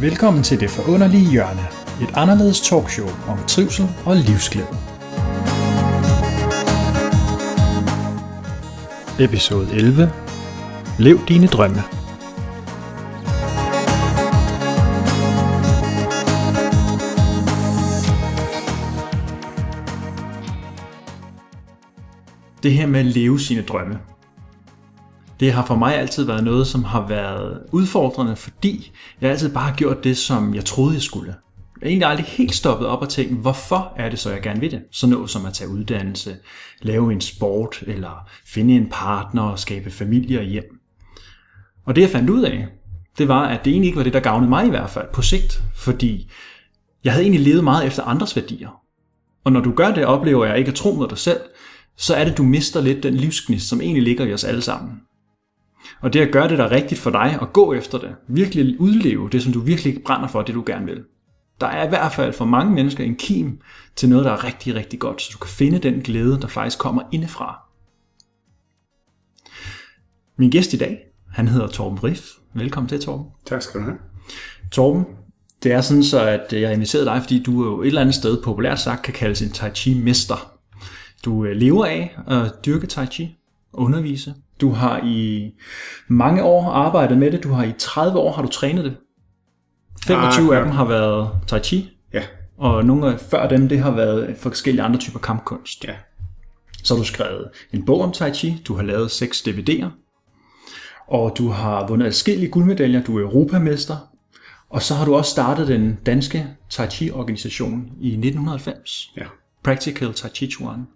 Velkommen 0.00 0.42
til 0.42 0.60
Det 0.60 0.70
Forunderlige 0.70 1.30
Hjørne, 1.30 1.66
et 2.02 2.14
anderledes 2.14 2.60
talkshow 2.60 3.08
om 3.28 3.38
trivsel 3.48 3.88
og 4.06 4.16
livsglæde. 4.16 4.76
Episode 9.20 9.68
11. 9.72 10.12
Lev 10.98 11.18
dine 11.28 11.46
drømme. 11.46 11.82
Det 22.62 22.72
her 22.72 22.86
med 22.86 23.00
at 23.00 23.06
leve 23.06 23.40
sine 23.40 23.62
drømme, 23.62 23.98
det 25.40 25.52
har 25.52 25.66
for 25.66 25.76
mig 25.76 25.96
altid 25.96 26.24
været 26.24 26.44
noget, 26.44 26.66
som 26.66 26.84
har 26.84 27.06
været 27.06 27.60
udfordrende, 27.72 28.36
fordi 28.36 28.92
jeg 29.20 29.30
altid 29.30 29.54
bare 29.54 29.68
har 29.68 29.76
gjort 29.76 30.04
det, 30.04 30.16
som 30.16 30.54
jeg 30.54 30.64
troede, 30.64 30.94
jeg 30.94 31.02
skulle. 31.02 31.34
Jeg 31.80 31.86
har 31.86 31.88
egentlig 31.88 32.08
aldrig 32.08 32.26
helt 32.26 32.54
stoppet 32.54 32.88
op 32.88 33.02
og 33.02 33.08
tænkt, 33.08 33.40
hvorfor 33.40 33.92
er 33.96 34.08
det 34.08 34.18
så, 34.18 34.30
jeg 34.30 34.42
gerne 34.42 34.60
vil 34.60 34.70
det? 34.70 34.82
Så 34.92 35.06
noget 35.06 35.30
som 35.30 35.46
at 35.46 35.52
tage 35.52 35.70
uddannelse, 35.70 36.36
lave 36.82 37.12
en 37.12 37.20
sport, 37.20 37.84
eller 37.86 38.28
finde 38.46 38.76
en 38.76 38.88
partner 38.90 39.42
og 39.42 39.58
skabe 39.58 39.90
familie 39.90 40.38
og 40.38 40.44
hjem. 40.44 40.78
Og 41.86 41.96
det 41.96 42.02
jeg 42.02 42.10
fandt 42.10 42.30
ud 42.30 42.42
af, 42.42 42.66
det 43.18 43.28
var, 43.28 43.42
at 43.42 43.64
det 43.64 43.70
egentlig 43.70 43.86
ikke 43.86 43.96
var 43.96 44.04
det, 44.04 44.12
der 44.12 44.20
gavnede 44.20 44.48
mig 44.48 44.66
i 44.66 44.70
hvert 44.70 44.90
fald 44.90 45.06
på 45.12 45.22
sigt, 45.22 45.62
fordi 45.74 46.30
jeg 47.04 47.12
havde 47.12 47.24
egentlig 47.24 47.44
levet 47.44 47.64
meget 47.64 47.86
efter 47.86 48.02
andres 48.02 48.36
værdier. 48.36 48.80
Og 49.44 49.52
når 49.52 49.60
du 49.60 49.72
gør 49.72 49.94
det, 49.94 50.04
oplever 50.04 50.46
jeg 50.46 50.58
ikke 50.58 50.68
at 50.68 50.74
tro 50.74 50.94
mod 50.94 51.08
dig 51.08 51.18
selv, 51.18 51.40
så 51.96 52.14
er 52.14 52.24
det, 52.24 52.38
du 52.38 52.42
mister 52.42 52.80
lidt 52.80 53.02
den 53.02 53.14
livsgnist, 53.14 53.68
som 53.68 53.80
egentlig 53.80 54.02
ligger 54.02 54.24
i 54.24 54.32
os 54.32 54.44
alle 54.44 54.62
sammen. 54.62 55.00
Og 56.00 56.12
det 56.12 56.20
at 56.20 56.32
gøre 56.32 56.48
det, 56.48 56.58
der 56.58 56.64
er 56.64 56.70
rigtigt 56.70 57.00
for 57.00 57.10
dig, 57.10 57.38
og 57.40 57.52
gå 57.52 57.72
efter 57.72 57.98
det, 57.98 58.14
virkelig 58.28 58.80
udleve 58.80 59.30
det, 59.30 59.42
som 59.42 59.52
du 59.52 59.60
virkelig 59.60 60.02
brænder 60.04 60.28
for, 60.28 60.42
det 60.42 60.54
du 60.54 60.62
gerne 60.66 60.86
vil. 60.86 61.02
Der 61.60 61.66
er 61.66 61.86
i 61.86 61.88
hvert 61.88 62.12
fald 62.12 62.32
for 62.32 62.44
mange 62.44 62.74
mennesker 62.74 63.04
en 63.04 63.16
kim 63.16 63.60
til 63.96 64.08
noget, 64.08 64.24
der 64.24 64.30
er 64.30 64.44
rigtig, 64.44 64.74
rigtig 64.74 64.98
godt, 64.98 65.22
så 65.22 65.30
du 65.32 65.38
kan 65.38 65.50
finde 65.50 65.78
den 65.78 66.00
glæde, 66.00 66.40
der 66.40 66.48
faktisk 66.48 66.78
kommer 66.78 67.02
indefra. 67.12 67.58
Min 70.38 70.50
gæst 70.50 70.72
i 70.72 70.76
dag, 70.76 70.98
han 71.32 71.48
hedder 71.48 71.66
Torben 71.66 72.04
Riff. 72.04 72.22
Velkommen 72.54 72.88
til, 72.88 73.00
Torben. 73.00 73.26
Tak 73.46 73.62
skal 73.62 73.80
du 73.80 73.84
have. 73.84 73.98
Torben, 74.72 75.04
det 75.62 75.72
er 75.72 75.80
sådan 75.80 76.02
så, 76.02 76.20
at 76.20 76.52
jeg 76.52 76.68
har 76.68 76.74
inviteret 76.74 77.06
dig, 77.06 77.22
fordi 77.22 77.42
du 77.42 77.62
er 77.62 77.66
jo 77.66 77.82
et 77.82 77.86
eller 77.86 78.00
andet 78.00 78.14
sted 78.14 78.42
populært 78.42 78.80
sagt 78.80 79.02
kan 79.02 79.14
kaldes 79.14 79.42
en 79.42 79.50
Tai 79.50 79.70
Chi-mester. 79.70 80.52
Du 81.24 81.44
øh, 81.44 81.56
lever 81.56 81.84
af 81.84 82.16
at 82.26 82.52
dyrke 82.66 82.86
Tai 82.86 83.06
Chi, 83.06 83.36
undervise, 83.72 84.34
du 84.60 84.70
har 84.70 85.00
i 85.04 85.50
mange 86.08 86.42
år 86.42 86.70
arbejdet 86.70 87.18
med 87.18 87.30
det. 87.30 87.42
Du 87.42 87.48
har 87.48 87.64
i 87.64 87.72
30 87.78 88.18
år 88.18 88.32
har 88.32 88.42
du 88.42 88.48
trænet 88.48 88.84
det. 88.84 88.96
25 90.06 90.52
ah, 90.52 90.58
af 90.58 90.64
dem 90.64 90.74
har 90.74 90.84
været 90.84 91.30
Tai 91.46 91.60
Chi. 91.60 91.90
Ja. 92.12 92.22
Og 92.58 92.84
nogle 92.84 93.12
af 93.12 93.20
før 93.20 93.48
dem, 93.48 93.68
det 93.68 93.78
har 93.78 93.90
været 93.90 94.36
forskellige 94.38 94.82
andre 94.82 95.00
typer 95.00 95.18
kampkunst. 95.18 95.84
Ja. 95.84 95.94
Så 96.84 96.94
har 96.94 96.98
du 96.98 97.06
skrevet 97.06 97.48
en 97.72 97.84
bog 97.84 98.00
om 98.00 98.12
Tai 98.12 98.34
Chi. 98.34 98.62
Du 98.66 98.74
har 98.74 98.82
lavet 98.82 99.10
seks 99.10 99.42
DVD'er. 99.48 99.86
Og 101.08 101.34
du 101.38 101.48
har 101.48 101.86
vundet 101.86 102.06
adskillige 102.06 102.50
guldmedaljer. 102.50 103.02
Du 103.02 103.18
er 103.18 103.22
europamester. 103.22 103.96
Og 104.70 104.82
så 104.82 104.94
har 104.94 105.04
du 105.04 105.14
også 105.14 105.30
startet 105.30 105.68
den 105.68 105.98
danske 106.06 106.46
Tai 106.70 106.90
Chi 106.90 107.10
organisation 107.10 107.92
i 108.00 108.08
1990. 108.08 109.12
Ja. 109.16 109.24
Practical 109.62 110.12
Tai 110.12 110.30
Chi 110.30 110.50
Chuan. 110.50 110.86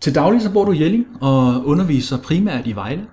Til 0.00 0.14
daglig 0.14 0.42
så 0.42 0.52
bor 0.52 0.64
du 0.64 0.72
i 0.72 0.82
Jelling 0.82 1.06
og 1.20 1.66
underviser 1.66 2.18
primært 2.18 2.66
i 2.66 2.72
Vejle. 2.72 3.06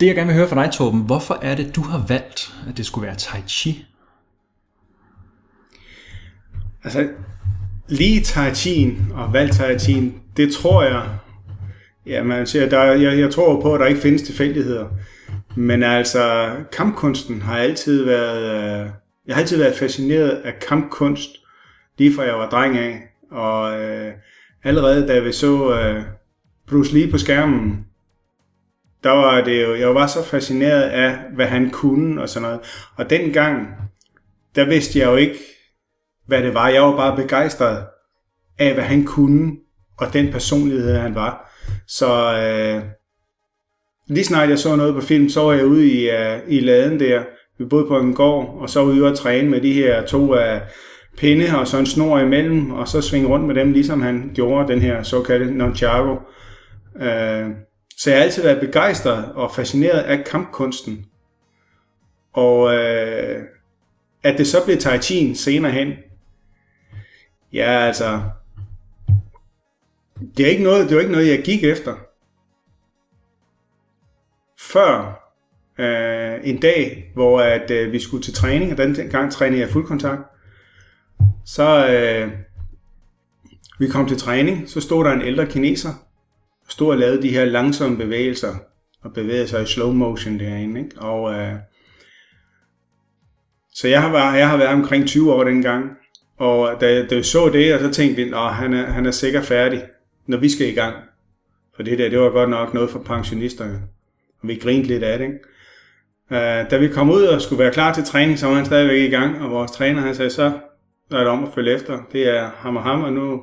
Det 0.00 0.06
jeg 0.06 0.14
gerne 0.14 0.26
vil 0.26 0.36
høre 0.36 0.48
fra 0.48 0.64
dig, 0.64 0.72
Torben, 0.72 1.00
hvorfor 1.00 1.38
er 1.42 1.54
det, 1.54 1.76
du 1.76 1.82
har 1.82 2.04
valgt, 2.08 2.54
at 2.68 2.76
det 2.76 2.86
skulle 2.86 3.06
være 3.06 3.16
Tai 3.16 3.40
Chi? 3.48 3.86
Altså, 6.84 7.08
lige 7.88 8.20
Tai 8.20 8.50
Chi'en 8.50 9.14
og 9.14 9.32
valgt 9.32 9.54
Tai 9.54 9.74
Chi'en, 9.74 10.12
det 10.36 10.52
tror 10.52 10.82
jeg, 10.82 11.08
ja, 12.06 12.22
man 12.22 12.46
siger, 12.46 12.68
der, 12.68 12.82
jeg, 12.82 13.18
jeg 13.18 13.30
tror 13.30 13.60
på, 13.60 13.74
at 13.74 13.80
der 13.80 13.86
ikke 13.86 14.00
findes 14.00 14.22
tilfældigheder. 14.22 14.86
Men 15.56 15.82
altså, 15.82 16.50
kampkunsten 16.72 17.42
har 17.42 17.56
altid 17.56 18.04
været, 18.04 18.42
øh, 18.42 18.90
jeg 19.26 19.34
har 19.34 19.40
altid 19.40 19.58
været 19.58 19.76
fascineret 19.76 20.30
af 20.30 20.58
kampkunst, 20.68 21.30
lige 21.98 22.14
fra 22.14 22.22
jeg 22.22 22.34
var 22.34 22.48
dreng 22.48 22.78
af. 22.78 23.02
Og 23.30 23.80
øh, 23.80 24.12
allerede 24.64 25.08
da 25.08 25.20
vi 25.20 25.32
så 25.32 25.80
øh, 25.80 26.02
Bruce 26.68 26.94
Lee 26.94 27.10
på 27.10 27.18
skærmen, 27.18 27.86
der 29.04 29.10
var 29.10 29.44
det 29.44 29.62
jo, 29.62 29.74
jeg 29.74 29.94
var 29.94 30.06
så 30.06 30.24
fascineret 30.24 30.82
af, 30.82 31.18
hvad 31.34 31.46
han 31.46 31.70
kunne 31.70 32.22
og 32.22 32.28
sådan 32.28 32.48
noget. 32.48 32.60
Og 32.96 33.10
dengang, 33.10 33.66
der 34.54 34.64
vidste 34.64 34.98
jeg 34.98 35.06
jo 35.06 35.16
ikke, 35.16 35.38
hvad 36.26 36.42
det 36.42 36.54
var. 36.54 36.68
Jeg 36.68 36.82
var 36.82 36.96
bare 36.96 37.16
begejstret 37.16 37.84
af, 38.58 38.74
hvad 38.74 38.84
han 38.84 39.04
kunne, 39.04 39.56
og 39.98 40.12
den 40.12 40.32
personlighed, 40.32 40.96
han 40.96 41.14
var. 41.14 41.50
Så 41.86 42.38
øh, 42.38 42.82
lige 44.08 44.24
snart 44.24 44.48
jeg 44.48 44.58
så 44.58 44.76
noget 44.76 44.94
på 44.94 45.00
film, 45.00 45.28
så 45.28 45.40
var 45.40 45.52
jeg 45.52 45.66
ude 45.66 45.86
i, 45.92 46.08
uh, 46.08 46.52
i 46.52 46.60
laden 46.60 47.00
der. 47.00 47.22
Vi 47.58 47.64
boede 47.64 47.86
på 47.86 47.98
en 47.98 48.14
gård, 48.14 48.58
og 48.60 48.70
så 48.70 48.84
var 48.84 48.92
vi 48.92 49.00
ude 49.00 49.10
og 49.10 49.16
træne 49.16 49.50
med 49.50 49.60
de 49.60 49.72
her 49.72 50.06
to 50.06 50.34
af 50.34 50.56
uh, 50.56 50.62
pinde 51.18 51.58
og 51.58 51.68
så 51.68 51.78
en 51.78 51.86
snor 51.86 52.18
imellem, 52.18 52.70
og 52.70 52.88
så 52.88 53.00
svinge 53.00 53.28
rundt 53.28 53.46
med 53.46 53.54
dem, 53.54 53.72
ligesom 53.72 54.02
han 54.02 54.30
gjorde 54.34 54.72
den 54.72 54.80
her 54.80 55.02
såkaldte 55.02 55.54
Nonchago. 55.54 56.16
Øh, 56.96 57.46
så 57.96 58.10
jeg 58.10 58.18
har 58.18 58.24
altid 58.24 58.42
været 58.42 58.60
begejstret 58.60 59.32
og 59.32 59.54
fascineret 59.54 59.98
af 59.98 60.24
kampkunsten. 60.24 61.06
Og 62.32 62.74
øh, 62.74 63.42
at 64.22 64.38
det 64.38 64.46
så 64.46 64.64
blev 64.64 64.76
Tai 64.76 64.98
Chi 64.98 65.34
senere 65.34 65.72
hen, 65.72 65.92
ja 67.52 67.86
altså, 67.86 68.20
det 70.36 70.46
er 70.46 70.50
ikke 70.50 70.62
noget, 70.62 70.88
det 70.88 70.94
var 70.94 71.00
ikke 71.00 71.12
noget, 71.12 71.28
jeg 71.28 71.42
gik 71.44 71.64
efter. 71.64 71.94
Før 74.60 75.20
øh, 75.78 76.40
en 76.44 76.60
dag, 76.60 77.10
hvor 77.14 77.40
at, 77.40 77.70
øh, 77.70 77.92
vi 77.92 77.98
skulle 78.00 78.22
til 78.22 78.34
træning, 78.34 78.72
og 78.72 78.78
den 78.78 78.94
gang 79.10 79.32
trænede 79.32 79.60
jeg 79.60 79.70
fuldkontakt, 79.70 80.22
så 81.54 81.88
øh, 81.88 82.32
vi 83.78 83.88
kom 83.88 84.08
til 84.08 84.16
træning, 84.16 84.68
så 84.68 84.80
stod 84.80 85.04
der 85.04 85.12
en 85.12 85.22
ældre 85.22 85.46
kineser, 85.46 85.90
og 86.66 86.72
stod 86.72 86.90
og 86.90 86.98
lavede 86.98 87.22
de 87.22 87.28
her 87.28 87.44
langsomme 87.44 87.96
bevægelser, 87.96 88.54
og 89.02 89.12
bevægede 89.12 89.48
sig 89.48 89.62
i 89.62 89.66
slow 89.66 89.92
motion 89.92 90.38
derinde. 90.38 90.80
Ikke? 90.80 91.00
Og, 91.00 91.34
øh, 91.34 91.54
så 93.74 93.88
jeg 93.88 94.02
har, 94.02 94.12
været, 94.12 94.38
jeg 94.38 94.48
har 94.48 94.56
været 94.56 94.70
omkring 94.70 95.06
20 95.06 95.34
år 95.34 95.44
dengang, 95.44 95.90
og 96.38 96.80
da, 96.80 97.06
da 97.06 97.14
jeg 97.14 97.24
så 97.24 97.50
det, 97.52 97.74
og 97.74 97.80
så 97.80 97.90
tænkte 97.90 98.22
vi, 98.22 98.30
at 98.30 98.54
han 98.54 98.74
er, 98.74 98.86
han 98.86 99.06
er 99.06 99.10
sikkert 99.10 99.44
færdig, 99.44 99.82
når 100.26 100.38
vi 100.38 100.48
skal 100.48 100.68
i 100.68 100.74
gang. 100.74 100.96
For 101.76 101.82
det 101.82 101.98
der, 101.98 102.08
det 102.08 102.18
var 102.18 102.30
godt 102.30 102.50
nok 102.50 102.74
noget 102.74 102.90
for 102.90 102.98
pensionisterne. 102.98 103.82
Og 104.42 104.48
vi 104.48 104.54
grinte 104.54 104.88
lidt 104.88 105.02
af 105.02 105.18
det. 105.18 105.24
Ikke? 105.24 105.38
Øh, 106.30 106.70
da 106.70 106.76
vi 106.78 106.88
kom 106.88 107.10
ud 107.10 107.22
og 107.22 107.42
skulle 107.42 107.64
være 107.64 107.72
klar 107.72 107.94
til 107.94 108.04
træning, 108.04 108.38
så 108.38 108.46
var 108.46 108.54
han 108.54 108.66
stadigvæk 108.66 109.00
i 109.00 109.10
gang, 109.10 109.42
og 109.42 109.50
vores 109.50 109.70
træner 109.70 110.00
han 110.00 110.14
sagde, 110.14 110.30
så 110.30 110.52
når 111.10 111.18
det 111.18 111.28
om 111.28 111.44
at 111.44 111.50
følge 111.54 111.74
efter. 111.74 111.98
Det 112.12 112.28
er 112.28 112.50
ham 112.56 112.76
og 112.76 112.82
ham, 112.82 113.02
og 113.02 113.12
nu, 113.12 113.40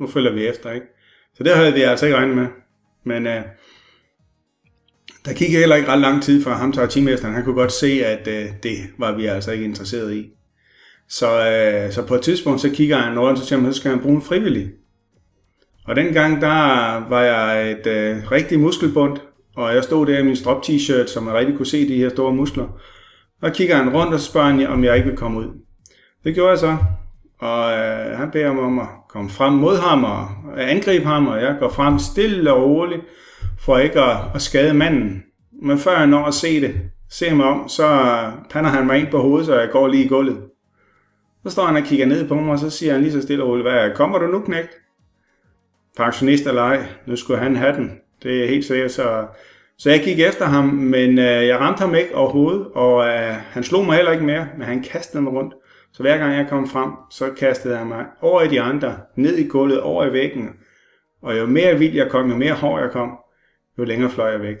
nu 0.00 0.06
følger 0.06 0.32
vi 0.32 0.46
efter. 0.46 0.72
Ikke? 0.72 0.86
Så 1.34 1.44
det 1.44 1.54
havde 1.54 1.74
vi 1.74 1.80
altså 1.80 2.06
ikke 2.06 2.18
regnet 2.18 2.36
med. 2.36 2.46
Men 3.04 3.26
øh, 3.26 3.42
der 5.24 5.32
gik 5.32 5.50
heller 5.50 5.76
ikke 5.76 5.88
ret 5.88 6.00
lang 6.00 6.22
tid 6.22 6.42
fra 6.42 6.52
ham 6.52 6.72
til 6.72 6.88
teammesteren. 6.88 7.34
Han 7.34 7.44
kunne 7.44 7.54
godt 7.54 7.72
se, 7.72 8.04
at 8.04 8.28
øh, 8.28 8.50
det 8.62 8.76
var 8.98 9.16
vi 9.16 9.26
altså 9.26 9.52
ikke 9.52 9.64
interesseret 9.64 10.14
i. 10.14 10.30
Så, 11.08 11.50
øh, 11.50 11.92
så 11.92 12.06
på 12.06 12.14
et 12.14 12.22
tidspunkt, 12.22 12.60
så 12.60 12.70
kigger 12.70 12.96
han 12.96 13.18
rundt, 13.18 13.40
og 13.40 13.46
siger, 13.46 13.72
så 13.72 13.78
skal 13.78 13.90
han 13.90 14.00
bruge 14.00 14.16
en 14.16 14.22
frivillig. 14.22 14.70
Og 15.86 15.96
dengang, 15.96 16.40
der 16.40 17.08
var 17.08 17.22
jeg 17.22 17.70
et 17.70 17.86
øh, 17.86 18.30
rigtig 18.30 18.60
muskelbund, 18.60 19.16
og 19.56 19.74
jeg 19.74 19.84
stod 19.84 20.06
der 20.06 20.18
i 20.18 20.22
min 20.22 20.36
strop 20.36 20.62
t-shirt, 20.62 21.06
som 21.06 21.22
man 21.22 21.34
rigtig 21.34 21.56
kunne 21.56 21.66
se 21.66 21.88
de 21.88 21.96
her 21.96 22.08
store 22.08 22.34
muskler. 22.34 22.80
Og 23.42 23.52
kigger 23.52 23.76
han 23.76 23.94
rundt 23.94 24.14
og 24.14 24.20
spørger, 24.20 24.50
han, 24.50 24.66
om 24.66 24.84
jeg 24.84 24.96
ikke 24.96 25.08
vil 25.08 25.18
komme 25.18 25.38
ud. 25.40 25.46
Det 26.24 26.34
gjorde 26.34 26.50
jeg 26.50 26.58
så, 26.58 26.76
og 27.38 27.72
øh, 27.72 28.18
han 28.18 28.30
beder 28.30 28.52
mig 28.52 28.62
om 28.62 28.78
at 28.78 28.86
komme 29.08 29.30
frem 29.30 29.52
mod 29.52 29.76
ham 29.76 30.04
og 30.04 30.28
angribe 30.56 31.04
ham, 31.04 31.26
og 31.26 31.42
jeg 31.42 31.56
går 31.60 31.68
frem 31.68 31.98
stille 31.98 32.52
og 32.52 32.62
roligt, 32.62 33.02
for 33.58 33.78
ikke 33.78 34.00
at, 34.00 34.16
at 34.34 34.42
skade 34.42 34.74
manden. 34.74 35.22
Men 35.62 35.78
før 35.78 35.98
jeg 35.98 36.06
når 36.06 36.24
at 36.24 36.34
se 36.34 36.60
det, 36.60 36.74
ser 37.10 37.34
mig 37.34 37.46
om, 37.46 37.68
så 37.68 37.86
øh, 37.86 38.32
pander 38.50 38.70
han 38.70 38.86
mig 38.86 38.98
ind 38.98 39.08
på 39.10 39.18
hovedet, 39.18 39.46
så 39.46 39.60
jeg 39.60 39.70
går 39.70 39.88
lige 39.88 40.04
i 40.04 40.08
gulvet. 40.08 40.38
Så 41.42 41.50
står 41.50 41.66
han 41.66 41.76
og 41.76 41.82
kigger 41.82 42.06
ned 42.06 42.28
på 42.28 42.34
mig, 42.34 42.52
og 42.52 42.58
så 42.58 42.70
siger 42.70 42.92
han 42.92 43.02
lige 43.02 43.12
så 43.12 43.22
stille 43.22 43.44
og 43.44 43.48
roligt, 43.48 43.68
hvad 43.68 43.90
kommer 43.94 44.18
du 44.18 44.26
nu, 44.26 44.40
knægt? 44.40 44.70
Pensionist 45.96 46.46
eller 46.46 46.62
ej, 46.62 46.84
nu 47.06 47.16
skulle 47.16 47.40
han 47.40 47.56
have 47.56 47.76
den. 47.76 47.92
Det 48.22 48.44
er 48.44 48.48
helt 48.48 48.64
sikkert, 48.64 48.90
så, 48.90 49.26
så 49.78 49.90
jeg 49.90 50.00
gik 50.04 50.20
efter 50.20 50.44
ham, 50.44 50.64
men 50.64 51.18
øh, 51.18 51.46
jeg 51.46 51.60
ramte 51.60 51.80
ham 51.80 51.94
ikke 51.94 52.14
overhovedet, 52.14 52.66
og 52.74 53.06
øh, 53.06 53.34
han 53.50 53.62
slog 53.62 53.84
mig 53.84 53.96
heller 53.96 54.12
ikke 54.12 54.24
mere, 54.24 54.48
men 54.58 54.66
han 54.66 54.82
kastede 54.82 55.22
mig 55.22 55.32
rundt. 55.32 55.54
Så 56.00 56.02
hver 56.02 56.18
gang 56.18 56.36
jeg 56.36 56.46
kom 56.48 56.68
frem, 56.68 56.90
så 57.10 57.30
kastede 57.38 57.78
jeg 57.78 57.86
mig 57.86 58.04
over 58.20 58.42
i 58.42 58.48
de 58.48 58.60
andre, 58.60 58.96
ned 59.16 59.36
i 59.36 59.46
gulvet, 59.46 59.80
over 59.80 60.06
i 60.06 60.12
væggen. 60.12 60.50
Og 61.22 61.38
jo 61.38 61.46
mere 61.46 61.78
vild 61.78 61.94
jeg 61.94 62.10
kom, 62.10 62.30
jo 62.30 62.36
mere 62.36 62.52
hård 62.52 62.82
jeg 62.82 62.90
kom, 62.90 63.18
jo 63.78 63.84
længere 63.84 64.10
fløj 64.10 64.30
jeg 64.30 64.40
væk. 64.40 64.56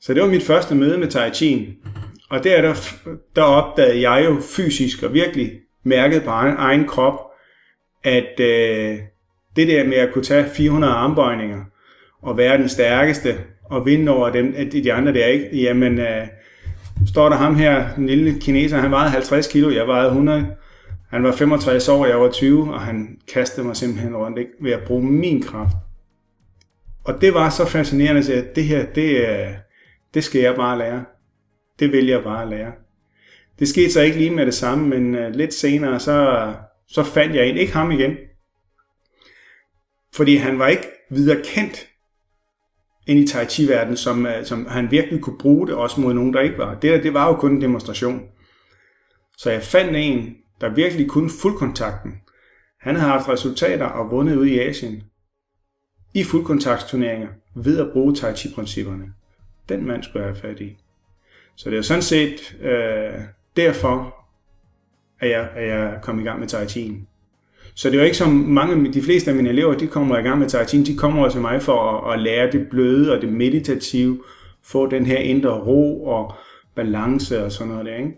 Så 0.00 0.14
det 0.14 0.22
var 0.22 0.28
mit 0.28 0.42
første 0.42 0.74
møde 0.74 0.98
med 0.98 1.08
Tai 1.08 1.30
Chi. 1.30 1.78
Og 2.30 2.44
der, 2.44 2.62
der, 2.62 2.74
der 3.36 3.42
opdagede 3.42 4.10
jeg 4.10 4.24
jo 4.24 4.36
fysisk 4.56 5.02
og 5.02 5.14
virkelig 5.14 5.52
mærket 5.82 6.22
på 6.22 6.30
egen, 6.30 6.54
egen 6.58 6.86
krop, 6.86 7.20
at 8.04 8.40
øh, 8.40 8.98
det 9.56 9.68
der 9.68 9.84
med 9.84 9.96
at 9.96 10.12
kunne 10.12 10.24
tage 10.24 10.50
400 10.50 10.92
armbøjninger 10.92 11.64
og 12.22 12.36
være 12.36 12.58
den 12.58 12.68
stærkeste 12.68 13.36
og 13.64 13.86
vinde 13.86 14.12
over 14.12 14.30
dem, 14.30 14.54
at 14.56 14.72
de 14.72 14.92
andre 14.92 15.12
der 15.12 15.26
ikke, 15.26 15.48
jamen 15.52 15.98
øh, 15.98 16.26
står 17.06 17.28
der 17.28 17.36
ham 17.36 17.54
her, 17.54 17.94
den 17.94 18.06
lille 18.06 18.40
kineser, 18.40 18.78
han 18.78 18.90
vejede 18.90 19.10
50 19.10 19.46
kilo, 19.46 19.70
jeg 19.70 19.86
vejede 19.86 20.08
100. 20.08 20.56
Han 21.10 21.22
var 21.22 21.32
65 21.32 21.88
år, 21.88 22.06
jeg 22.06 22.20
var 22.20 22.30
20, 22.30 22.74
og 22.74 22.80
han 22.80 23.18
kastede 23.32 23.66
mig 23.66 23.76
simpelthen 23.76 24.16
rundt 24.16 24.38
ikke, 24.38 24.50
ved 24.60 24.72
at 24.72 24.84
bruge 24.86 25.04
min 25.04 25.42
kraft. 25.42 25.74
Og 27.04 27.20
det 27.20 27.34
var 27.34 27.50
så 27.50 27.66
fascinerende, 27.66 28.34
at 28.34 28.56
det 28.56 28.64
her, 28.64 28.86
det, 28.86 29.28
øh, 29.28 29.48
det 30.14 30.24
skal 30.24 30.40
jeg 30.40 30.54
bare 30.54 30.78
lære. 30.78 31.04
Det 31.78 31.92
vil 31.92 32.06
jeg 32.06 32.22
bare 32.22 32.50
lære. 32.50 32.72
Det 33.58 33.68
skete 33.68 33.92
så 33.92 34.00
ikke 34.00 34.18
lige 34.18 34.30
med 34.30 34.46
det 34.46 34.54
samme, 34.54 34.88
men 34.88 35.14
øh, 35.14 35.34
lidt 35.34 35.54
senere, 35.54 36.00
så, 36.00 36.52
så 36.88 37.02
fandt 37.02 37.36
jeg 37.36 37.46
en, 37.46 37.56
ikke 37.56 37.72
ham 37.72 37.90
igen. 37.90 38.16
Fordi 40.14 40.36
han 40.36 40.58
var 40.58 40.68
ikke 40.68 40.88
videre 41.10 41.42
kendt 41.44 41.86
ind 43.06 43.20
i 43.20 43.26
Tai 43.26 43.46
chi 43.46 43.68
verden 43.68 43.96
som, 43.96 44.26
øh, 44.26 44.44
som 44.44 44.66
han 44.66 44.90
virkelig 44.90 45.20
kunne 45.20 45.38
bruge 45.38 45.66
det, 45.66 45.74
også 45.74 46.00
mod 46.00 46.14
nogen, 46.14 46.32
der 46.32 46.40
ikke 46.40 46.58
var. 46.58 46.74
Det 46.74 46.82
der, 46.82 47.02
det 47.02 47.14
var 47.14 47.26
jo 47.26 47.34
kun 47.34 47.52
en 47.52 47.62
demonstration. 47.62 48.22
Så 49.38 49.50
jeg 49.50 49.62
fandt 49.62 49.96
en, 49.96 50.36
der 50.60 50.74
virkelig 50.74 51.08
kunne 51.08 51.30
fuldkontakten. 51.42 52.12
Han 52.80 52.96
havde 52.96 53.12
haft 53.12 53.28
resultater 53.28 53.86
og 53.86 54.10
vundet 54.10 54.36
ud 54.36 54.46
i 54.46 54.58
Asien 54.58 55.02
i 56.14 56.24
fuldkontaktsturneringer 56.24 57.28
ved 57.54 57.80
at 57.80 57.92
bruge 57.92 58.14
Tai 58.14 58.32
Chi-principperne. 58.32 59.04
Den 59.68 59.86
mand 59.86 60.02
skulle 60.02 60.26
jeg 60.26 60.34
have 60.34 60.40
fat 60.40 60.60
i. 60.60 60.76
Så 61.56 61.70
det 61.70 61.78
er 61.78 61.82
sådan 61.82 62.02
set 62.02 62.56
øh, 62.60 63.20
derfor, 63.56 64.14
at 65.20 65.30
jeg, 65.30 65.50
at 65.54 65.68
jeg 65.68 65.98
kom 66.02 66.20
i 66.20 66.22
gang 66.22 66.40
med 66.40 66.48
Tai 66.48 66.64
Chi'en. 66.64 67.15
Så 67.76 67.88
det 67.88 67.94
er 67.94 67.98
jo 67.98 68.04
ikke 68.04 68.16
som 68.16 68.30
mange, 68.30 68.92
de 68.92 69.02
fleste 69.02 69.30
af 69.30 69.36
mine 69.36 69.48
elever, 69.48 69.74
de 69.74 69.86
kommer 69.86 70.18
i 70.18 70.22
gang 70.22 70.38
med 70.38 70.48
Tai 70.48 70.64
Chi, 70.64 70.82
de 70.82 70.96
kommer 70.96 71.28
til 71.28 71.40
mig 71.40 71.62
for 71.62 72.08
at, 72.08 72.14
at 72.14 72.22
lære 72.22 72.52
det 72.52 72.66
bløde 72.70 73.12
og 73.12 73.22
det 73.22 73.32
meditative, 73.32 74.18
få 74.64 74.90
den 74.90 75.06
her 75.06 75.18
indre 75.18 75.50
ro 75.50 76.04
og 76.06 76.34
balance 76.76 77.44
og 77.44 77.52
sådan 77.52 77.72
noget 77.72 77.86
der, 77.86 77.94
ikke? 77.94 78.10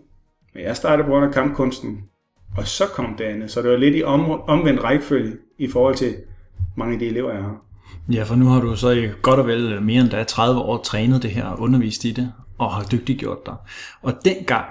Men 0.53 0.63
jeg 0.63 0.75
startede 0.75 1.05
på 1.05 1.11
grund 1.11 1.25
af 1.25 1.33
kampkunsten, 1.33 2.03
og 2.57 2.67
så 2.67 2.83
kom 2.85 3.15
det 3.17 3.23
andet. 3.23 3.51
Så 3.51 3.61
det 3.61 3.71
var 3.71 3.77
lidt 3.77 3.95
i 3.95 4.03
om, 4.03 4.31
omvendt 4.31 4.83
rækkefølge 4.83 5.33
i 5.57 5.67
forhold 5.67 5.95
til 5.95 6.15
mange 6.77 6.93
af 6.93 6.99
de 6.99 7.07
elever, 7.07 7.33
jeg 7.33 7.43
har. 7.43 7.61
Ja, 8.11 8.23
for 8.23 8.35
nu 8.35 8.45
har 8.45 8.61
du 8.61 8.75
så 8.75 8.89
i 8.89 9.09
godt 9.21 9.39
og 9.39 9.47
vel 9.47 9.81
mere 9.81 10.01
end 10.01 10.09
da 10.09 10.23
30 10.23 10.59
år 10.59 10.77
trænet 10.77 11.23
det 11.23 11.31
her 11.31 11.45
og 11.45 11.59
undervist 11.59 12.05
i 12.05 12.11
det, 12.11 12.31
og 12.57 12.71
har 12.71 12.83
dygtiggjort 12.83 13.45
dig. 13.45 13.55
Og 14.01 14.13
dengang, 14.25 14.65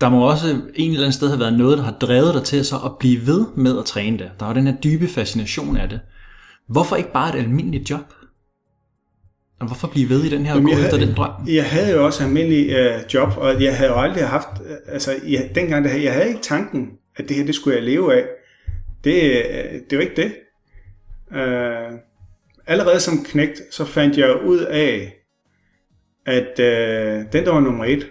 der 0.00 0.08
må 0.08 0.30
også 0.30 0.60
en 0.74 0.90
eller 0.90 1.02
anden 1.02 1.12
sted 1.12 1.28
have 1.28 1.40
været 1.40 1.58
noget, 1.58 1.78
der 1.78 1.84
har 1.84 1.96
drevet 2.00 2.34
dig 2.34 2.42
til 2.42 2.64
så 2.64 2.76
at 2.84 2.98
blive 2.98 3.26
ved 3.26 3.46
med 3.56 3.78
at 3.78 3.84
træne 3.84 4.18
det. 4.18 4.30
Der 4.40 4.46
var 4.46 4.52
den 4.52 4.66
her 4.66 4.74
dybe 4.74 5.08
fascination 5.08 5.76
af 5.76 5.88
det. 5.88 6.00
Hvorfor 6.66 6.96
ikke 6.96 7.12
bare 7.12 7.36
et 7.36 7.42
almindeligt 7.42 7.90
job? 7.90 8.14
Og 9.60 9.66
hvorfor 9.66 9.88
blive 9.88 10.08
ved 10.08 10.24
i 10.24 10.28
den 10.28 10.46
her 10.46 10.54
og 10.54 10.62
gå 10.62 10.68
efter 10.68 10.98
den 10.98 11.14
drøm? 11.14 11.30
Jeg 11.46 11.70
havde 11.70 11.90
jo 11.90 12.04
også 12.04 12.24
almindelig 12.24 12.70
øh, 12.70 13.00
job, 13.14 13.28
og 13.36 13.62
jeg 13.62 13.76
havde 13.76 13.90
jo 13.90 14.00
aldrig 14.00 14.28
haft, 14.28 14.48
øh, 14.66 14.76
altså 14.86 15.14
jeg, 15.26 15.50
dengang 15.54 15.84
der, 15.84 15.96
jeg 15.96 16.12
havde 16.12 16.28
ikke 16.28 16.40
tanken, 16.42 16.90
at 17.16 17.28
det 17.28 17.36
her, 17.36 17.44
det 17.44 17.54
skulle 17.54 17.76
jeg 17.76 17.84
leve 17.84 18.14
af. 18.14 18.24
Det, 19.04 19.22
øh, 19.22 19.80
det 19.90 19.98
var 19.98 20.02
ikke 20.02 20.22
det. 20.22 20.32
Øh, 21.38 21.98
allerede 22.66 23.00
som 23.00 23.24
knægt, 23.24 23.60
så 23.70 23.84
fandt 23.84 24.18
jeg 24.18 24.44
ud 24.44 24.58
af, 24.58 25.14
at 26.26 26.60
øh, 26.60 27.24
den, 27.32 27.44
der 27.44 27.52
var 27.52 27.60
nummer 27.60 27.84
et, 27.84 28.06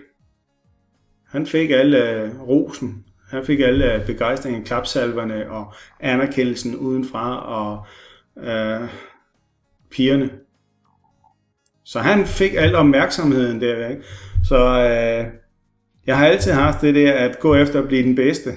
han 1.37 1.45
fik 1.45 1.71
alle 1.71 2.11
øh, 2.11 2.41
rosen, 2.41 3.05
han 3.29 3.45
fik 3.45 3.59
alle 3.59 3.93
øh, 3.93 4.05
begejstringen, 4.05 4.63
klapsalverne 4.63 5.51
og 5.51 5.73
anerkendelsen 5.99 6.75
udenfra 6.75 7.45
og 7.45 7.85
øh, 8.43 8.87
pigerne. 9.91 10.29
Så 11.85 11.99
han 11.99 12.25
fik 12.25 12.53
al 12.55 12.75
opmærksomheden 12.75 13.61
der. 13.61 13.87
Ikke? 13.87 14.01
Så 14.43 14.57
øh, 14.57 15.31
jeg 16.07 16.17
har 16.17 16.25
altid 16.27 16.51
haft 16.51 16.81
det 16.81 16.95
der 16.95 17.13
at 17.13 17.39
gå 17.39 17.55
efter 17.55 17.81
at 17.81 17.87
blive 17.87 18.03
den 18.03 18.15
bedste. 18.15 18.51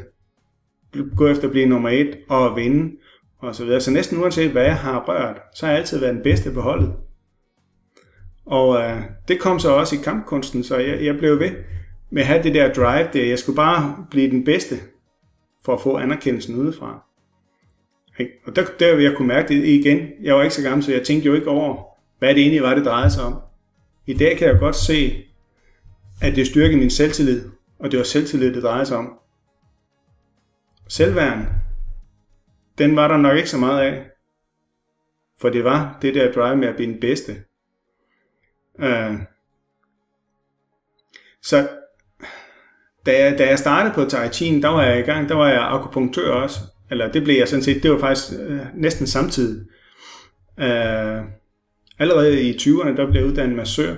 Gå 1.16 1.28
efter 1.28 1.44
at 1.44 1.50
blive 1.50 1.66
nummer 1.66 1.88
et 1.88 2.18
og 2.28 2.56
vinde 2.56 2.96
og 3.38 3.54
så 3.54 3.64
videre. 3.64 3.80
Så 3.80 3.90
næsten 3.90 4.18
uanset 4.18 4.50
hvad 4.50 4.64
jeg 4.64 4.76
har 4.76 5.04
rørt, 5.08 5.40
så 5.54 5.66
har 5.66 5.72
jeg 5.72 5.80
altid 5.80 5.98
været 5.98 6.14
den 6.14 6.22
bedste 6.22 6.52
på 6.52 6.60
holdet. 6.60 6.92
Og 8.46 8.80
øh, 8.80 9.02
det 9.28 9.40
kom 9.40 9.58
så 9.58 9.70
også 9.70 9.96
i 9.96 10.02
kampkunsten, 10.04 10.64
så 10.64 10.76
jeg, 10.76 11.04
jeg 11.04 11.18
blev 11.18 11.38
ved 11.38 11.50
med 12.10 12.22
at 12.22 12.28
have 12.28 12.42
det 12.42 12.54
der 12.54 12.72
drive 12.72 13.08
der. 13.12 13.24
Jeg 13.24 13.38
skulle 13.38 13.56
bare 13.56 14.06
blive 14.10 14.30
den 14.30 14.44
bedste 14.44 14.76
for 15.64 15.74
at 15.74 15.80
få 15.80 15.96
anerkendelsen 15.96 16.56
udefra. 16.56 17.04
Og 18.46 18.56
der, 18.56 18.66
der 18.78 18.96
vil 18.96 19.04
jeg 19.04 19.16
kunne 19.16 19.28
mærke 19.28 19.48
det 19.48 19.64
igen. 19.64 20.08
Jeg 20.22 20.34
var 20.34 20.42
ikke 20.42 20.54
så 20.54 20.62
gammel, 20.62 20.84
så 20.84 20.92
jeg 20.92 21.02
tænkte 21.02 21.26
jo 21.26 21.34
ikke 21.34 21.48
over, 21.48 21.84
hvad 22.18 22.34
det 22.34 22.40
egentlig 22.40 22.62
var, 22.62 22.74
det 22.74 22.84
drejede 22.84 23.10
sig 23.10 23.24
om. 23.24 23.40
I 24.06 24.14
dag 24.14 24.38
kan 24.38 24.48
jeg 24.48 24.58
godt 24.58 24.76
se, 24.76 25.24
at 26.22 26.36
det 26.36 26.46
styrker 26.46 26.76
min 26.76 26.90
selvtillid, 26.90 27.50
og 27.78 27.90
det 27.90 27.98
var 27.98 28.04
selvtillid, 28.04 28.54
det 28.54 28.62
drejede 28.62 28.86
sig 28.86 28.96
om. 28.96 29.18
Selvværen, 30.88 31.46
den 32.78 32.96
var 32.96 33.08
der 33.08 33.16
nok 33.16 33.36
ikke 33.36 33.50
så 33.50 33.58
meget 33.58 33.80
af. 33.80 34.06
For 35.40 35.48
det 35.48 35.64
var 35.64 35.98
det 36.02 36.14
der 36.14 36.32
drive 36.32 36.56
med 36.56 36.68
at 36.68 36.76
blive 36.76 36.92
den 36.92 37.00
bedste. 37.00 37.32
Uh, 38.74 39.20
så 41.42 41.68
da 43.06 43.24
jeg, 43.24 43.38
da 43.38 43.48
jeg 43.48 43.58
startede 43.58 43.94
på 43.94 44.04
Tai 44.04 44.28
Chi, 44.28 44.60
der 44.60 44.68
var 44.68 44.82
jeg 44.82 44.98
i 44.98 45.02
gang, 45.02 45.28
der 45.28 45.34
var 45.34 45.48
jeg 45.48 45.68
akupunktør 45.68 46.30
også. 46.30 46.60
Eller 46.90 47.12
det 47.12 47.24
blev 47.24 47.36
jeg 47.36 47.48
sådan 47.48 47.62
set, 47.62 47.82
det 47.82 47.90
var 47.90 47.98
faktisk 47.98 48.32
øh, 48.40 48.60
næsten 48.74 49.06
samtidig. 49.06 49.66
Uh, 50.58 51.24
allerede 51.98 52.42
i 52.42 52.52
20'erne, 52.52 52.96
der 52.96 53.10
blev 53.10 53.20
jeg 53.20 53.30
uddannet 53.30 53.56
massør. 53.56 53.94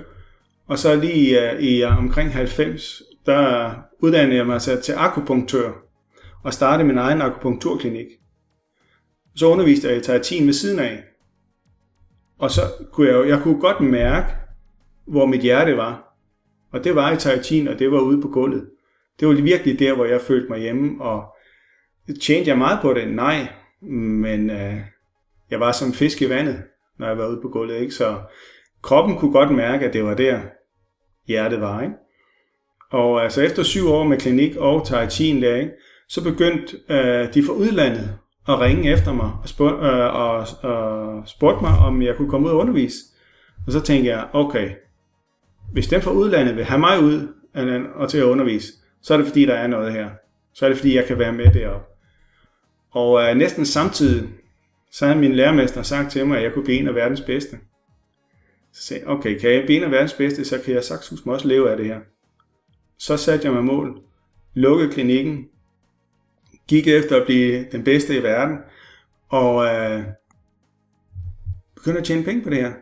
Og 0.67 0.79
så 0.79 0.95
lige 0.95 1.53
uh, 1.53 1.59
i 1.59 1.83
uh, 1.83 1.97
omkring 1.97 2.33
90, 2.33 3.01
der 3.25 3.73
uddannede 3.99 4.37
jeg 4.37 4.45
mig 4.45 4.61
så 4.61 4.81
til 4.81 4.93
akupunktør. 4.97 5.71
Og 6.43 6.53
startede 6.53 6.87
min 6.87 6.97
egen 6.97 7.21
akupunkturklinik. 7.21 8.07
Så 9.35 9.45
underviste 9.45 9.87
jeg 9.87 9.97
i 9.97 10.01
Tai 10.01 10.23
Chi 10.23 10.45
ved 10.45 10.53
siden 10.53 10.79
af. 10.79 11.03
Og 12.39 12.51
så 12.51 12.61
kunne 12.91 13.07
jeg, 13.07 13.29
jeg 13.29 13.39
kunne 13.39 13.59
godt 13.59 13.81
mærke, 13.81 14.27
hvor 15.07 15.25
mit 15.25 15.41
hjerte 15.41 15.77
var. 15.77 16.15
Og 16.71 16.83
det 16.83 16.95
var 16.95 17.11
i 17.11 17.17
Tai 17.17 17.43
Chi, 17.43 17.67
og 17.67 17.79
det 17.79 17.91
var 17.91 17.99
ude 17.99 18.21
på 18.21 18.27
gulvet. 18.27 18.65
Det 19.19 19.27
var 19.27 19.33
virkelig 19.33 19.79
der, 19.79 19.95
hvor 19.95 20.05
jeg 20.05 20.21
følte 20.21 20.49
mig 20.49 20.59
hjemme, 20.59 21.03
og 21.03 21.23
tjente 22.21 22.49
jeg 22.49 22.57
meget 22.57 22.79
på 22.81 22.93
det? 22.93 23.13
Nej, 23.13 23.47
men 23.81 24.49
øh, 24.49 24.75
jeg 25.51 25.59
var 25.59 25.71
som 25.71 25.93
fisk 25.93 26.21
i 26.21 26.29
vandet, 26.29 26.63
når 26.99 27.07
jeg 27.07 27.17
var 27.17 27.27
ude 27.27 27.41
på 27.41 27.49
gulvet, 27.49 27.81
ikke? 27.81 27.93
Så 27.93 28.19
kroppen 28.81 29.17
kunne 29.17 29.31
godt 29.31 29.51
mærke, 29.51 29.85
at 29.85 29.93
det 29.93 30.03
var 30.03 30.13
der, 30.13 30.39
hjertet 31.27 31.61
var, 31.61 31.81
ikke? 31.81 31.95
Og 32.91 33.23
altså 33.23 33.41
efter 33.41 33.63
syv 33.63 33.87
år 33.87 34.03
med 34.03 34.17
klinik 34.17 34.55
og 34.55 34.87
Tai 34.87 35.09
Chi 35.09 35.41
der, 35.41 35.55
ikke? 35.55 35.71
så 36.09 36.23
begyndte 36.23 36.77
øh, 36.89 37.33
de 37.33 37.43
fra 37.43 37.53
udlandet 37.53 38.17
at 38.47 38.59
ringe 38.59 38.91
efter 38.91 39.13
mig 39.13 39.31
og, 39.43 39.49
spurg, 39.49 39.83
øh, 39.83 40.15
og, 40.15 40.47
og 40.61 41.23
spurgte 41.27 41.61
mig, 41.61 41.77
om 41.77 42.01
jeg 42.01 42.15
kunne 42.15 42.29
komme 42.29 42.47
ud 42.47 42.51
og 42.51 42.57
undervise. 42.57 42.97
Og 43.67 43.71
så 43.71 43.81
tænkte 43.81 44.09
jeg, 44.09 44.27
okay, 44.33 44.69
hvis 45.71 45.87
dem 45.87 46.01
fra 46.01 46.11
udlandet 46.11 46.55
vil 46.55 46.65
have 46.65 46.79
mig 46.79 46.99
ud 46.99 47.27
øh, 47.57 47.81
og 47.95 48.09
til 48.09 48.17
at 48.17 48.23
undervise, 48.23 48.73
så 49.03 49.13
er 49.13 49.17
det 49.17 49.27
fordi, 49.27 49.45
der 49.45 49.53
er 49.53 49.67
noget 49.67 49.93
her. 49.93 50.09
Så 50.53 50.65
er 50.65 50.69
det 50.69 50.77
fordi, 50.77 50.95
jeg 50.95 51.05
kan 51.05 51.19
være 51.19 51.33
med 51.33 51.53
deroppe. 51.53 51.85
Og 52.91 53.23
øh, 53.23 53.35
næsten 53.35 53.65
samtidig, 53.65 54.29
så 54.91 55.05
havde 55.05 55.19
min 55.19 55.35
lærermester 55.35 55.81
sagt 55.81 56.11
til 56.11 56.27
mig, 56.27 56.37
at 56.37 56.43
jeg 56.43 56.53
kunne 56.53 56.65
blive 56.65 56.79
en 56.79 56.87
af 56.87 56.95
verdens 56.95 57.21
bedste. 57.21 57.57
Så 58.73 58.83
sagde 58.83 59.03
jeg, 59.03 59.09
okay, 59.09 59.39
kan 59.39 59.51
jeg 59.51 59.63
blive 59.65 59.77
en 59.77 59.83
af 59.83 59.91
verdens 59.91 60.13
bedste, 60.13 60.45
så 60.45 60.59
kan 60.65 60.73
jeg 60.73 60.83
sagtens 60.83 61.21
også 61.25 61.47
leve 61.47 61.71
af 61.71 61.77
det 61.77 61.85
her. 61.85 61.99
Så 62.97 63.17
satte 63.17 63.45
jeg 63.45 63.53
mig 63.53 63.63
mål, 63.63 64.01
lukkede 64.53 64.91
klinikken, 64.91 65.47
gik 66.67 66.87
efter 66.87 67.19
at 67.19 67.25
blive 67.25 67.65
den 67.71 67.83
bedste 67.83 68.17
i 68.17 68.23
verden, 68.23 68.57
og 69.29 69.65
øh, 69.65 70.03
begyndte 71.75 71.99
at 71.99 72.05
tjene 72.05 72.23
penge 72.23 72.43
på 72.43 72.49
det 72.49 72.57
her. 72.57 72.73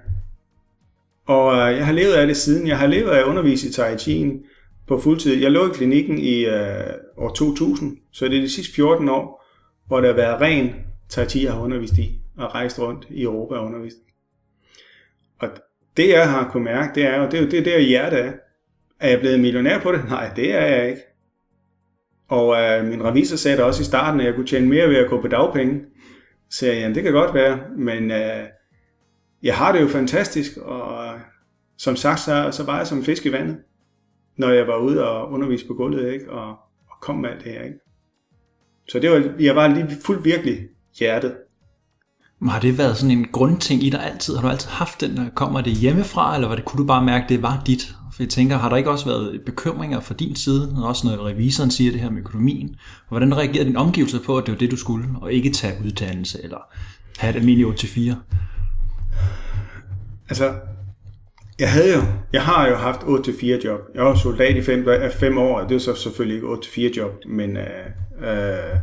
Og 1.26 1.54
øh, 1.54 1.78
jeg 1.78 1.86
har 1.86 1.94
levet 1.94 2.14
af 2.14 2.28
det 2.28 2.38
siden. 2.38 2.68
Jeg 2.68 2.80
har 2.80 2.88
levet 2.88 3.10
af 3.10 3.20
at 3.20 3.26
undervise 3.26 3.70
i 3.70 3.72
Tai 3.72 3.98
Chi 3.98 4.42
på 4.88 5.00
fuldtid. 5.00 5.42
Jeg 5.42 5.52
lå 5.52 5.68
i 5.68 5.74
klinikken 5.74 6.20
i 6.20 6.46
øh, 6.46 6.94
år 7.18 7.34
2000, 7.34 7.98
så 8.12 8.28
det 8.28 8.38
er 8.38 8.42
de 8.42 8.50
sidste 8.50 8.74
14 8.74 9.10
år, 9.10 9.46
hvor 9.88 10.02
der 10.02 10.08
har 10.08 10.16
været 10.16 10.42
ren 10.42 10.74
Tati, 11.10 11.44
jeg 11.44 11.54
har 11.54 11.62
undervist 11.62 11.98
i, 11.98 12.22
og 12.38 12.56
rejst 12.56 12.80
rundt 12.80 13.08
i 13.10 13.24
Europa 13.24 13.56
og 13.56 13.66
undervist. 13.66 13.98
Og 15.40 15.50
det 15.98 16.10
jeg 16.10 16.30
har 16.30 16.50
kunne 16.52 16.64
mærke, 16.64 16.96
det 16.96 17.06
er 17.06 17.18
jo, 17.18 17.26
det 17.26 17.34
er 17.34 17.44
jo 17.44 17.50
det 17.50 17.66
der 17.66 17.80
hjerte 17.80 18.18
er. 18.18 18.32
Er 19.00 19.10
jeg 19.10 19.20
blevet 19.20 19.40
millionær 19.40 19.80
på 19.80 19.92
det? 19.92 20.06
Nej, 20.10 20.34
det 20.36 20.56
er 20.56 20.66
jeg 20.66 20.90
ikke. 20.90 21.02
Og 22.28 22.62
øh, 22.62 22.86
min 22.86 23.04
revisor 23.04 23.36
sagde 23.36 23.58
da 23.58 23.64
også 23.64 23.82
i 23.82 23.86
starten, 23.86 24.20
at 24.20 24.26
jeg 24.26 24.36
kunne 24.36 24.48
tjene 24.48 24.68
mere 24.68 24.90
ved 24.90 24.96
at 24.96 25.10
gå 25.10 25.22
på 25.22 25.28
dagpenge. 25.28 25.82
Så 26.50 26.58
sagde 26.58 26.82
jeg, 26.82 26.96
det 26.96 27.04
kan 27.04 27.12
godt 27.12 27.34
være, 27.34 27.60
men 27.78 28.12
øh, 28.12 28.44
jeg 29.44 29.56
har 29.56 29.72
det 29.72 29.82
jo 29.82 29.88
fantastisk, 29.88 30.58
og 30.58 31.06
øh, 31.06 31.20
som 31.78 31.96
sagt, 31.96 32.20
så, 32.20 32.50
så 32.52 32.64
var 32.64 32.78
jeg 32.78 32.88
som 32.88 33.04
fisk 33.04 33.26
i 33.26 33.32
vandet 33.32 33.58
når 34.42 34.50
jeg 34.50 34.68
var 34.68 34.78
ude 34.78 35.10
og 35.10 35.32
undervise 35.32 35.68
på 35.68 35.74
gulvet, 35.74 36.14
ikke? 36.14 36.32
Og, 36.32 36.50
og 36.90 36.96
kom 37.02 37.16
med 37.16 37.30
alt 37.30 37.44
det 37.44 37.52
her. 37.52 37.64
Ikke? 37.64 37.80
Så 38.90 39.00
det 39.00 39.12
var, 39.12 39.24
jeg 39.40 39.56
var 39.56 39.68
lige 39.68 39.88
fuldt 40.06 40.26
virkelig 40.26 40.58
hjertet. 41.00 41.34
Har 42.50 42.60
det 42.60 42.78
været 42.78 42.98
sådan 42.98 43.18
en 43.18 43.28
grundting 43.32 43.84
i 43.84 43.90
dig 43.90 44.06
altid? 44.06 44.36
Har 44.36 44.42
du 44.42 44.48
altid 44.48 44.70
haft 44.70 45.02
den? 45.02 45.32
Kommer 45.36 45.62
det 45.62 45.74
hjemmefra, 45.74 46.36
eller 46.36 46.48
var 46.48 46.56
det, 46.56 46.66
kunne 46.66 46.78
du 46.78 46.88
bare 46.88 47.06
mærke, 47.06 47.24
at 47.24 47.30
det 47.30 47.42
var 47.42 47.64
dit? 47.68 47.96
For 48.14 48.24
jeg 48.24 48.30
tænker, 48.30 48.58
har 48.58 48.70
der 48.70 48.78
ikke 48.78 48.90
også 48.90 49.06
været 49.06 49.42
bekymringer 49.46 50.00
fra 50.00 50.14
din 50.14 50.36
side, 50.36 50.76
også 50.84 51.08
når 51.08 51.26
revisoren 51.26 51.72
siger 51.72 51.92
det 51.92 52.02
her 52.02 52.10
med 52.10 52.20
økonomien? 52.20 52.76
Hvordan 53.10 53.38
reagerede 53.38 53.70
din 53.70 53.78
omgivelse 53.78 54.20
på, 54.26 54.38
at 54.38 54.46
det 54.46 54.52
var 54.52 54.58
det, 54.58 54.72
du 54.72 54.78
skulle, 54.78 55.06
og 55.22 55.34
ikke 55.34 55.52
tage 55.52 55.74
uddannelse, 55.86 56.44
eller 56.44 56.58
have 57.18 57.30
et 57.30 57.36
almindeligt 57.36 57.84
8-4? 57.84 58.14
Altså, 60.30 60.54
jeg 61.62 61.72
havde 61.72 61.96
jo, 61.96 62.02
jeg 62.34 62.44
har 62.44 62.70
jo 62.70 62.76
haft 62.76 63.02
8-4 63.02 63.46
job. 63.66 63.80
Jeg 63.96 64.06
var 64.06 64.16
soldat 64.16 64.56
i 64.56 64.62
5 64.62 64.86
fem 65.12 65.38
år, 65.38 65.60
og 65.60 65.70
det 65.70 65.76
er 65.76 65.80
så 65.80 65.96
selvfølgelig 65.96 66.36
ikke 66.36 66.48
8-4 66.48 66.98
job, 66.98 67.12
men 67.26 67.58
øh, 67.58 67.86
øh, 68.22 68.78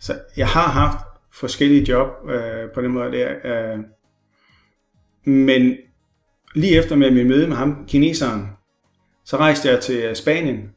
så 0.00 0.14
jeg 0.36 0.48
har 0.48 0.68
haft 0.68 0.98
forskellige 1.32 1.84
job 1.88 2.08
øh, 2.30 2.70
på 2.74 2.82
den 2.82 2.90
måde 2.90 3.12
der. 3.12 3.28
Øh, 3.44 3.78
men 5.24 5.76
lige 6.54 6.78
efter 6.78 6.96
med 6.96 7.10
min 7.10 7.28
møde 7.28 7.48
med 7.48 7.56
ham, 7.56 7.84
kineseren, 7.88 8.48
så 9.24 9.36
rejste 9.36 9.68
jeg 9.68 9.80
til 9.80 10.04
øh, 10.04 10.14
Spanien 10.14 10.70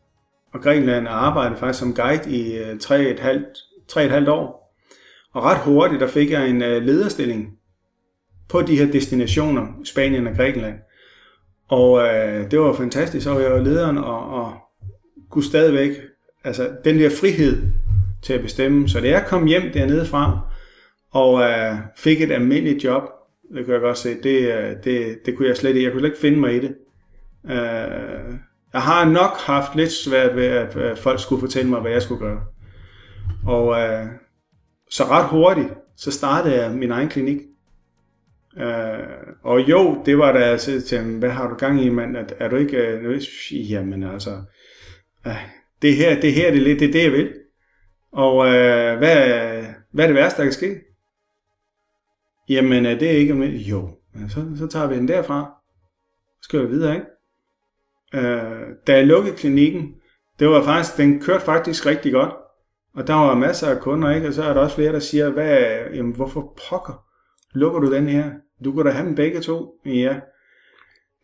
og 0.53 0.61
Grækenland 0.61 1.07
og 1.07 1.25
arbejdede 1.25 1.59
faktisk 1.59 1.79
som 1.79 1.93
guide 1.93 2.31
i 2.31 2.57
øh, 2.57 2.75
3,5 2.83 4.29
år. 4.29 4.73
Og 5.33 5.43
ret 5.43 5.57
hurtigt, 5.57 6.01
der 6.01 6.07
fik 6.07 6.31
jeg 6.31 6.49
en 6.49 6.61
øh, 6.61 6.83
lederstilling 6.83 7.47
på 8.49 8.61
de 8.61 8.77
her 8.77 8.91
destinationer, 8.91 9.67
Spanien 9.83 10.27
og 10.27 10.35
Grækenland. 10.35 10.75
Og 11.69 11.99
øh, 11.99 12.51
det 12.51 12.59
var 12.59 12.73
fantastisk, 12.73 13.23
så 13.23 13.33
var 13.33 13.39
jeg 13.39 13.61
lederen 13.61 13.97
og, 13.97 14.29
og 14.29 14.53
kunne 15.29 15.43
stadigvæk, 15.43 15.91
altså 16.43 16.69
den 16.85 16.99
der 16.99 17.09
frihed 17.09 17.63
til 18.21 18.33
at 18.33 18.41
bestemme. 18.41 18.89
Så 18.89 18.99
da 18.99 19.07
jeg 19.07 19.25
kom 19.27 19.45
hjem 19.45 19.63
dernede 19.73 20.05
fra, 20.05 20.39
og 21.11 21.41
øh, 21.41 21.75
fik 21.97 22.21
et 22.21 22.31
almindeligt 22.31 22.83
job, 22.83 23.03
det 23.55 23.65
kan 23.65 23.73
jeg 23.73 23.81
godt 23.81 23.97
se, 23.97 24.21
det, 24.23 24.53
øh, 24.53 24.75
det, 24.83 25.19
det 25.25 25.37
kunne 25.37 25.47
jeg 25.47 25.57
slet 25.57 25.69
ikke, 25.69 25.83
jeg 25.83 25.91
kunne 25.91 26.01
slet 26.01 26.09
ikke 26.09 26.21
finde 26.21 26.39
mig 26.39 26.55
i 26.55 26.59
det. 26.59 26.75
Øh, 27.45 28.33
jeg 28.73 28.81
har 28.81 29.09
nok 29.09 29.37
haft 29.37 29.75
lidt 29.75 29.91
svært 29.91 30.35
ved, 30.35 30.45
at 30.45 30.75
øh, 30.75 30.97
folk 30.97 31.19
skulle 31.19 31.39
fortælle 31.39 31.69
mig, 31.69 31.81
hvad 31.81 31.91
jeg 31.91 32.01
skulle 32.01 32.19
gøre. 32.19 32.41
Og 33.45 33.81
øh, 33.81 34.05
så 34.89 35.03
ret 35.03 35.25
hurtigt, 35.25 35.69
så 35.97 36.11
startede 36.11 36.63
jeg 36.63 36.71
min 36.71 36.91
egen 36.91 37.09
klinik. 37.09 37.37
Uh, 38.59 39.33
og 39.41 39.69
jo, 39.69 40.03
det 40.05 40.17
var 40.17 40.31
da 40.31 40.39
altså, 40.39 40.71
jeg 40.71 40.81
sagde 40.81 40.81
til 40.81 40.97
ham, 40.97 41.19
hvad 41.19 41.29
har 41.29 41.49
du 41.49 41.55
gang 41.55 41.81
i, 41.81 41.89
mand? 41.89 42.17
Er, 42.17 42.25
er 42.39 42.49
du 42.49 42.55
ikke 42.55 42.77
øh, 42.77 42.97
uh, 42.97 43.01
nervøs? 43.01 43.51
Jamen 43.51 44.03
altså, 44.03 44.41
uh, 45.25 45.31
det 45.81 45.95
her, 45.95 46.21
det 46.21 46.33
her, 46.33 46.51
det 46.51 46.59
er 46.59 46.63
lidt, 46.63 46.79
det 46.79 46.87
er 46.87 46.91
det, 46.91 47.03
jeg 47.03 47.11
vil. 47.11 47.33
Og 48.11 48.35
uh, 48.35 48.97
hvad, 48.97 49.27
hvad 49.91 50.05
er 50.05 50.07
det 50.07 50.15
værste, 50.15 50.37
der 50.37 50.45
kan 50.45 50.53
ske? 50.53 50.81
Jamen, 52.49 52.85
er 52.85 52.99
det 52.99 53.07
er 53.07 53.17
ikke 53.17 53.33
med. 53.33 53.49
Jo, 53.49 53.89
så, 54.29 54.45
så 54.57 54.67
tager 54.67 54.87
vi 54.87 54.95
den 54.95 55.07
derfra. 55.07 55.51
Så 56.41 56.43
skal 56.43 56.61
vi 56.61 56.67
videre, 56.67 56.95
ikke? 56.95 57.07
Uh, 58.13 58.67
da 58.87 58.95
jeg 58.95 59.07
lukkede 59.07 59.35
klinikken, 59.35 59.95
det 60.39 60.49
var 60.49 60.63
faktisk, 60.63 60.97
den 60.97 61.21
kørte 61.21 61.45
faktisk 61.45 61.85
rigtig 61.85 62.11
godt. 62.11 62.33
Og 62.93 63.07
der 63.07 63.13
var 63.13 63.35
masser 63.35 63.69
af 63.69 63.79
kunder, 63.79 64.11
ikke? 64.11 64.27
Og 64.27 64.33
så 64.33 64.43
er 64.43 64.53
der 64.53 64.61
også 64.61 64.75
flere, 64.75 64.93
der 64.93 64.99
siger, 64.99 65.29
hvad, 65.29 65.57
jamen, 65.93 66.15
hvorfor 66.15 66.59
pokker 66.69 67.07
lukker 67.53 67.79
du 67.79 67.93
den 67.93 68.07
her? 68.07 68.31
Du 68.63 68.73
kunne 68.73 68.89
da 68.89 68.95
have 68.95 69.07
dem 69.07 69.15
begge 69.15 69.41
to. 69.41 69.79
Ja, 69.85 70.19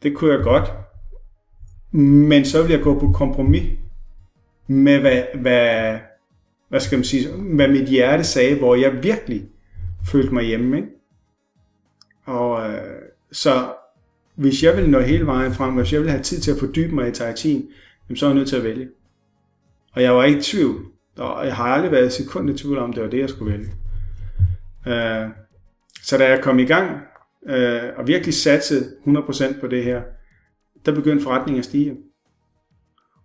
det 0.04 0.16
kunne 0.16 0.34
jeg 0.34 0.44
godt. 0.44 0.72
Men 1.92 2.46
så 2.46 2.62
vil 2.62 2.72
jeg 2.72 2.82
gå 2.82 3.00
på 3.00 3.12
kompromis 3.12 3.64
med, 4.68 5.00
hvad, 5.00 5.24
hvad, 5.42 5.98
hvad 6.70 6.80
skal 6.80 6.98
man 6.98 7.04
sige, 7.04 7.32
hvad 7.32 7.68
mit 7.68 7.90
hjerte 7.90 8.24
sagde, 8.24 8.58
hvor 8.58 8.76
jeg 8.76 9.04
virkelig 9.04 9.50
følte 10.06 10.34
mig 10.34 10.44
hjemme. 10.44 10.78
Ikke? 10.78 10.90
Og 12.26 12.70
øh, 12.70 13.02
så 13.32 13.74
hvis 14.36 14.64
jeg 14.64 14.78
vil 14.78 14.90
nå 14.90 15.00
hele 15.00 15.26
vejen 15.26 15.54
frem, 15.54 15.74
hvis 15.74 15.94
jeg 15.94 16.02
vil 16.02 16.10
have 16.10 16.24
tid 16.24 16.40
til 16.40 16.52
at 16.52 16.58
fordybe 16.60 16.96
mig 16.96 17.08
i 17.08 17.12
Tai 17.12 17.36
Chi, 17.36 17.70
så 18.16 18.26
er 18.26 18.30
jeg 18.30 18.36
nødt 18.36 18.50
til 18.50 18.56
at 18.56 18.64
vælge. 18.64 18.88
Og 19.92 20.02
jeg 20.02 20.16
var 20.16 20.24
ikke 20.24 20.40
i 20.40 20.42
tvivl. 20.42 20.86
Og 21.18 21.46
jeg 21.46 21.56
har 21.56 21.64
aldrig 21.64 21.92
været 21.92 22.08
i 22.08 22.24
sekund 22.24 22.50
i 22.50 22.58
tvivl 22.58 22.78
om, 22.78 22.94
det 22.94 23.04
var 23.04 23.10
det, 23.10 23.20
jeg 23.20 23.30
skulle 23.30 23.52
vælge. 23.52 23.72
Øh, 24.88 25.30
så 26.04 26.18
da 26.18 26.30
jeg 26.30 26.42
kom 26.42 26.60
i 26.60 26.66
gang 26.66 27.02
øh, 27.46 27.82
og 27.98 28.08
virkelig 28.08 28.34
satsede 28.34 28.92
100% 29.08 29.60
på 29.60 29.68
det 29.68 29.84
her, 29.84 30.02
der 30.86 30.96
begyndte 30.96 31.24
forretningen 31.24 31.60
at 31.60 31.66
stige. 31.66 31.98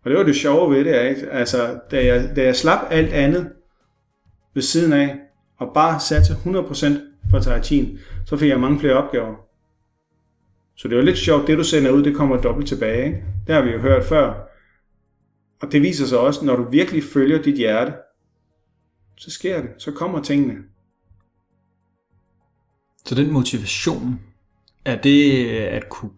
Og 0.05 0.11
det 0.11 0.19
var 0.19 0.25
det 0.25 0.37
sjove 0.37 0.75
ved 0.75 0.85
det, 0.85 1.09
ikke? 1.09 1.31
Altså, 1.31 1.81
da 1.91 2.07
jeg, 2.07 2.33
da 2.37 2.45
jeg 2.45 2.57
slap 2.57 2.81
alt 2.91 3.13
andet 3.13 3.53
ved 4.55 4.63
siden 4.63 4.93
af, 4.93 5.19
og 5.57 5.71
bare 5.75 6.01
satte 6.01 6.33
100% 6.33 7.31
på 7.31 7.39
Tai 7.39 7.99
så 8.27 8.37
fik 8.37 8.49
jeg 8.49 8.61
mange 8.61 8.81
flere 8.81 8.95
opgaver. 8.95 9.35
Så 10.77 10.89
det 10.89 10.97
var 10.97 11.03
lidt 11.03 11.19
sjovt, 11.19 11.47
det 11.47 11.59
du 11.59 11.65
sender 11.65 11.91
ud, 11.91 12.03
det 12.03 12.17
kommer 12.17 12.41
dobbelt 12.41 12.69
tilbage. 12.69 13.07
Ikke? 13.07 13.25
Det 13.47 13.55
har 13.55 13.63
vi 13.63 13.71
jo 13.71 13.79
hørt 13.79 14.05
før. 14.05 14.49
Og 15.61 15.73
det 15.73 15.83
viser 15.83 16.07
sig 16.07 16.19
også, 16.19 16.45
når 16.45 16.57
du 16.57 16.71
virkelig 16.71 17.05
følger 17.05 17.43
dit 17.43 17.57
hjerte, 17.57 17.93
så 19.17 19.31
sker 19.31 19.61
det, 19.61 19.71
så 19.79 19.93
kommer 19.93 20.23
tingene. 20.23 20.55
Så 23.09 23.15
den 23.15 23.33
motivation, 23.33 24.21
er 24.85 24.97
det 24.97 25.47
at 25.51 25.89
kunne 25.89 26.11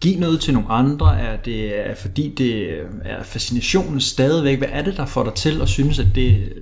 give 0.00 0.20
noget 0.20 0.40
til 0.40 0.54
nogle 0.54 0.68
andre? 0.68 1.20
Er 1.20 1.36
det 1.36 1.88
er, 1.88 1.94
fordi 1.94 2.34
det 2.34 2.80
er 3.04 3.22
fascinationen 3.22 4.00
stadigvæk? 4.00 4.58
Hvad 4.58 4.68
er 4.72 4.82
det, 4.82 4.96
der 4.96 5.06
får 5.06 5.24
dig 5.24 5.34
til 5.34 5.62
at 5.62 5.68
synes, 5.68 5.98
at 5.98 6.06
det, 6.14 6.52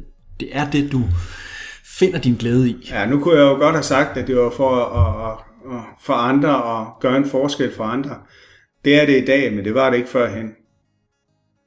det 0.40 0.48
er 0.52 0.70
det, 0.70 0.92
du 0.92 1.02
finder 1.98 2.18
din 2.18 2.34
glæde 2.34 2.70
i? 2.70 2.88
Ja, 2.90 3.06
nu 3.06 3.20
kunne 3.20 3.34
jeg 3.34 3.42
jo 3.42 3.54
godt 3.54 3.74
have 3.74 3.82
sagt, 3.82 4.16
at 4.16 4.26
det 4.26 4.36
var 4.36 4.50
for 4.50 4.76
at, 4.76 5.30
at, 5.30 5.38
at 5.76 5.84
for 6.00 6.12
andre 6.12 6.62
og 6.62 7.00
gøre 7.00 7.16
en 7.16 7.28
forskel 7.28 7.74
for 7.74 7.84
andre. 7.84 8.16
Det 8.84 9.02
er 9.02 9.06
det 9.06 9.22
i 9.22 9.24
dag, 9.24 9.52
men 9.52 9.64
det 9.64 9.74
var 9.74 9.90
det 9.90 9.96
ikke 9.96 10.10
førhen. 10.10 10.50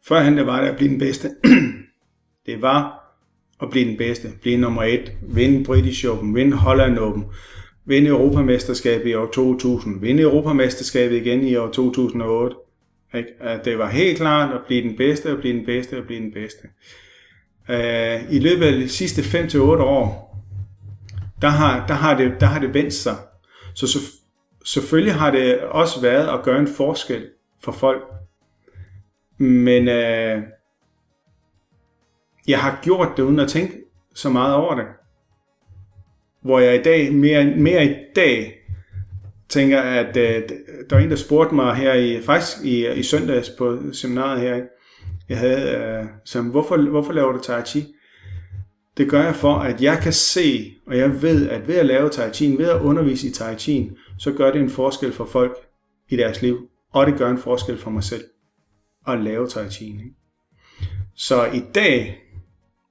Førhen 0.08 0.38
det 0.38 0.46
var 0.46 0.62
det 0.62 0.68
at 0.68 0.76
blive 0.76 0.90
den 0.90 1.00
bedste. 1.00 1.30
det 2.46 2.62
var 2.62 3.00
at 3.62 3.70
blive 3.70 3.90
den 3.90 3.98
bedste. 3.98 4.28
Blive 4.42 4.58
nummer 4.58 4.84
et. 4.84 5.12
Vinde 5.22 5.64
British 5.64 6.06
Open. 6.08 6.36
Vinde 6.36 6.58
Holland 6.58 6.98
Open 6.98 7.26
vinde 7.90 8.10
Europamesterskabet 8.10 9.10
i 9.10 9.14
år 9.14 9.26
2000, 9.26 10.02
vinde 10.02 10.24
Europamesterskabet 10.24 11.16
igen 11.16 11.44
i 11.44 11.56
år 11.56 11.68
2008. 11.72 12.56
Ikke? 13.14 13.30
At 13.40 13.66
det 13.66 13.78
var 13.78 13.90
helt 13.90 14.18
klart 14.18 14.54
at 14.54 14.62
blive 14.68 14.82
den 14.82 14.98
bedste, 14.98 15.34
og 15.34 15.40
blive 15.40 15.58
den 15.58 15.66
bedste, 15.66 15.98
og 15.98 16.06
blive 16.06 16.20
den 16.20 16.32
bedste. 16.32 16.68
Uh, 17.70 18.34
I 18.34 18.40
løbet 18.40 18.66
af 18.66 18.74
de 18.74 18.90
sidste 18.90 19.22
5-8 19.22 19.58
år, 19.60 20.38
der 21.42 21.48
har, 21.48 21.88
der, 21.88 21.94
har 21.94 22.18
det, 22.18 22.36
der 22.40 22.46
har 22.46 22.60
det 22.60 22.74
vendt 22.74 22.94
sig. 22.94 23.16
Så, 23.76 23.88
så 23.88 24.00
selvfølgelig 24.66 25.14
har 25.14 25.32
det 25.32 25.60
også 25.60 26.02
været 26.02 26.40
at 26.40 26.44
gøre 26.44 26.60
en 26.60 26.68
forskel 26.68 27.28
for 27.64 27.72
folk. 27.72 28.02
Men 29.38 29.88
uh, 29.88 30.44
jeg 32.48 32.60
har 32.60 32.80
gjort 32.84 33.10
det 33.18 33.24
uden 33.24 33.40
at 33.40 33.50
tænke 33.50 33.74
så 34.16 34.30
meget 34.30 34.56
over 34.56 34.76
det 34.76 34.86
hvor 36.42 36.60
jeg 36.60 36.80
i 36.80 36.84
dag, 36.84 37.14
mere, 37.14 37.46
mere 37.46 37.86
i 37.86 37.96
dag, 38.16 38.56
tænker, 39.50 39.82
at 39.82 40.18
øh, 40.18 40.44
der 40.90 40.96
var 40.96 41.00
en, 41.00 41.10
der 41.10 41.16
spurgte 41.16 41.56
mig 41.56 41.76
her 41.76 41.94
i, 41.94 42.22
faktisk 42.22 42.66
i, 42.66 42.94
i 42.94 43.04
søndags 43.04 43.50
på 43.50 43.80
seminaret 43.94 44.42
her, 44.42 44.62
jeg 45.30 45.38
havde, 45.38 45.72
øh, 45.78 46.06
som, 46.26 46.46
hvorfor, 46.46 46.78
hvorfor 46.90 47.14
laver 47.14 47.32
du 47.32 47.40
Tai 47.40 47.62
Chi? 47.66 47.86
Det 48.98 49.10
gør 49.10 49.24
jeg 49.24 49.36
for, 49.36 49.54
at 49.54 49.82
jeg 49.82 50.00
kan 50.04 50.14
se, 50.14 50.74
og 50.88 50.98
jeg 50.98 51.22
ved, 51.22 51.50
at 51.50 51.68
ved 51.68 51.76
at 51.76 51.86
lave 51.86 52.10
Tai 52.10 52.34
Chi, 52.34 52.56
ved 52.58 52.70
at 52.70 52.82
undervise 52.82 53.28
i 53.28 53.32
Tai 53.32 53.56
Chi, 53.56 53.92
så 54.18 54.32
gør 54.32 54.52
det 54.52 54.62
en 54.62 54.70
forskel 54.70 55.14
for 55.14 55.26
folk 55.26 55.58
i 56.10 56.16
deres 56.16 56.42
liv, 56.42 56.70
og 56.94 57.08
det 57.08 57.18
gør 57.18 57.30
en 57.30 57.38
forskel 57.38 57.78
for 57.78 57.90
mig 57.90 58.04
selv 58.04 58.24
at 59.08 59.20
lave 59.20 59.48
Tai 59.48 59.70
Chi. 59.70 59.86
Ikke? 59.86 60.16
Så 61.16 61.46
i 61.46 61.64
dag, 61.76 62.18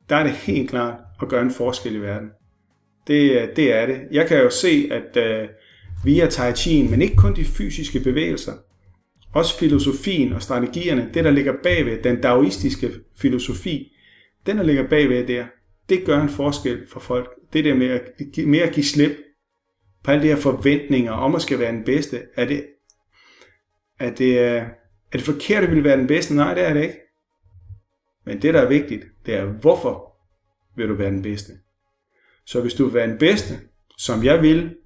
der 0.08 0.16
er 0.16 0.22
det 0.22 0.32
helt 0.32 0.70
klart 0.70 1.00
at 1.22 1.28
gøre 1.28 1.42
en 1.42 1.50
forskel 1.50 1.94
i 1.94 1.98
verden. 1.98 2.30
Det, 3.08 3.42
øh, 3.42 3.56
det 3.56 3.72
er 3.72 3.86
det. 3.86 4.00
Jeg 4.10 4.28
kan 4.28 4.38
jo 4.38 4.50
se, 4.50 4.88
at 4.90 5.16
øh, 5.16 5.48
via 6.04 6.26
Tai 6.26 6.52
Chi, 6.52 6.88
men 6.90 7.02
ikke 7.02 7.16
kun 7.16 7.36
de 7.36 7.44
fysiske 7.44 8.00
bevægelser, 8.00 8.52
også 9.34 9.58
filosofien 9.58 10.32
og 10.32 10.42
strategierne, 10.42 11.10
det 11.14 11.24
der 11.24 11.30
ligger 11.30 11.52
bagved, 11.62 12.02
den 12.02 12.20
daoistiske 12.20 12.90
filosofi, 13.16 13.92
den 14.46 14.58
der 14.58 14.62
ligger 14.62 14.88
bagved 14.88 15.26
der, 15.26 15.46
det 15.88 16.04
gør 16.04 16.22
en 16.22 16.28
forskel 16.28 16.86
for 16.88 17.00
folk. 17.00 17.30
Det 17.52 17.64
der 17.64 17.74
med 17.74 17.86
at, 17.86 18.02
med 18.46 18.58
at 18.58 18.72
give 18.72 18.84
slip 18.84 19.12
på 20.04 20.10
alle 20.10 20.22
de 20.22 20.28
her 20.28 20.36
forventninger 20.36 21.12
om 21.12 21.34
at 21.34 21.42
skal 21.42 21.58
være 21.58 21.72
den 21.72 21.84
bedste. 21.84 22.22
Er 22.36 22.44
det, 22.44 22.66
er 24.00 24.10
det, 24.10 24.38
øh, 24.38 24.62
er 25.12 25.12
det 25.12 25.22
forkert 25.22 25.64
at 25.64 25.70
vil 25.70 25.84
være 25.84 25.96
den 25.96 26.06
bedste? 26.06 26.34
Nej, 26.34 26.54
det 26.54 26.68
er 26.68 26.74
det 26.74 26.82
ikke. 26.82 26.98
Men 28.26 28.42
det, 28.42 28.54
der 28.54 28.60
er 28.60 28.68
vigtigt, 28.68 29.04
det 29.26 29.34
er, 29.34 29.44
hvorfor 29.44 30.16
vil 30.76 30.88
du 30.88 30.94
være 30.94 31.10
den 31.10 31.22
bedste? 31.22 31.52
Så 32.48 32.60
hvis 32.60 32.74
du 32.74 32.84
vil 32.84 32.94
være 32.94 33.06
den 33.08 33.18
bedste, 33.18 33.60
som 33.98 34.24
jeg 34.24 34.42
vil, 34.42 34.76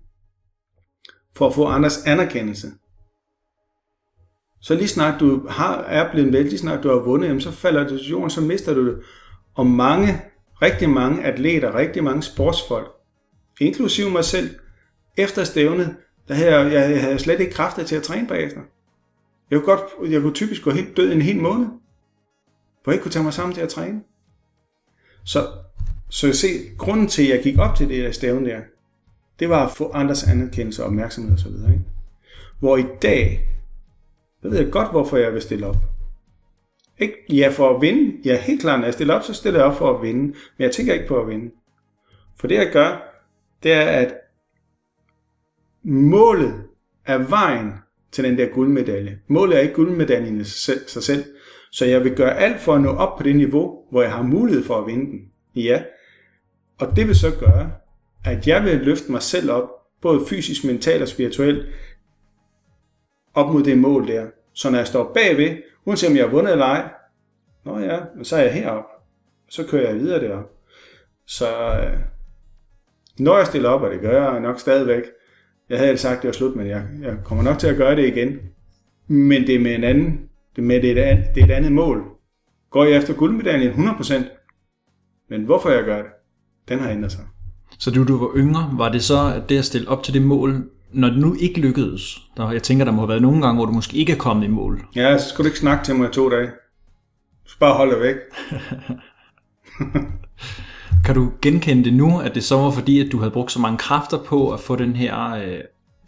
for 1.37 1.47
at 1.47 1.55
få 1.55 1.67
andres 1.67 2.07
anerkendelse, 2.07 2.69
Så 4.61 4.75
lige 4.75 4.89
snart 4.89 5.21
du 5.21 5.49
har, 5.49 5.79
er 5.79 6.13
blevet 6.13 6.33
vældig, 6.33 6.51
lige 6.51 6.59
snart 6.59 6.83
du 6.83 6.89
har 6.89 6.97
vundet, 6.97 7.29
jamen, 7.29 7.41
så 7.41 7.51
falder 7.51 7.89
det 7.89 8.01
til 8.01 8.09
jorden, 8.09 8.31
så 8.31 8.41
mister 8.41 8.75
du 8.75 8.87
det. 8.87 9.03
Og 9.55 9.67
mange, 9.67 10.23
rigtig 10.63 10.91
mange 10.91 11.25
atleter, 11.25 11.75
rigtig 11.75 12.05
mange 12.05 12.23
sportsfolk, 12.23 12.89
inklusive 13.61 14.11
mig 14.11 14.25
selv, 14.25 14.51
efter 15.17 15.45
stævnet, 15.45 15.97
der 16.29 16.35
havde 16.35 16.57
jeg, 16.57 16.73
jeg 16.73 17.03
havde 17.03 17.19
slet 17.19 17.41
ikke 17.41 17.53
kræfter 17.53 17.85
til 17.85 17.97
at 17.97 18.03
træne 18.03 18.29
bagefter. 18.29 18.61
Jeg 19.51 19.61
kunne, 19.61 19.77
godt, 19.77 20.13
jeg 20.13 20.23
kunne 20.23 20.35
typisk 20.35 20.63
gå 20.63 20.71
helt 20.71 20.97
død 20.97 21.13
en 21.13 21.23
hel 21.23 21.41
måned, 21.41 21.67
hvor 22.83 22.93
jeg 22.93 22.95
ikke 22.95 23.03
kunne 23.03 23.13
tage 23.13 23.25
mig 23.25 23.35
sammen 23.35 23.55
til 23.55 23.61
at 23.61 23.69
træne. 23.69 24.03
Så, 25.25 25.49
så 26.13 26.33
se, 26.33 26.49
grunden 26.79 27.07
til, 27.07 27.23
at 27.23 27.29
jeg 27.29 27.43
gik 27.43 27.59
op 27.59 27.77
til 27.77 27.89
det 27.89 28.05
der 28.05 28.11
stævne 28.11 28.51
der, 28.51 28.61
det 29.41 29.49
var 29.49 29.67
at 29.67 29.73
få 29.77 29.91
andres 29.91 30.29
anerkendelse 30.29 30.83
og 30.83 30.87
opmærksomhed 30.87 31.35
osv. 31.35 31.47
Ikke? 31.49 31.85
Hvor 32.59 32.77
i 32.77 32.85
dag, 33.03 33.49
der 34.43 34.49
ved 34.49 34.59
jeg 34.59 34.71
godt, 34.71 34.91
hvorfor 34.91 35.17
jeg 35.17 35.33
vil 35.33 35.43
stille 35.43 35.67
op. 35.67 35.77
Ikke? 36.99 37.15
Ja, 37.29 37.49
for 37.49 37.75
at 37.75 37.81
vinde. 37.81 38.17
Ja, 38.25 38.41
helt 38.41 38.61
klart, 38.61 38.79
når 38.79 38.87
jeg 38.87 38.95
stiller 38.95 39.15
op, 39.15 39.23
så 39.23 39.35
stiller 39.35 39.61
jeg 39.61 39.67
op 39.67 39.77
for 39.77 39.95
at 39.95 40.03
vinde. 40.03 40.23
Men 40.23 40.35
jeg 40.59 40.73
tænker 40.73 40.95
ikke 40.95 41.07
på 41.07 41.21
at 41.21 41.29
vinde. 41.29 41.51
For 42.37 42.47
det 42.47 42.55
jeg 42.55 42.71
gør, 42.73 43.21
det 43.63 43.73
er, 43.73 43.87
at 43.87 44.15
målet 45.83 46.65
er 47.07 47.19
vejen 47.19 47.73
til 48.13 48.25
den 48.25 48.39
der 48.39 48.47
guldmedalje. 48.47 49.19
Målet 49.27 49.57
er 49.57 49.61
ikke 49.61 49.75
guldmedaljen 49.75 50.41
i 50.41 50.45
sig 50.45 50.59
selv, 50.59 50.89
sig 50.89 51.03
selv. 51.03 51.25
Så 51.71 51.85
jeg 51.85 52.05
vil 52.05 52.17
gøre 52.17 52.39
alt 52.39 52.61
for 52.61 52.75
at 52.75 52.81
nå 52.81 52.91
op 52.91 53.19
på 53.19 53.23
det 53.23 53.37
niveau, 53.37 53.79
hvor 53.91 54.03
jeg 54.03 54.13
har 54.13 54.23
mulighed 54.23 54.65
for 54.65 54.79
at 54.79 54.87
vinde 54.87 55.11
den. 55.11 55.21
Ja. 55.55 55.83
Og 56.81 56.97
det 56.97 57.07
vil 57.07 57.17
så 57.17 57.31
gøre, 57.41 57.73
at 58.25 58.47
jeg 58.47 58.65
vil 58.65 58.79
løfte 58.79 59.13
mig 59.13 59.23
selv 59.23 59.51
op, 59.51 59.69
både 60.01 60.27
fysisk, 60.27 60.65
mentalt 60.65 61.03
og 61.03 61.09
spirituelt, 61.09 61.67
op 63.35 63.53
mod 63.53 63.63
det 63.63 63.79
mål 63.79 64.09
der. 64.09 64.27
Så 64.55 64.71
når 64.71 64.79
jeg 64.79 64.87
står 64.87 65.13
bagved, 65.15 65.57
uanset 65.85 66.11
om 66.11 66.17
jeg 66.17 66.25
har 66.25 66.31
vundet 66.31 66.53
eller 66.53 66.67
ej, 66.67 66.91
nå 67.65 67.79
ja, 67.79 67.99
så 68.23 68.37
er 68.37 68.43
jeg 68.43 68.53
heroppe. 68.53 68.89
Så 69.49 69.67
kører 69.67 69.89
jeg 69.91 70.01
videre 70.01 70.21
derop. 70.21 70.51
Så 71.27 71.47
øh, 71.49 71.99
når 73.19 73.37
jeg 73.37 73.47
stiller 73.47 73.69
op, 73.69 73.83
og 73.83 73.91
det 73.91 74.01
gør 74.01 74.31
jeg 74.31 74.41
nok 74.41 74.61
stadigvæk, 74.61 75.03
jeg 75.69 75.79
havde 75.79 75.99
sagt, 75.99 76.17
at 76.17 76.23
det 76.23 76.29
var 76.29 76.33
slut, 76.33 76.57
men 76.57 76.67
jeg, 76.67 76.85
jeg 77.03 77.17
kommer 77.25 77.45
nok 77.45 77.59
til 77.59 77.67
at 77.67 77.77
gøre 77.77 77.97
det 77.97 78.07
igen. 78.07 78.39
Men 79.07 79.47
det 79.47 79.55
er 79.55 79.59
med 79.59 79.75
en 79.75 79.85
anden, 79.85 80.29
det 80.57 80.63
er 80.63 80.67
med 80.67 80.83
det, 80.83 80.99
er 80.99 81.13
et, 81.13 81.25
det 81.35 81.41
er 81.41 81.47
et 81.47 81.51
andet 81.51 81.73
mål. 81.73 82.05
Går 82.71 82.85
jeg 82.85 82.97
efter 82.97 83.15
guldmedaljen 83.15 83.73
100%, 83.73 84.15
men 85.29 85.45
hvorfor 85.45 85.71
jeg 85.71 85.85
gør 85.85 85.97
det, 85.97 86.11
den 86.69 86.79
har 86.79 86.91
ændret 86.91 87.13
sig. 87.13 87.25
Så 87.79 87.91
du, 87.91 88.05
du 88.05 88.19
var 88.19 88.31
yngre, 88.37 88.71
var 88.73 88.89
det 88.89 89.05
så 89.05 89.33
at 89.37 89.49
det 89.49 89.59
at 89.59 89.65
stille 89.65 89.89
op 89.89 90.03
til 90.03 90.15
det 90.15 90.23
mål, 90.23 90.65
når 90.93 91.09
det 91.09 91.19
nu 91.19 91.37
ikke 91.41 91.61
lykkedes? 91.61 92.19
Der, 92.37 92.51
jeg 92.53 92.63
tænker, 92.63 92.85
der 92.85 92.93
må 92.93 93.01
have 93.01 93.09
været 93.09 93.23
nogle 93.23 93.43
gange, 93.43 93.57
hvor 93.57 93.67
du 93.67 93.73
måske 93.73 93.97
ikke 93.97 94.13
er 94.13 94.17
kommet 94.17 94.45
i 94.45 94.51
mål. 94.51 94.85
Ja, 94.97 95.19
så 95.19 95.29
skulle 95.29 95.45
du 95.45 95.49
ikke 95.49 95.59
snakke 95.59 95.85
til 95.85 95.95
mig 95.95 96.09
i 96.09 96.13
to 96.13 96.31
dage. 96.31 96.51
Så 97.47 97.59
bare 97.59 97.75
hold 97.75 97.91
dig 97.91 98.01
væk. 98.01 98.17
kan 101.05 101.15
du 101.15 101.33
genkende 101.43 101.85
det 101.85 101.95
nu, 101.95 102.21
at 102.21 102.35
det 102.35 102.45
så 102.45 102.57
var 102.57 102.71
fordi, 102.71 103.01
at 103.07 103.13
du 103.13 103.19
havde 103.19 103.31
brugt 103.31 103.53
så 103.53 103.61
mange 103.61 103.79
kræfter 103.79 104.19
på 104.19 104.53
at 104.53 104.61
få 104.61 104.77
den 104.77 104.97
her 104.97 105.35
øh, 105.35 105.59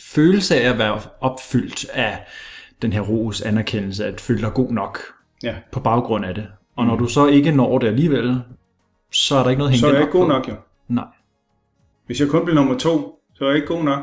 følelse 0.01 0.57
af 0.61 0.71
at 0.73 0.79
være 0.79 1.01
opfyldt 1.21 1.87
af 1.93 2.19
den 2.83 2.93
her 2.93 3.01
ros 3.01 3.41
anerkendelse, 3.41 4.05
at 4.07 4.21
føle 4.21 4.41
dig 4.43 4.53
god 4.55 4.73
nok 4.73 4.99
Ja. 5.43 5.55
på 5.73 5.81
baggrund 5.81 6.25
af 6.25 6.35
det. 6.35 6.47
Og 6.77 6.87
når 6.87 6.97
du 6.97 7.07
så 7.07 7.27
ikke 7.27 7.53
når 7.53 7.79
det 7.79 7.87
alligevel, 7.87 8.41
så 9.15 9.37
er 9.37 9.43
der 9.43 9.51
ikke 9.51 9.59
noget 9.59 9.71
at 9.71 9.73
hænge 9.73 9.81
Så 9.81 9.87
er 9.87 9.93
jeg 9.93 10.01
ikke 10.01 10.13
god 10.13 10.25
på. 10.25 10.29
nok 10.29 10.49
jo. 10.49 10.55
Nej. 10.89 11.05
Hvis 12.07 12.21
jeg 12.21 12.29
kun 12.29 12.45
blev 12.45 12.55
nummer 12.55 12.79
to, 12.79 13.19
så 13.35 13.45
er 13.45 13.49
jeg 13.49 13.57
ikke 13.57 13.69
god 13.69 13.85
nok. 13.85 14.01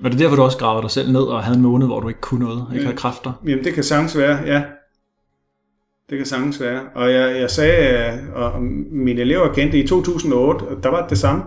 Var 0.00 0.08
det 0.08 0.18
derfor, 0.18 0.36
du 0.36 0.42
også 0.42 0.58
gravede 0.58 0.82
dig 0.82 0.90
selv 0.90 1.12
ned 1.12 1.20
og 1.22 1.42
havde 1.44 1.56
en 1.56 1.62
måned, 1.62 1.86
hvor 1.86 2.00
du 2.00 2.08
ikke 2.08 2.20
kunne 2.20 2.44
noget, 2.44 2.66
ikke 2.70 2.80
Ja. 2.80 2.84
havde 2.86 2.96
kræfter? 2.96 3.32
Jamen, 3.46 3.64
det 3.64 3.74
kan 3.74 3.84
sagtens 3.84 4.18
være, 4.18 4.36
ja. 4.46 4.62
Det 6.10 6.18
kan 6.18 6.26
sagtens 6.26 6.60
være. 6.60 6.80
Og 6.94 7.12
jeg, 7.12 7.40
jeg 7.40 7.50
sagde, 7.50 8.12
øh, 8.12 8.34
og 8.34 8.62
mine 8.92 9.20
elever 9.20 9.52
kendte 9.54 9.78
i 9.78 9.86
2008, 9.86 10.62
og 10.64 10.82
der 10.82 10.88
var 10.88 11.08
det 11.08 11.18
samme. 11.18 11.42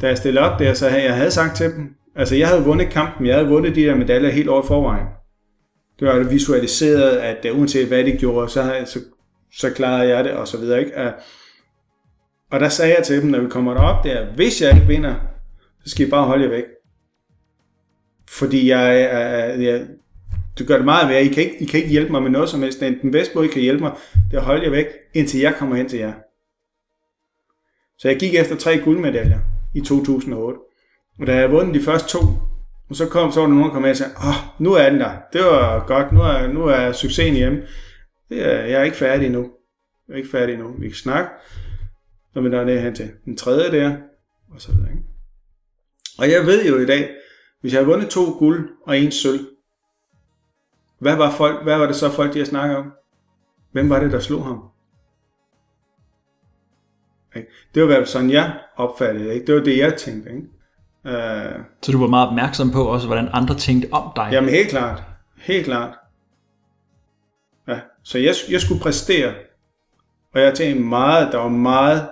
Da 0.00 0.06
jeg 0.08 0.16
stillede 0.18 0.44
op 0.50 0.58
der, 0.58 0.74
så 0.74 0.88
havde 0.88 1.04
jeg 1.04 1.16
havde 1.16 1.30
sagt 1.30 1.56
til 1.56 1.72
dem, 1.72 1.94
altså 2.14 2.36
jeg 2.36 2.48
havde 2.48 2.64
vundet 2.64 2.90
kampen, 2.90 3.26
jeg 3.26 3.34
havde 3.34 3.48
vundet 3.48 3.74
de 3.76 3.80
der 3.82 3.94
medaljer 3.94 4.30
helt 4.30 4.48
over 4.48 4.62
forvejen. 4.62 5.06
Det 6.00 6.08
var 6.08 6.18
visualiseret, 6.18 7.10
at 7.10 7.46
uh, 7.52 7.58
uanset 7.58 7.88
hvad 7.88 8.04
de 8.04 8.12
gjorde, 8.12 8.48
så, 8.48 8.62
havde- 8.62 8.86
så, 8.86 8.98
så 9.52 9.70
klarede 9.70 10.08
jeg 10.08 10.24
det, 10.24 10.32
og 10.32 10.48
så 10.48 10.58
videre. 10.58 10.80
Ikke? 10.80 10.92
Og 12.54 12.60
der 12.60 12.68
sagde 12.68 12.94
jeg 12.96 13.04
til 13.04 13.22
dem, 13.22 13.30
når 13.30 13.40
vi 13.40 13.48
kommer 13.48 13.74
derop 13.74 14.04
der, 14.04 14.26
hvis 14.34 14.62
jeg 14.62 14.74
ikke 14.74 14.86
vinder, 14.86 15.14
så 15.84 15.90
skal 15.90 16.06
I 16.06 16.10
bare 16.10 16.26
holde 16.26 16.44
jer 16.44 16.50
væk. 16.50 16.64
Fordi 18.28 18.68
jeg, 18.68 19.00
jeg, 19.00 19.62
jeg, 19.64 19.86
du 20.58 20.64
gør 20.64 20.76
det 20.76 20.84
meget 20.84 21.08
værre. 21.08 21.24
I 21.24 21.28
kan, 21.28 21.42
ikke, 21.42 21.56
I 21.60 21.64
kan 21.64 21.78
ikke 21.78 21.90
hjælpe 21.90 22.12
mig 22.12 22.22
med 22.22 22.30
noget 22.30 22.48
som 22.48 22.62
helst. 22.62 22.80
Den 22.80 23.10
bedste 23.10 23.34
måde, 23.34 23.46
I 23.46 23.50
kan 23.50 23.62
hjælpe 23.62 23.82
mig, 23.82 23.92
det 24.30 24.36
er 24.36 24.40
at 24.40 24.46
holde 24.46 24.64
jer 24.64 24.70
væk, 24.70 24.86
indtil 25.14 25.40
jeg 25.40 25.54
kommer 25.58 25.76
hen 25.76 25.88
til 25.88 25.98
jer. 25.98 26.12
Så 27.98 28.08
jeg 28.08 28.18
gik 28.18 28.34
efter 28.34 28.56
tre 28.56 28.78
guldmedaljer 28.78 29.38
i 29.74 29.80
2008. 29.80 30.58
Og 31.20 31.26
da 31.26 31.32
jeg 31.32 31.40
havde 31.40 31.52
vundet 31.52 31.74
de 31.74 31.80
første 31.80 32.08
to, 32.08 32.18
og 32.90 32.96
så 32.96 33.08
kom 33.08 33.32
så 33.32 33.40
var 33.40 33.46
der 33.46 33.54
nogen, 33.54 33.68
der 33.68 33.72
kom 33.72 33.82
med 33.82 33.90
og 33.90 33.96
sagde, 33.96 34.12
åh, 34.28 34.62
nu 34.62 34.72
er 34.72 34.90
den 34.90 35.00
der. 35.00 35.12
Det 35.32 35.40
var 35.40 35.86
godt. 35.86 36.12
Nu 36.12 36.20
er, 36.20 36.46
nu 36.46 36.64
er 36.64 36.92
succesen 36.92 37.34
hjemme. 37.34 37.62
Det 38.28 38.46
er, 38.46 38.60
jeg 38.60 38.80
er 38.80 38.84
ikke 38.84 38.96
færdig 38.96 39.26
endnu. 39.26 39.50
Jeg 40.08 40.14
er 40.14 40.18
ikke 40.18 40.30
færdig 40.30 40.52
endnu. 40.52 40.74
Vi 40.78 40.88
kan 40.88 40.96
snakke, 40.96 41.30
når 42.34 42.42
vi 42.42 42.48
når 42.48 42.64
ned 42.64 42.80
hen 42.80 42.94
til 42.94 43.12
den 43.24 43.36
tredje 43.36 43.70
der, 43.70 43.96
og 44.54 44.60
så 44.60 44.72
videre. 44.72 44.90
Ikke? 44.90 45.02
Og 46.18 46.30
jeg 46.30 46.46
ved 46.46 46.66
jo 46.66 46.78
i 46.78 46.86
dag, 46.86 47.10
hvis 47.60 47.72
jeg 47.72 47.78
havde 47.80 47.90
vundet 47.90 48.10
to 48.10 48.20
guld 48.38 48.70
og 48.86 48.98
en 48.98 49.12
sølv, 49.12 49.40
hvad 50.98 51.16
var, 51.16 51.30
folk, 51.30 51.62
hvad 51.62 51.78
var 51.78 51.86
det 51.86 51.96
så 51.96 52.10
folk, 52.10 52.34
de 52.34 52.38
har 52.38 52.46
snakket 52.46 52.76
om? 52.76 52.92
Hvem 53.72 53.90
var 53.90 54.00
det, 54.00 54.12
der 54.12 54.20
slog 54.20 54.44
ham? 54.44 54.62
Ikke? 57.36 57.48
Det 57.74 57.82
var 57.82 57.88
i 57.88 57.90
hvert 57.92 57.98
fald 57.98 58.06
sådan, 58.06 58.30
jeg 58.30 58.60
opfattede 58.76 59.24
det. 59.24 59.34
Ikke? 59.34 59.46
Det 59.46 59.54
var 59.54 59.60
det, 59.60 59.78
jeg 59.78 59.94
tænkte. 59.96 60.30
Ikke? 60.30 60.48
Uh, 61.04 61.64
Så 61.82 61.92
du 61.92 62.00
var 62.00 62.06
meget 62.06 62.28
opmærksom 62.28 62.70
på 62.70 62.84
også, 62.84 63.06
hvordan 63.06 63.28
andre 63.32 63.54
tænkte 63.54 63.88
om 63.92 64.12
dig. 64.16 64.28
jamen 64.32 64.50
helt 64.50 64.68
klart. 64.68 65.02
Helt 65.36 65.64
klart. 65.64 65.94
Ja. 67.68 67.80
Så 68.02 68.18
jeg, 68.18 68.34
jeg 68.50 68.60
skulle 68.60 68.80
præstere. 68.80 69.34
Og 70.34 70.40
jeg 70.40 70.54
tænkte 70.54 70.84
meget, 70.84 71.32
der 71.32 71.38
var 71.38 71.48
meget 71.48 72.08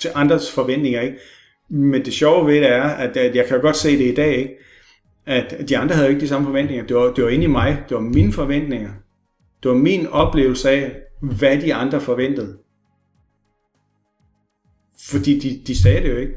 til 0.00 0.10
andres 0.14 0.52
forventninger. 0.52 1.00
Ikke? 1.00 1.18
Men 1.68 2.04
det 2.04 2.12
sjove 2.12 2.46
ved 2.46 2.54
det 2.54 2.72
er, 2.72 2.82
at, 2.82 3.16
at 3.16 3.36
jeg 3.36 3.46
kan 3.46 3.60
godt 3.60 3.76
se 3.76 3.98
det 3.98 4.12
i 4.12 4.14
dag, 4.14 4.36
ikke? 4.36 4.54
at 5.26 5.68
de 5.68 5.78
andre 5.78 5.94
havde 5.94 6.08
jo 6.08 6.10
ikke 6.14 6.20
de 6.20 6.28
samme 6.28 6.46
forventninger. 6.46 6.86
Det 6.86 6.96
var, 6.96 7.12
det 7.12 7.24
var 7.24 7.30
inde 7.30 7.44
i 7.44 7.48
mig. 7.48 7.84
Det 7.88 7.94
var 7.94 8.02
mine 8.02 8.32
forventninger. 8.32 8.90
Det 9.62 9.70
var 9.70 9.76
min 9.76 10.06
oplevelse 10.06 10.70
af, 10.70 10.92
hvad 11.20 11.58
de 11.58 11.74
andre 11.74 12.00
forventede. 12.00 12.56
Fordi 15.08 15.38
de, 15.38 15.60
de 15.66 15.82
sagde 15.82 16.02
det 16.02 16.10
jo 16.10 16.16
ikke. 16.16 16.34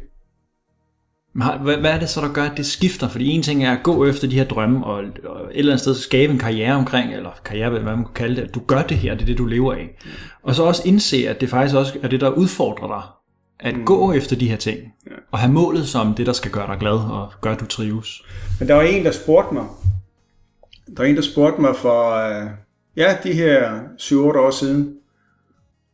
Hvad, 1.34 1.78
hvad 1.78 1.92
er 1.92 2.00
det 2.00 2.10
så, 2.10 2.22
der 2.22 2.34
gør, 2.34 2.44
at 2.44 2.58
det 2.58 2.66
skifter? 2.66 3.10
Fordi 3.10 3.26
en 3.26 3.44
ting 3.44 3.66
er 3.66 3.78
at 3.78 3.84
gå 3.84 4.06
efter 4.06 4.28
de 4.28 4.36
her 4.36 4.46
drømme, 4.46 4.86
og, 4.86 5.04
og 5.26 5.42
et 5.42 5.60
eller 5.60 5.72
andet 5.72 5.82
sted 5.82 5.96
skabe 5.96 6.34
en 6.34 6.40
karriere 6.40 6.76
omkring, 6.76 7.14
eller 7.14 7.32
karriere, 7.46 7.70
hvad 7.70 7.82
man 7.82 7.96
kan 7.96 8.14
kalde 8.14 8.36
det, 8.36 8.42
at 8.42 8.56
du 8.56 8.60
gør 8.68 8.82
det 8.82 8.98
her, 8.98 9.14
det 9.14 9.22
er 9.22 9.26
det, 9.26 9.38
du 9.38 9.46
lever 9.46 9.74
af. 9.74 9.98
Og 10.44 10.56
så 10.56 10.64
også 10.64 10.82
indse, 10.86 11.30
at 11.30 11.42
det 11.42 11.50
faktisk 11.50 11.76
også 11.76 12.00
er 12.04 12.08
det, 12.08 12.22
der 12.22 12.30
udfordrer 12.30 12.88
dig. 12.88 13.19
At 13.60 13.76
mm. 13.78 13.86
gå 13.86 14.12
efter 14.12 14.36
de 14.36 14.50
her 14.50 14.58
ting, 14.58 14.94
Ja. 15.08 15.12
og 15.32 15.40
have 15.40 15.52
målet 15.52 15.88
som 15.88 16.14
det, 16.14 16.26
der 16.26 16.34
skal 16.34 16.52
gøre 16.52 16.68
dig 16.68 16.78
glad, 16.80 16.94
og 16.94 17.32
gøre, 17.42 17.54
at 17.54 17.60
du 17.60 17.66
trives. 17.66 18.24
Men 18.60 18.68
der 18.68 18.76
var 18.76 18.82
en, 18.82 19.06
der 19.06 19.12
spurgte 19.12 19.54
mig. 19.54 19.66
Der 20.88 21.04
var 21.04 21.06
en, 21.06 21.16
der 21.16 21.22
spurgte 21.22 21.62
mig 21.62 21.76
for, 21.76 22.12
øh, 22.12 22.48
ja, 22.96 23.18
de 23.24 23.34
her 23.34 23.80
7-8 23.98 24.16
år 24.16 24.52
siden. 24.52 24.96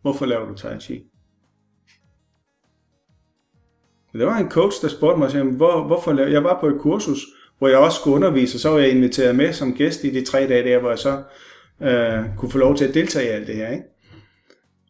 Hvorfor 0.01 0.25
laver 0.25 0.45
du 0.47 0.53
Tai 0.53 0.79
Chi? 0.79 1.03
Der 4.13 4.25
var 4.25 4.37
en 4.37 4.49
coach, 4.49 4.81
der 4.81 4.87
spurgte 4.87 5.19
mig, 5.19 5.43
hvor, 5.43 5.83
hvorfor 5.83 6.13
laver 6.13 6.29
jeg 6.29 6.43
var 6.43 6.59
på 6.59 6.67
et 6.67 6.79
kursus, 6.79 7.19
hvor 7.57 7.67
jeg 7.67 7.77
også 7.77 7.99
skulle 7.99 8.15
undervise, 8.15 8.55
og 8.55 8.59
så 8.59 8.69
var 8.69 8.79
jeg 8.79 8.89
inviteret 8.89 9.35
med 9.35 9.53
som 9.53 9.73
gæst 9.73 10.03
i 10.03 10.09
de 10.09 10.25
tre 10.25 10.47
dage 10.47 10.69
der, 10.69 10.79
hvor 10.79 10.89
jeg 10.89 10.99
så 10.99 11.23
øh, 11.81 12.23
kunne 12.37 12.51
få 12.51 12.57
lov 12.57 12.75
til 12.75 12.85
at 12.85 12.93
deltage 12.93 13.25
i 13.25 13.29
alt 13.29 13.47
det 13.47 13.55
her. 13.55 13.69
Ikke? 13.71 13.83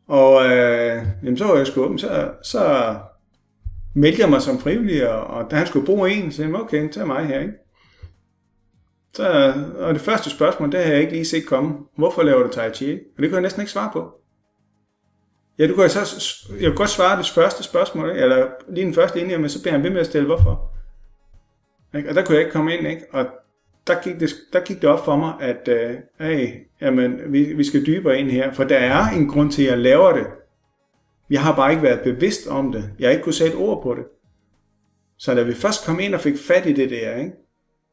Og 0.07 0.45
øh, 0.45 1.03
jamen, 1.23 1.37
så 1.37 1.45
var 1.45 1.55
jeg 1.55 1.67
sgu 1.67 1.83
åben, 1.83 1.99
så, 1.99 2.31
så 2.43 2.95
meldte 3.93 4.21
jeg 4.21 4.29
mig 4.29 4.41
som 4.41 4.59
frivillig, 4.59 5.09
og, 5.09 5.27
og 5.27 5.51
da 5.51 5.55
han 5.55 5.67
skulle 5.67 5.85
bruge 5.85 6.11
en, 6.11 6.31
så 6.31 6.37
sagde 6.37 6.51
han, 6.51 6.61
okay, 6.61 6.89
tag 6.89 7.07
mig 7.07 7.25
her, 7.25 7.39
ikke? 7.39 7.53
Så, 9.13 9.53
og 9.77 9.93
det 9.93 10.01
første 10.01 10.29
spørgsmål, 10.29 10.71
det 10.71 10.83
har 10.83 10.91
jeg 10.91 11.01
ikke 11.01 11.13
lige 11.13 11.25
set 11.25 11.45
komme. 11.45 11.77
Hvorfor 11.97 12.23
laver 12.23 12.43
du 12.43 12.49
Tai 12.49 12.73
Chi? 12.73 12.93
Og 12.93 13.21
det 13.21 13.29
kunne 13.29 13.33
jeg 13.33 13.41
næsten 13.41 13.61
ikke 13.61 13.71
svare 13.71 13.89
på. 13.93 14.11
Ja, 15.59 15.67
du 15.67 15.75
kan 15.75 15.89
så, 15.89 16.23
jeg 16.59 16.67
kunne 16.67 16.77
godt 16.77 16.89
svare 16.89 17.17
det 17.17 17.29
første 17.29 17.63
spørgsmål, 17.63 18.09
ikke? 18.09 18.21
eller 18.21 18.47
lige 18.69 18.85
den 18.85 18.93
første 18.93 19.19
linje, 19.19 19.37
men 19.37 19.49
så 19.49 19.61
bliver 19.61 19.73
han 19.73 19.83
ved 19.83 19.89
med 19.89 19.99
at 19.99 20.05
stille, 20.05 20.25
hvorfor? 20.25 20.71
Ikke? 21.97 22.09
Og 22.09 22.15
der 22.15 22.25
kunne 22.25 22.35
jeg 22.35 22.41
ikke 22.41 22.51
komme 22.51 22.77
ind, 22.77 22.87
ikke? 22.87 23.05
og 23.11 23.25
der 23.87 24.01
gik 24.01 24.19
det, 24.19 24.29
der 24.53 24.59
gik 24.59 24.81
det 24.81 24.89
op 24.89 25.05
for 25.05 25.15
mig, 25.15 25.33
at 25.39 25.67
øh, 25.67 25.95
hey, 26.19 26.49
jamen, 26.81 27.33
vi, 27.33 27.53
vi 27.53 27.63
skal 27.63 27.85
dybere 27.85 28.19
ind 28.19 28.31
her, 28.31 28.53
for 28.53 28.63
der 28.63 28.77
er 28.77 29.09
en 29.09 29.27
grund 29.27 29.51
til, 29.51 29.63
at 29.63 29.69
jeg 29.69 29.77
laver 29.77 30.13
det. 30.13 30.27
Jeg 31.29 31.43
har 31.43 31.55
bare 31.55 31.71
ikke 31.71 31.83
været 31.83 32.01
bevidst 32.01 32.47
om 32.47 32.71
det. 32.71 32.91
Jeg 32.99 33.07
har 33.07 33.11
ikke 33.11 33.23
kunne 33.23 33.33
sætte 33.33 33.55
ord 33.55 33.83
på 33.83 33.95
det. 33.95 34.03
Så 35.17 35.35
da 35.35 35.43
vi 35.43 35.53
først 35.53 35.85
kom 35.85 35.99
ind 35.99 36.15
og 36.15 36.21
fik 36.21 36.37
fat 36.37 36.65
i 36.65 36.73
det 36.73 36.89
der, 36.89 37.15
ikke? 37.15 37.31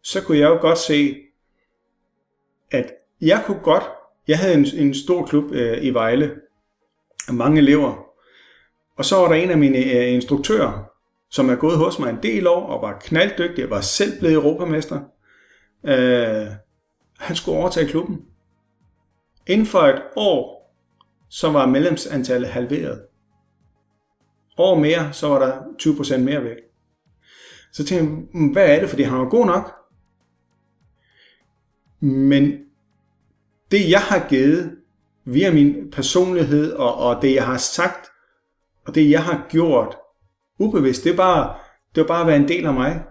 så 0.03 0.23
kunne 0.23 0.39
jeg 0.39 0.49
jo 0.49 0.61
godt 0.61 0.79
se, 0.79 1.17
at 2.71 2.93
jeg 3.21 3.43
kunne 3.47 3.61
godt, 3.63 3.85
jeg 4.29 4.39
havde 4.39 4.55
en, 4.55 4.67
en 4.75 4.95
stor 4.95 5.27
klub 5.27 5.53
øh, 5.53 5.85
i 5.85 5.91
Vejle, 5.91 6.35
mange 7.33 7.59
elever, 7.59 8.07
og 8.97 9.05
så 9.05 9.17
var 9.17 9.29
der 9.29 9.35
en 9.35 9.51
af 9.51 9.59
mine 9.59 9.79
øh, 9.79 10.13
instruktører, 10.13 10.85
som 11.31 11.51
er 11.51 11.55
gået 11.55 11.79
hos 11.79 11.99
mig 11.99 12.11
en 12.11 12.19
del 12.23 12.47
år, 12.47 12.67
og 12.67 12.83
var 12.83 12.99
knalddygtig, 12.99 13.65
og 13.65 13.71
var 13.71 13.81
selv 13.81 14.19
blevet 14.19 14.35
europamester. 14.35 15.01
Øh, 15.85 16.47
han 17.19 17.37
skulle 17.37 17.59
overtage 17.59 17.89
klubben. 17.89 18.25
Inden 19.47 19.67
for 19.67 19.81
et 19.81 20.03
år, 20.17 20.75
så 21.29 21.51
var 21.51 21.67
medlemsantallet 21.67 22.51
halveret. 22.51 23.03
År 24.59 24.79
mere, 24.79 25.13
så 25.13 25.29
var 25.29 25.39
der 25.39 25.59
20% 25.83 26.17
mere 26.19 26.45
væk. 26.45 26.57
Så 27.73 27.85
tænkte 27.85 28.05
jeg, 28.05 28.27
hmm, 28.33 28.53
hvad 28.53 28.77
er 28.77 28.81
det, 28.81 28.89
fordi 28.89 29.03
han 29.03 29.19
var 29.19 29.29
god 29.29 29.47
nok? 29.47 29.73
Men 32.01 32.59
det 33.71 33.91
jeg 33.91 34.01
har 34.01 34.29
givet 34.29 34.77
via 35.25 35.53
min 35.53 35.91
personlighed 35.91 36.73
og, 36.73 36.95
og 36.95 37.23
det 37.23 37.35
jeg 37.35 37.47
har 37.47 37.57
sagt 37.57 38.07
og 38.87 38.95
det 38.95 39.11
jeg 39.11 39.25
har 39.25 39.47
gjort 39.51 39.97
ubevidst, 40.59 41.05
det 41.05 41.13
er 41.13 41.17
bare, 41.17 41.57
det 41.95 42.01
var 42.01 42.07
bare 42.07 42.21
at 42.21 42.27
være 42.27 42.37
en 42.37 42.49
del 42.49 42.67
af 42.67 42.75
mig. 42.75 43.05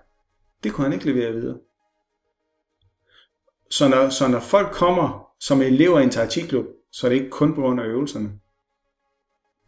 Det 0.64 0.74
kunne 0.74 0.86
han 0.86 0.94
ikke 0.94 1.06
levere 1.06 1.34
videre. 1.34 1.58
Så 3.72 3.88
når, 3.88 4.10
så 4.10 4.28
når 4.28 4.40
folk 4.40 4.72
kommer 4.72 5.28
som 5.40 5.62
elever 5.62 6.00
i 6.00 6.04
en 6.04 6.10
tai 6.10 6.30
chi 6.30 6.42
klub, 6.42 6.66
så 6.92 7.08
er 7.08 7.10
det 7.10 7.18
ikke 7.18 7.30
kun 7.30 7.56
på 7.56 7.62
grund 7.62 7.82
af 7.82 7.86
øvelserne. 7.86 8.32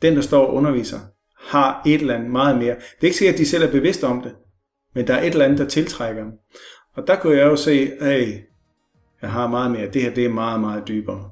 Den, 0.02 0.16
der 0.16 0.22
står 0.22 0.46
og 0.46 0.54
underviser, 0.54 1.00
har 1.38 1.82
et 1.86 2.02
eller 2.02 2.16
andet 2.16 2.32
meget 2.32 2.58
mere. 2.58 2.76
Det 2.76 3.02
er 3.02 3.04
ikke 3.04 3.18
sikkert, 3.18 3.34
at 3.34 3.40
de 3.40 3.46
selv 3.46 3.64
er 3.64 3.72
bevidste 3.72 4.04
om 4.04 4.22
det, 4.22 4.36
men 4.96 5.08
der 5.08 5.14
er 5.14 5.22
et 5.22 5.32
eller 5.32 5.46
andet, 5.46 5.60
der 5.60 5.68
tiltrækker 5.68 6.24
dem. 6.24 6.32
Og 6.94 7.08
der 7.08 7.16
kunne 7.16 7.38
jeg 7.38 7.46
jo 7.46 7.56
se, 7.56 7.92
at 8.00 8.44
jeg 9.22 9.32
har 9.32 9.48
meget 9.48 9.72
mere. 9.72 9.92
Det 9.92 10.02
her 10.02 10.14
det 10.14 10.26
er 10.26 10.30
meget, 10.30 10.60
meget 10.60 10.88
dybere, 10.88 11.32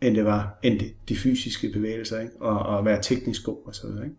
end 0.00 0.14
det 0.14 0.24
var, 0.24 0.58
end 0.62 0.78
det, 0.78 0.94
de 1.08 1.16
fysiske 1.16 1.70
bevægelser, 1.72 2.20
ikke? 2.20 2.32
Og, 2.40 2.58
og 2.58 2.78
at 2.78 2.84
være 2.84 3.02
teknisk 3.02 3.44
god 3.44 3.66
og 3.66 3.74
så 3.74 3.86
videre. 3.86 4.04
Ikke? 4.04 4.16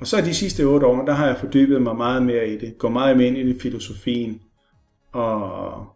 Og 0.00 0.06
så 0.06 0.20
de 0.20 0.34
sidste 0.34 0.62
otte 0.62 0.86
år, 0.86 1.04
der 1.04 1.12
har 1.12 1.26
jeg 1.26 1.36
fordybet 1.36 1.82
mig 1.82 1.96
meget 1.96 2.22
mere 2.22 2.48
i 2.48 2.58
det. 2.58 2.78
Går 2.78 2.88
meget 2.88 3.16
mere 3.16 3.26
ind 3.26 3.36
i 3.36 3.52
det 3.52 3.62
filosofien, 3.62 4.40
og 5.16 5.86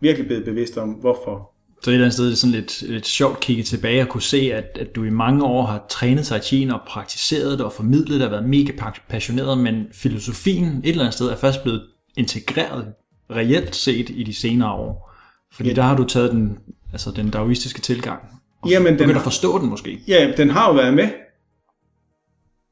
virkelig 0.00 0.26
blevet 0.26 0.44
bevidst 0.44 0.78
om, 0.78 0.88
hvorfor. 0.88 1.50
Så 1.82 1.90
et 1.90 1.94
eller 1.94 2.04
andet 2.04 2.14
sted 2.14 2.24
er 2.24 2.28
det 2.28 2.38
sådan 2.38 2.54
lidt, 2.54 2.82
lidt 2.82 3.06
sjovt 3.06 3.34
at 3.34 3.40
kigge 3.40 3.62
tilbage 3.62 4.02
og 4.02 4.08
kunne 4.08 4.22
se, 4.22 4.52
at, 4.54 4.78
at 4.80 4.94
du 4.96 5.04
i 5.04 5.10
mange 5.10 5.44
år 5.44 5.66
har 5.66 5.84
trænet 5.88 6.26
Tai 6.26 6.40
Chi 6.40 6.68
og 6.72 6.80
praktiseret 6.86 7.58
det 7.58 7.66
og 7.66 7.72
formidlet 7.72 8.20
det 8.20 8.26
og 8.26 8.30
været 8.30 8.48
mega 8.48 8.72
passioneret, 9.08 9.58
men 9.58 9.86
filosofien 9.92 10.66
et 10.66 10.88
eller 10.88 11.02
andet 11.02 11.14
sted 11.14 11.28
er 11.28 11.36
først 11.36 11.62
blevet 11.62 11.82
integreret 12.16 12.86
reelt 13.30 13.76
set 13.76 14.10
i 14.10 14.22
de 14.22 14.34
senere 14.34 14.72
år. 14.72 15.12
Fordi 15.52 15.68
Ja. 15.68 15.74
der 15.74 15.82
har 15.82 15.96
du 15.96 16.04
taget 16.04 16.32
den, 16.32 16.58
altså 16.92 17.10
den 17.10 17.30
daoistiske 17.30 17.80
tilgang. 17.80 18.22
Og 18.62 18.70
Jamen, 18.70 18.98
den 18.98 19.10
at 19.10 19.22
forstå 19.22 19.58
den 19.58 19.68
måske. 19.68 20.00
Ja, 20.08 20.32
den 20.36 20.50
har 20.50 20.68
jo 20.68 20.74
været 20.74 20.94
med, 20.94 21.08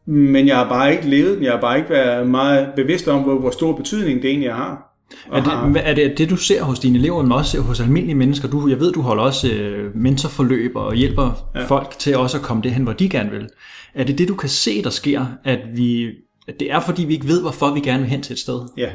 men 0.06 0.46
jeg 0.46 0.56
har 0.56 0.68
bare 0.68 0.92
ikke 0.92 1.08
levet 1.08 1.36
den. 1.36 1.44
Jeg 1.44 1.52
har 1.52 1.60
bare 1.60 1.78
ikke 1.78 1.90
været 1.90 2.26
meget 2.30 2.72
bevidst 2.76 3.08
om, 3.08 3.22
hvor, 3.22 3.38
hvor 3.38 3.50
stor 3.50 3.76
betydning 3.76 4.22
det 4.22 4.30
egentlig 4.30 4.52
har. 4.52 4.87
Er 5.32 5.70
det, 5.72 5.88
er 5.88 5.94
det 5.94 6.18
det, 6.18 6.30
du 6.30 6.36
ser 6.36 6.62
hos 6.62 6.78
dine 6.78 6.98
elever, 6.98 7.22
men 7.22 7.32
også 7.32 7.60
hos 7.60 7.80
almindelige 7.80 8.14
mennesker? 8.14 8.48
Du, 8.48 8.68
jeg 8.68 8.80
ved, 8.80 8.92
du 8.92 9.00
holder 9.00 9.22
også 9.22 9.52
øh, 9.52 9.96
mentorforløb 9.96 10.76
og 10.76 10.94
hjælper 10.94 11.50
ja. 11.54 11.64
folk 11.64 11.98
til 11.98 12.16
også 12.16 12.36
at 12.36 12.42
komme 12.42 12.62
derhen, 12.62 12.82
hvor 12.82 12.92
de 12.92 13.08
gerne 13.08 13.30
vil. 13.30 13.48
Er 13.94 14.04
det 14.04 14.18
det, 14.18 14.28
du 14.28 14.34
kan 14.34 14.48
se, 14.48 14.82
der 14.82 14.90
sker, 14.90 15.26
at, 15.44 15.58
vi, 15.74 16.06
at 16.48 16.54
det 16.60 16.72
er, 16.72 16.80
fordi 16.80 17.04
vi 17.04 17.14
ikke 17.14 17.28
ved, 17.28 17.40
hvorfor 17.40 17.74
vi 17.74 17.80
gerne 17.80 18.00
vil 18.00 18.10
hen 18.10 18.22
til 18.22 18.32
et 18.32 18.38
sted? 18.38 18.60
Ja. 18.76 18.90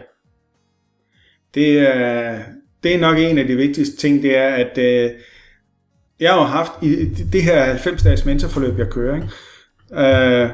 Det 1.53 1.79
er, 1.79 2.39
det 2.83 2.95
er 2.95 2.99
nok 2.99 3.17
en 3.17 3.37
af 3.37 3.47
de 3.47 3.55
vigtigste 3.55 3.97
ting, 3.97 4.23
det 4.23 4.37
er, 4.37 4.49
at 4.49 4.77
øh, 4.77 5.11
jeg 6.19 6.33
har 6.33 6.45
haft 6.45 6.71
i 6.81 7.05
det 7.05 7.43
her 7.43 7.75
90-dages 7.75 8.25
mentorforløb, 8.25 8.77
jeg 8.79 8.89
kører, 8.89 9.15
ikke? 9.15 9.27
Øh, 10.01 10.49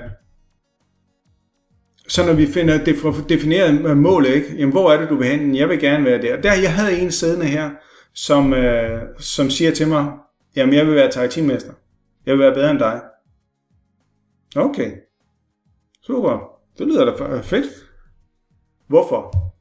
så 2.09 2.25
når 2.25 2.33
vi 2.33 2.45
finder 2.47 2.83
det 2.83 2.95
defineret 3.29 3.85
øh, 3.85 3.97
målet, 3.97 4.29
ikke? 4.29 4.55
Jamen, 4.57 4.71
hvor 4.71 4.91
er 4.91 4.99
det, 5.01 5.09
du 5.09 5.15
vil 5.15 5.27
hen? 5.27 5.55
Jeg 5.55 5.69
vil 5.69 5.79
gerne 5.79 6.05
være 6.05 6.21
der. 6.21 6.41
Der, 6.41 6.53
jeg 6.53 6.73
havde 6.73 6.99
en 6.99 7.11
siddende 7.11 7.45
her, 7.45 7.71
som, 8.13 8.53
øh, 8.53 9.01
som 9.19 9.49
siger 9.49 9.71
til 9.71 9.87
mig, 9.87 10.11
jamen, 10.55 10.75
jeg 10.75 10.87
vil 10.87 10.95
være 10.95 11.11
tai 11.11 11.29
chi 11.29 11.41
mester. 11.41 11.73
Jeg 12.25 12.33
vil 12.33 12.39
være 12.39 12.53
bedre 12.53 12.71
end 12.71 12.79
dig. 12.79 13.01
Okay. 14.55 14.91
Super. 16.01 16.39
Det 16.77 16.87
lyder 16.87 17.05
da 17.05 17.39
fedt. 17.41 17.65
Hvorfor? 18.87 19.53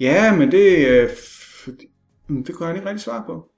Ja, 0.00 0.36
men 0.36 0.52
det, 0.52 0.88
øh, 0.88 1.10
mm, 2.28 2.44
det 2.44 2.54
kunne 2.54 2.66
han 2.66 2.76
ikke 2.76 2.88
rigtig 2.88 3.04
svare 3.04 3.24
på. 3.26 3.50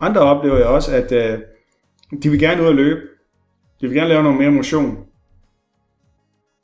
Andre 0.00 0.20
oplever 0.20 0.56
jeg 0.56 0.66
også, 0.66 0.96
at 0.96 1.12
øh, 1.12 1.38
de 2.22 2.30
vil 2.30 2.40
gerne 2.40 2.62
ud 2.62 2.66
og 2.66 2.74
løbe. 2.74 3.11
De 3.82 3.88
vil 3.88 3.96
gerne 3.96 4.08
lave 4.08 4.22
noget 4.22 4.38
mere 4.38 4.50
motion. 4.50 5.06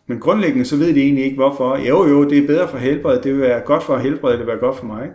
Men 0.06 0.20
grundlæggende 0.20 0.64
så 0.64 0.76
ved 0.76 0.94
de 0.94 1.00
egentlig 1.00 1.24
ikke 1.24 1.36
hvorfor. 1.36 1.76
Jo 1.76 2.06
jo, 2.06 2.30
det 2.30 2.38
er 2.38 2.46
bedre 2.46 2.68
for 2.68 2.78
helbredet, 2.78 3.24
det 3.24 3.32
vil 3.32 3.40
være 3.40 3.60
godt 3.60 3.82
for 3.82 3.98
helbredet, 3.98 4.38
det 4.38 4.46
vil 4.46 4.52
være 4.52 4.66
godt 4.66 4.76
for 4.76 4.86
mig. 4.86 5.08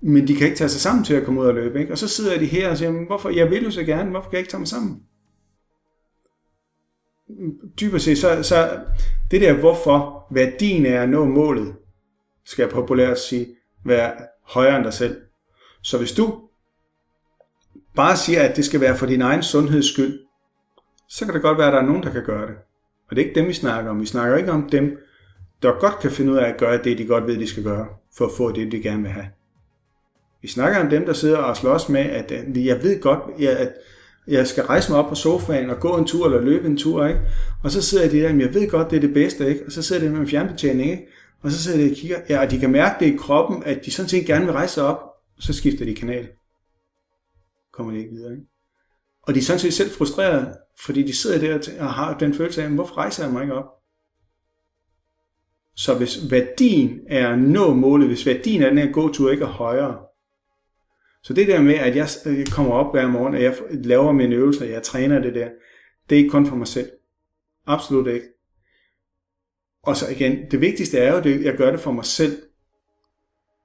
Men 0.00 0.28
de 0.28 0.36
kan 0.36 0.46
ikke 0.46 0.56
tage 0.56 0.68
sig 0.68 0.80
sammen 0.80 1.04
til 1.04 1.14
at 1.14 1.24
komme 1.24 1.40
ud 1.40 1.46
og 1.46 1.54
løbe. 1.54 1.80
Ikke? 1.80 1.92
Og 1.92 1.98
så 1.98 2.08
sidder 2.08 2.38
de 2.38 2.46
her 2.46 2.70
og 2.70 2.78
siger, 2.78 3.06
hvorfor, 3.06 3.30
jeg 3.30 3.50
vil 3.50 3.64
jo 3.64 3.70
så 3.70 3.84
gerne, 3.84 4.10
hvorfor 4.10 4.30
kan 4.30 4.36
jeg 4.36 4.40
ikke 4.40 4.50
tage 4.50 4.58
mig 4.58 4.68
sammen? 4.68 5.02
Dybest 7.80 8.04
set, 8.04 8.18
så, 8.18 8.42
så 8.42 8.80
det 9.30 9.40
der 9.40 9.52
hvorfor, 9.52 10.26
værdien 10.30 10.86
er 10.86 11.02
at 11.02 11.08
nå 11.08 11.24
målet, 11.24 11.74
skal 12.44 12.62
jeg 12.62 12.70
populært 12.70 13.18
sige, 13.18 13.46
være 13.84 14.12
højere 14.42 14.76
end 14.76 14.84
dig 14.84 14.92
selv. 14.92 15.16
Så 15.82 15.98
hvis 15.98 16.12
du 16.12 16.40
bare 17.96 18.16
siger, 18.16 18.42
at 18.42 18.56
det 18.56 18.64
skal 18.64 18.80
være 18.80 18.96
for 18.96 19.06
din 19.06 19.20
egen 19.20 19.42
sundheds 19.42 19.92
skyld, 19.92 20.23
så 21.16 21.24
kan 21.24 21.34
det 21.34 21.42
godt 21.42 21.58
være, 21.58 21.66
at 21.66 21.72
der 21.72 21.78
er 21.80 21.86
nogen, 21.86 22.02
der 22.02 22.12
kan 22.12 22.24
gøre 22.24 22.46
det. 22.46 22.54
Og 23.10 23.16
det 23.16 23.22
er 23.22 23.26
ikke 23.26 23.40
dem, 23.40 23.48
vi 23.48 23.52
snakker 23.52 23.90
om. 23.90 24.00
Vi 24.00 24.06
snakker 24.06 24.36
ikke 24.36 24.52
om 24.52 24.70
dem, 24.70 24.98
der 25.62 25.80
godt 25.80 25.98
kan 26.00 26.10
finde 26.10 26.32
ud 26.32 26.36
af 26.36 26.48
at 26.48 26.56
gøre 26.58 26.82
det, 26.82 26.98
de 26.98 27.06
godt 27.06 27.26
ved, 27.26 27.38
de 27.38 27.46
skal 27.46 27.62
gøre, 27.62 27.86
for 28.16 28.26
at 28.26 28.32
få 28.36 28.52
det, 28.52 28.72
de 28.72 28.82
gerne 28.82 29.02
vil 29.02 29.10
have. 29.10 29.26
Vi 30.42 30.48
snakker 30.48 30.80
om 30.80 30.90
dem, 30.90 31.06
der 31.06 31.12
sidder 31.12 31.38
og 31.38 31.56
slås 31.56 31.88
med, 31.88 32.00
at 32.00 32.30
jeg 32.56 32.82
ved 32.82 33.00
godt, 33.00 33.40
jeg- 33.40 33.58
at 33.58 33.72
jeg 34.26 34.46
skal 34.46 34.64
rejse 34.64 34.92
mig 34.92 34.98
op 35.00 35.08
på 35.08 35.14
sofaen 35.14 35.70
og 35.70 35.80
gå 35.80 35.96
en 35.96 36.06
tur 36.06 36.26
eller 36.26 36.40
løbe 36.40 36.66
en 36.66 36.76
tur, 36.76 37.06
ikke? 37.06 37.20
Og 37.64 37.70
så 37.70 37.82
sidder 37.82 38.08
de 38.08 38.18
der, 38.20 38.28
at 38.28 38.38
jeg 38.38 38.54
ved 38.54 38.70
godt, 38.70 38.90
det 38.90 38.96
er 38.96 39.00
det 39.00 39.14
bedste, 39.14 39.48
ikke? 39.48 39.62
Og 39.66 39.72
så 39.72 39.82
sidder 39.82 40.02
de 40.02 40.10
med 40.10 40.20
en 40.20 40.28
fjernbetjening, 40.28 40.90
ikke? 40.90 41.06
Og 41.42 41.50
så 41.50 41.62
sidder 41.62 41.78
de 41.78 41.90
og 41.90 41.96
kigger, 41.96 42.18
ja, 42.28 42.40
og 42.40 42.50
de 42.50 42.58
kan 42.58 42.70
mærke 42.72 43.04
det 43.04 43.14
i 43.14 43.16
kroppen, 43.16 43.62
at 43.64 43.84
de 43.84 43.90
sådan 43.90 44.08
set 44.08 44.26
gerne 44.26 44.44
vil 44.44 44.52
rejse 44.52 44.74
sig 44.74 44.84
op, 44.84 45.02
og 45.36 45.42
så 45.42 45.52
skifter 45.52 45.84
de 45.84 45.94
kanal. 45.94 46.28
Kommer 47.72 47.92
de 47.92 47.98
ikke 47.98 48.10
videre, 48.10 48.32
ikke? 48.32 48.46
Og 49.22 49.34
de 49.34 49.38
er 49.38 49.42
sådan 49.42 49.58
set 49.60 49.74
selv 49.74 49.90
frustrerede, 49.90 50.54
fordi 50.80 51.02
de 51.02 51.16
sidder 51.16 51.58
der 51.58 51.82
og 51.82 51.92
har 51.92 52.18
den 52.18 52.34
følelse 52.34 52.62
af, 52.62 52.70
hvorfor 52.70 52.96
rejser 52.96 53.24
jeg 53.24 53.32
mig 53.32 53.42
ikke 53.42 53.54
op? 53.54 53.70
Så 55.76 55.94
hvis 55.94 56.30
værdien 56.30 57.00
er 57.08 57.28
at 57.28 57.38
nå 57.38 57.74
målet, 57.74 58.08
hvis 58.08 58.26
værdien 58.26 58.62
af 58.62 58.70
den 58.70 58.78
her 58.78 58.92
gåtur 58.92 59.30
ikke 59.30 59.44
er 59.44 59.48
højere, 59.48 59.98
så 61.22 61.34
det 61.34 61.48
der 61.48 61.62
med, 61.62 61.74
at 61.74 61.96
jeg 61.96 62.08
øh, 62.26 62.46
kommer 62.46 62.72
op 62.72 62.94
hver 62.94 63.06
morgen, 63.06 63.34
og 63.34 63.42
jeg 63.42 63.56
laver 63.70 64.12
mine 64.12 64.34
øvelser, 64.34 64.64
jeg 64.64 64.82
træner 64.82 65.18
det 65.18 65.34
der, 65.34 65.48
det 66.10 66.16
er 66.16 66.18
ikke 66.18 66.30
kun 66.30 66.46
for 66.46 66.56
mig 66.56 66.66
selv. 66.66 66.90
Absolut 67.66 68.06
ikke. 68.06 68.26
Og 69.82 69.96
så 69.96 70.10
igen, 70.10 70.50
det 70.50 70.60
vigtigste 70.60 70.98
er 70.98 71.12
jo, 71.12 71.18
at 71.18 71.42
jeg 71.42 71.56
gør 71.56 71.70
det 71.70 71.80
for 71.80 71.92
mig 71.92 72.04
selv. 72.04 72.42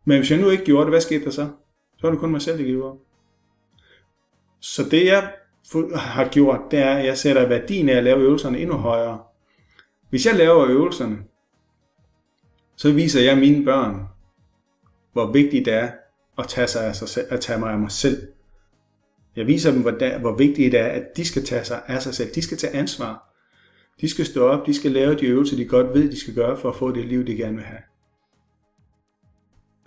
Men 0.06 0.18
hvis 0.18 0.32
jeg 0.32 0.40
nu 0.40 0.50
ikke 0.50 0.66
gjorde 0.66 0.86
det, 0.86 0.92
hvad 0.92 1.02
skete 1.02 1.26
der 1.26 1.32
så? 1.32 1.50
Så 1.98 2.08
er 2.08 2.12
det 2.12 2.20
kun 2.20 2.32
mig 2.32 2.42
selv, 2.42 2.58
der 2.58 2.64
gjorde. 2.66 3.00
Så 4.60 4.84
det 4.92 5.06
jeg 5.06 5.34
har 5.96 6.30
gjort, 6.30 6.60
det 6.72 6.80
er, 6.80 6.98
at 6.98 7.06
jeg 7.06 7.18
sætter 7.18 7.48
værdien 7.48 7.90
af 7.90 7.96
at 7.96 8.04
lave 8.04 8.20
øvelserne 8.20 8.60
endnu 8.60 8.76
højere. 8.76 9.20
Hvis 10.10 10.26
jeg 10.26 10.36
laver 10.36 10.66
øvelserne, 10.68 11.18
så 12.76 12.92
viser 12.92 13.22
jeg 13.22 13.38
mine 13.38 13.66
børn, 13.66 14.08
hvor 15.14 15.32
vigtigt 15.32 15.66
det 15.66 15.74
er 15.74 15.92
at 16.38 16.48
tage, 16.48 16.68
sig 16.68 16.88
af 16.88 16.96
sig 16.96 17.10
selv, 17.10 17.28
at 17.30 17.42
tage 17.42 17.60
mig 17.60 17.72
af 17.72 17.80
mig 17.80 17.92
selv. 17.92 18.28
Jeg 19.36 19.48
viser 19.48 19.72
dem, 19.72 19.82
hvor, 19.82 20.20
hvor 20.20 20.36
vigtigt 20.36 20.72
det 20.72 20.80
er, 20.80 20.88
at 20.88 21.04
de 21.18 21.26
skal 21.26 21.46
tage 21.46 21.64
sig 21.64 21.82
af 21.88 22.02
sig 22.02 22.14
selv. 22.14 22.30
De 22.36 22.42
skal 22.42 22.58
tage 22.58 22.74
ansvar. 22.74 23.34
De 24.02 24.10
skal 24.10 24.26
stå 24.26 24.48
op, 24.48 24.68
de 24.68 24.74
skal 24.74 24.92
lave 24.92 25.16
de 25.16 25.26
øvelser, 25.26 25.58
de 25.58 25.66
godt 25.66 25.94
ved, 25.94 26.12
de 26.12 26.20
skal 26.20 26.36
gøre 26.36 26.58
for 26.58 26.70
at 26.70 26.76
få 26.76 26.92
det 26.92 27.06
liv, 27.06 27.28
de 27.28 27.36
gerne 27.36 27.56
vil 27.56 27.66
have. 27.66 27.82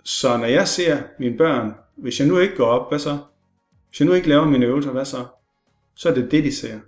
Så 0.03 0.37
når 0.37 0.45
jeg 0.45 0.67
ser 0.67 1.01
mine 1.19 1.37
børn, 1.37 1.73
hvis 1.95 2.19
jeg 2.19 2.27
nu 2.27 2.39
ikke 2.39 2.55
går 2.55 2.65
op, 2.65 2.91
hvad 2.91 2.99
så? 2.99 3.17
Hvis 3.89 3.99
jeg 3.99 4.07
nu 4.07 4.13
ikke 4.13 4.29
laver 4.29 4.45
mine 4.45 4.65
øvelser, 4.65 4.91
hvad 4.91 5.05
så? 5.05 5.25
Så 5.95 6.09
er 6.09 6.13
det 6.13 6.31
det, 6.31 6.43
de 6.43 6.55
ser. 6.55 6.79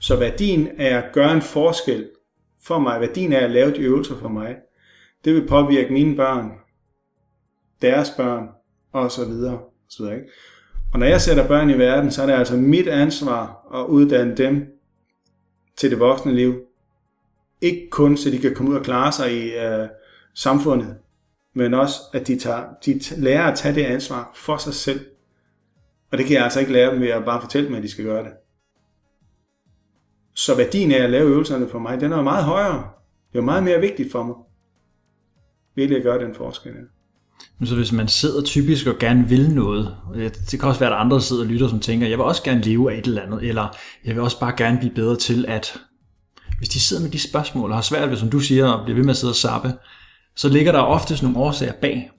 Så 0.00 0.16
værdien 0.16 0.68
af 0.78 0.96
at 0.98 1.12
gøre 1.12 1.32
en 1.32 1.42
forskel 1.42 2.08
for 2.62 2.78
mig, 2.78 3.00
værdien 3.00 3.32
af 3.32 3.44
at 3.44 3.50
lave 3.50 3.70
de 3.70 3.80
øvelser 3.80 4.16
for 4.16 4.28
mig, 4.28 4.56
det 5.24 5.34
vil 5.34 5.46
påvirke 5.46 5.92
mine 5.92 6.16
børn, 6.16 6.50
deres 7.82 8.10
børn, 8.16 8.48
og 8.92 9.10
så 9.10 9.24
videre. 9.24 9.58
Og, 9.58 9.72
så 9.88 10.02
videre 10.02 10.16
ikke? 10.16 10.30
og 10.92 10.98
når 10.98 11.06
jeg 11.06 11.20
sætter 11.20 11.48
børn 11.48 11.70
i 11.70 11.78
verden, 11.78 12.10
så 12.10 12.22
er 12.22 12.26
det 12.26 12.32
altså 12.32 12.56
mit 12.56 12.88
ansvar 12.88 13.68
at 13.74 13.86
uddanne 13.86 14.36
dem 14.36 14.66
til 15.76 15.90
det 15.90 15.98
voksne 15.98 16.34
liv. 16.34 16.60
Ikke 17.60 17.88
kun, 17.90 18.16
så 18.16 18.30
de 18.30 18.38
kan 18.38 18.54
komme 18.54 18.70
ud 18.70 18.76
og 18.76 18.84
klare 18.84 19.12
sig 19.12 19.32
i 19.32 19.52
øh, 19.52 19.88
samfundet, 20.34 20.96
men 21.54 21.74
også, 21.74 22.00
at 22.12 22.26
de, 22.26 22.38
tager, 22.38 22.64
de 22.86 23.00
lærer 23.16 23.50
at 23.50 23.58
tage 23.58 23.74
det 23.74 23.84
ansvar 23.84 24.30
for 24.34 24.56
sig 24.56 24.74
selv. 24.74 25.06
Og 26.12 26.18
det 26.18 26.26
kan 26.26 26.36
jeg 26.36 26.44
altså 26.44 26.60
ikke 26.60 26.72
lære 26.72 26.92
dem 26.92 27.00
ved 27.00 27.08
at 27.08 27.24
bare 27.24 27.40
fortælle 27.40 27.68
dem, 27.68 27.76
at 27.76 27.82
de 27.82 27.90
skal 27.90 28.04
gøre 28.04 28.24
det. 28.24 28.32
Så 30.34 30.56
værdien 30.56 30.92
af 30.92 31.02
at 31.02 31.10
lave 31.10 31.30
øvelserne 31.30 31.68
for 31.68 31.78
mig, 31.78 32.00
den 32.00 32.12
er 32.12 32.22
meget 32.22 32.44
højere. 32.44 32.88
Det 33.32 33.38
er 33.38 33.42
meget 33.42 33.62
mere 33.62 33.80
vigtigt 33.80 34.12
for 34.12 34.22
mig. 34.22 34.34
Virkelig 35.76 35.96
at 35.96 36.02
gøre 36.02 36.24
den 36.24 36.34
forskel. 36.34 36.72
Men 37.58 37.66
så 37.66 37.74
hvis 37.74 37.92
man 37.92 38.08
sidder 38.08 38.42
typisk 38.42 38.86
og 38.86 38.98
gerne 38.98 39.28
vil 39.28 39.54
noget, 39.54 39.96
det 40.50 40.60
kan 40.60 40.68
også 40.68 40.80
være, 40.80 40.90
at 40.90 41.00
andre 41.00 41.20
sidder 41.20 41.42
og 41.42 41.48
lytter, 41.48 41.68
som 41.68 41.80
tænker, 41.80 42.06
jeg 42.06 42.18
vil 42.18 42.24
også 42.24 42.42
gerne 42.42 42.60
leve 42.60 42.92
af 42.92 42.98
et 42.98 43.06
eller 43.06 43.22
andet, 43.22 43.48
eller 43.48 43.76
jeg 44.04 44.14
vil 44.14 44.22
også 44.22 44.40
bare 44.40 44.54
gerne 44.56 44.78
blive 44.78 44.94
bedre 44.94 45.16
til 45.16 45.44
at, 45.48 45.80
hvis 46.58 46.68
de 46.68 46.80
sidder 46.80 47.02
med 47.02 47.10
de 47.10 47.18
spørgsmål 47.18 47.70
og 47.70 47.76
har 47.76 47.82
svært 47.82 48.10
ved, 48.10 48.16
som 48.16 48.30
du 48.30 48.40
siger, 48.40 48.66
og 48.66 48.84
bliver 48.84 48.96
ved 48.96 49.04
med 49.04 49.10
at 49.10 49.16
sidde 49.16 49.30
og 49.30 49.36
sappe, 49.36 49.72
så 50.36 50.48
ligger 50.48 50.72
der 50.72 50.80
oftest 50.80 51.22
nogle 51.22 51.38
årsager 51.38 51.72
bag. 51.72 52.10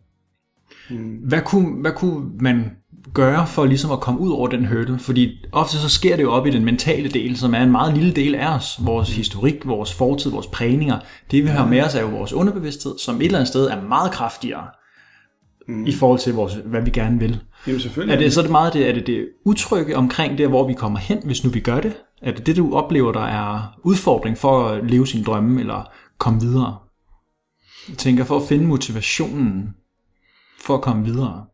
Hmm. 0.89 1.15
Hvad, 1.15 1.41
kunne, 1.41 1.81
hvad 1.81 1.91
kunne 1.91 2.31
man 2.39 2.71
gøre 3.13 3.47
for 3.47 3.65
ligesom 3.65 3.91
at 3.91 3.99
komme 3.99 4.19
ud 4.19 4.31
over 4.31 4.47
den 4.47 4.65
hurdle? 4.65 4.99
Fordi 4.99 5.45
ofte 5.51 5.77
så 5.77 5.89
sker 5.89 6.15
det 6.15 6.23
jo 6.23 6.31
op 6.31 6.47
i 6.47 6.49
den 6.49 6.65
mentale 6.65 7.09
del, 7.09 7.37
som 7.37 7.53
er 7.53 7.63
en 7.63 7.71
meget 7.71 7.93
lille 7.93 8.11
del 8.11 8.35
af 8.35 8.55
os. 8.55 8.79
Vores 8.81 9.15
historik, 9.15 9.67
vores 9.67 9.93
fortid, 9.93 10.31
vores 10.31 10.47
prægninger. 10.47 10.99
Det 11.31 11.43
vi 11.43 11.49
har 11.49 11.67
med 11.67 11.81
os 11.81 11.95
er 11.95 12.01
jo 12.01 12.07
vores 12.07 12.33
underbevidsthed, 12.33 12.99
som 12.99 13.15
et 13.15 13.25
eller 13.25 13.37
andet 13.37 13.47
sted 13.47 13.67
er 13.67 13.81
meget 13.81 14.11
kraftigere 14.11 14.67
mm. 15.67 15.85
i 15.85 15.93
forhold 15.93 16.19
til, 16.19 16.33
vores, 16.33 16.53
hvad 16.65 16.81
vi 16.81 16.89
gerne 16.89 17.19
vil. 17.19 17.39
Jamen 17.67 17.79
selvfølgelig. 17.79 18.15
Er 18.15 18.19
det, 18.19 18.33
så 18.33 18.39
er 18.39 18.43
det 18.43 18.51
meget 18.51 18.73
det, 18.73 18.89
er 18.89 18.93
det, 18.93 19.07
det 19.07 19.27
utrygge 19.45 19.97
omkring 19.97 20.37
der, 20.37 20.47
hvor 20.47 20.67
vi 20.67 20.73
kommer 20.73 20.99
hen, 20.99 21.19
hvis 21.25 21.43
nu 21.43 21.49
vi 21.49 21.59
gør 21.59 21.79
det? 21.79 21.93
Er 22.21 22.31
det 22.31 22.45
det, 22.45 22.57
du 22.57 22.75
oplever, 22.75 23.11
der 23.11 23.25
er 23.25 23.79
udfordring 23.83 24.37
for 24.37 24.67
at 24.67 24.85
leve 24.85 25.07
sin 25.07 25.23
drømme, 25.23 25.59
eller 25.59 25.89
komme 26.17 26.41
videre? 26.41 26.77
Jeg 27.89 27.97
tænker, 27.97 28.23
for 28.23 28.37
at 28.37 28.43
finde 28.49 28.65
motivationen 28.65 29.69
for 30.65 30.73
at 30.73 30.81
komme 30.81 31.05
videre. 31.05 31.45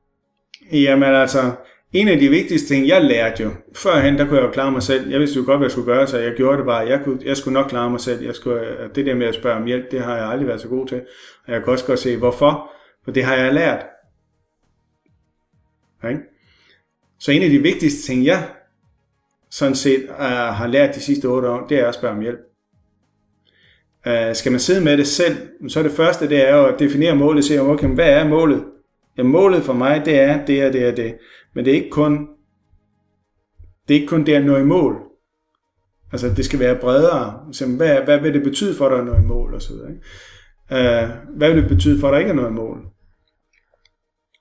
Jamen 0.72 1.16
altså, 1.16 1.52
en 1.94 2.08
af 2.08 2.20
de 2.20 2.30
vigtigste 2.30 2.68
ting, 2.68 2.88
jeg 2.88 3.04
lærte 3.04 3.44
jo, 3.44 3.52
førhen, 3.76 4.18
der 4.18 4.26
kunne 4.26 4.38
jeg 4.38 4.46
jo 4.46 4.52
klare 4.52 4.72
mig 4.72 4.84
selv. 4.84 5.10
Jeg 5.10 5.20
vidste 5.20 5.40
jo 5.40 5.46
godt, 5.46 5.58
hvad 5.58 5.66
jeg 5.66 5.72
skulle 5.72 5.94
gøre, 5.94 6.08
så 6.08 6.18
jeg 6.18 6.34
gjorde 6.34 6.58
det 6.58 6.66
bare. 6.66 6.88
Jeg, 6.88 7.02
kunne, 7.04 7.20
jeg 7.26 7.38
skulle 7.38 7.54
nok 7.54 7.70
klare 7.70 7.90
mig 7.90 8.00
selv. 8.00 8.26
Jeg 8.26 8.36
skulle, 8.36 8.62
øh, 8.62 8.96
det 8.96 9.06
der 9.06 9.16
med 9.16 9.28
at 9.28 9.36
spørge 9.36 9.56
om 9.56 9.66
hjælp, 9.66 9.92
det 9.92 10.02
har 10.02 10.18
jeg 10.18 10.26
aldrig 10.26 10.48
været 10.48 10.62
så 10.62 10.68
god 10.68 10.88
til. 10.88 11.02
Og 11.48 11.54
jeg 11.54 11.64
kan 11.64 11.74
også 11.74 11.86
godt 11.86 12.00
se, 12.00 12.18
hvorfor. 12.18 12.72
For 13.04 13.12
det 13.12 13.24
har 13.24 13.36
jeg 13.36 13.54
lært. 13.54 13.86
Okay? 16.04 16.18
Så 17.20 17.32
en 17.32 17.44
af 17.44 17.50
de 17.50 17.60
vigtigste 17.60 18.02
ting, 18.02 18.26
jeg 18.26 18.48
sådan 19.52 19.76
set 19.76 20.06
uh, 20.10 20.26
har 20.26 20.68
lært 20.68 20.96
de 20.96 21.02
sidste 21.02 21.26
otte 21.26 21.50
år, 21.50 21.68
det 21.68 21.80
er 21.80 21.88
at 21.88 21.96
spørge 21.96 22.16
om 22.16 22.22
hjælp. 22.22 22.40
Uh, 24.06 24.36
skal 24.36 24.52
man 24.52 24.60
sidde 24.60 24.82
med 24.82 24.98
det 24.98 25.08
selv, 25.08 25.38
så 25.68 25.80
er 25.80 25.84
det 25.84 25.92
første, 25.92 26.30
det 26.30 26.50
er 26.50 26.56
jo 26.56 26.66
at 26.66 26.80
definere 26.80 27.16
målet, 27.16 27.46
se, 27.46 27.62
okay, 27.62 27.88
hvad 27.88 28.10
er 28.10 28.28
målet? 28.28 28.64
Ja, 29.20 29.24
målet 29.24 29.64
for 29.64 29.74
mig, 29.74 30.06
det 30.06 30.20
er 30.20 30.46
det 30.46 30.66
og 30.66 30.74
det 30.74 30.88
og 30.88 30.98
det. 30.98 31.18
Men 31.56 31.66
det 31.66 31.72
er 31.72 31.76
ikke 31.76 31.90
kun 31.90 32.28
det 33.88 33.96
er 33.96 34.00
ikke 34.00 34.10
kun 34.10 34.26
det 34.26 34.34
at 34.34 34.46
nå 34.46 34.58
i 34.58 34.64
mål. 34.64 34.96
Altså, 36.12 36.30
det 36.30 36.46
skal 36.46 36.60
være 36.60 36.76
bredere. 36.76 37.46
Så, 37.52 37.68
hvad, 37.68 38.02
hvad 38.02 38.20
vil 38.20 38.34
det 38.34 38.44
betyde 38.44 38.76
for 38.76 38.90
dig 38.90 38.98
at 38.98 39.06
nå 39.06 39.16
i 39.16 39.22
mål? 39.22 39.54
Og 39.54 39.62
så 39.62 39.74
videre, 39.74 39.90
ikke? 39.90 40.04
Uh, 40.72 41.38
hvad 41.38 41.54
vil 41.54 41.62
det 41.64 41.70
betyde 41.70 42.00
for 42.00 42.12
dig 42.12 42.20
ikke 42.20 42.30
at 42.30 42.36
nå 42.36 42.48
i 42.48 42.52
mål? 42.52 42.86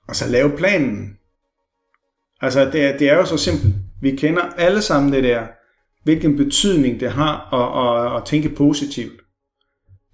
Og 0.07 0.15
så 0.15 0.29
lave 0.29 0.57
planen. 0.57 1.17
Altså, 2.41 2.65
det 2.71 2.83
er, 2.85 2.97
det 2.97 3.09
er 3.09 3.15
jo 3.15 3.25
så 3.25 3.37
simpelt. 3.37 3.75
Vi 4.01 4.15
kender 4.15 4.41
alle 4.41 4.81
sammen 4.81 5.13
det 5.13 5.23
der, 5.23 5.47
hvilken 6.03 6.37
betydning 6.37 6.99
det 6.99 7.11
har 7.11 7.53
at, 7.53 8.15
at, 8.15 8.17
at 8.17 8.25
tænke 8.25 8.55
positivt. 8.55 9.21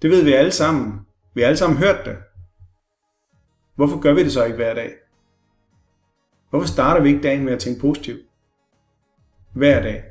Det 0.02 0.10
ved 0.10 0.24
vi 0.24 0.32
alle 0.32 0.52
sammen. 0.52 1.00
Vi 1.34 1.40
har 1.40 1.48
alle 1.48 1.58
sammen 1.58 1.78
hørt 1.78 2.04
det. 2.04 2.16
Hvorfor 3.76 4.00
gør 4.00 4.12
vi 4.12 4.24
det 4.24 4.32
så 4.32 4.44
ikke 4.44 4.56
hver 4.56 4.74
dag? 4.74 4.90
Hvorfor 6.50 6.66
starter 6.66 7.02
vi 7.02 7.08
ikke 7.08 7.22
dagen 7.22 7.44
med 7.44 7.52
at 7.52 7.58
tænke 7.58 7.80
positivt? 7.80 8.20
Hver 9.52 9.82
dag. 9.82 10.02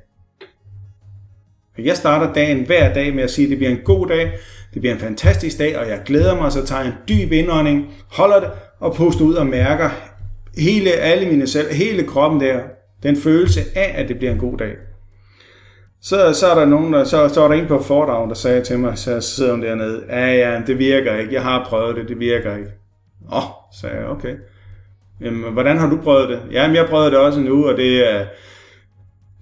Jeg 1.78 1.98
starter 1.98 2.34
dagen 2.34 2.66
hver 2.66 2.94
dag 2.94 3.16
med 3.16 3.24
at 3.24 3.32
sige, 3.32 3.46
at 3.46 3.50
det 3.50 3.58
bliver 3.58 3.72
en 3.72 3.82
god 3.86 4.08
dag, 4.08 4.32
det 4.74 4.82
bliver 4.82 4.94
en 4.94 5.00
fantastisk 5.00 5.60
dag, 5.60 5.78
og 5.78 5.90
jeg 5.90 6.02
glæder 6.06 6.36
mig, 6.36 6.52
så 6.52 6.66
tager 6.66 6.82
jeg 6.82 6.90
en 6.90 6.98
dyb 7.10 7.32
indånding, 7.32 7.94
holder 8.12 8.40
det 8.40 8.50
og 8.80 8.96
puster 8.96 9.26
ud 9.26 9.34
og 9.34 9.48
mærker 9.48 9.90
hele, 10.58 10.92
alle 10.92 11.30
mine 11.30 11.48
selv, 11.48 11.74
hele 11.74 12.08
kroppen 12.08 12.42
der, 12.42 12.64
den 13.04 13.16
følelse 13.16 13.62
af, 13.76 13.94
at 14.02 14.10
det 14.10 14.18
bliver 14.18 14.32
en 14.32 14.40
god 14.40 14.58
dag. 14.58 14.76
Så, 16.02 16.34
så 16.34 16.48
er 16.48 16.56
der 16.60 16.66
nogen, 16.66 16.94
der, 16.94 17.04
så, 17.04 17.30
så 17.30 17.44
er 17.44 17.48
der 17.48 17.56
en 17.56 17.68
på 17.68 17.80
fordragen, 17.80 18.30
der 18.30 18.36
sagde 18.36 18.64
til 18.64 18.80
mig, 18.80 18.98
så 18.98 19.22
sidder 19.22 19.52
hun 19.52 19.62
dernede, 19.62 20.04
ja 20.10 20.34
ja, 20.34 20.62
det 20.68 20.80
virker 20.80 21.16
ikke, 21.18 21.34
jeg 21.34 21.44
har 21.44 21.66
prøvet 21.70 21.96
det, 21.96 22.10
det 22.10 22.20
virker 22.20 22.56
ikke. 22.56 22.72
Åh, 23.32 23.38
oh, 23.38 23.50
sagde 23.82 23.96
jeg, 23.96 24.06
okay. 24.06 24.36
Jamen, 25.22 25.54
hvordan 25.54 25.78
har 25.78 25.90
du 25.90 26.02
prøvet 26.04 26.30
det? 26.30 26.42
Jamen, 26.52 26.76
jeg 26.76 26.86
prøvede 26.90 27.12
det 27.12 27.20
også 27.20 27.40
nu, 27.40 27.68
og 27.68 27.78
det, 27.78 28.08
øh, 28.08 28.26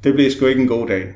det 0.04 0.14
blev 0.14 0.32
sgu 0.32 0.46
ikke 0.46 0.62
en 0.62 0.68
god 0.68 0.88
dag. 0.88 1.08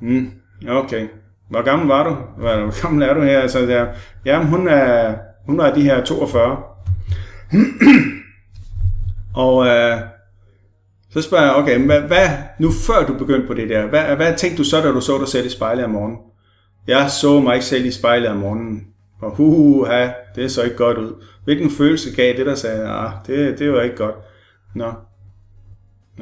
Mm, 0.00 0.30
okay. 0.68 1.08
Hvor 1.50 1.62
gammel 1.62 1.88
var 1.88 2.08
du? 2.08 2.16
Hvor 2.36 2.82
gammel 2.82 3.02
er 3.02 3.14
du 3.14 3.22
her? 3.22 3.40
Altså, 3.40 3.58
så 3.58 3.66
der, 3.66 3.86
jamen, 4.24 4.48
hun 4.48 4.68
er, 4.68 5.14
hun 5.46 5.60
er 5.60 5.74
de 5.74 5.82
her 5.82 6.04
42. 6.04 6.58
og 9.44 9.66
øh, 9.66 10.00
så 11.10 11.22
spørger 11.22 11.44
jeg, 11.44 11.54
okay, 11.54 11.86
hvad, 11.86 12.00
hvad, 12.00 12.28
nu 12.58 12.70
før 12.86 13.06
du 13.06 13.18
begyndte 13.18 13.46
på 13.46 13.54
det 13.54 13.68
der, 13.68 13.86
hvad, 13.86 14.16
hvad 14.16 14.36
tænkte 14.36 14.58
du 14.58 14.64
så, 14.64 14.80
da 14.80 14.88
du 14.88 15.00
så 15.00 15.18
dig 15.18 15.28
selv 15.28 15.46
i 15.46 15.50
spejlet 15.50 15.84
om 15.84 15.90
morgenen? 15.90 16.18
Jeg 16.86 17.10
så 17.10 17.40
mig 17.40 17.54
ikke 17.54 17.66
selv 17.66 17.86
i 17.86 17.90
spejlet 17.90 18.28
om 18.28 18.36
morgenen. 18.36 18.86
Og 19.20 19.30
huha, 19.30 20.10
det 20.34 20.52
så 20.52 20.62
ikke 20.62 20.76
godt 20.76 20.98
ud. 20.98 21.24
Hvilken 21.44 21.70
følelse 21.70 22.16
gav 22.16 22.36
det, 22.36 22.46
der 22.46 22.54
sagde, 22.54 22.88
ah, 22.88 23.12
det, 23.26 23.58
det 23.58 23.72
var 23.72 23.82
ikke 23.82 23.96
godt. 23.96 24.14
Nå. 24.74 24.92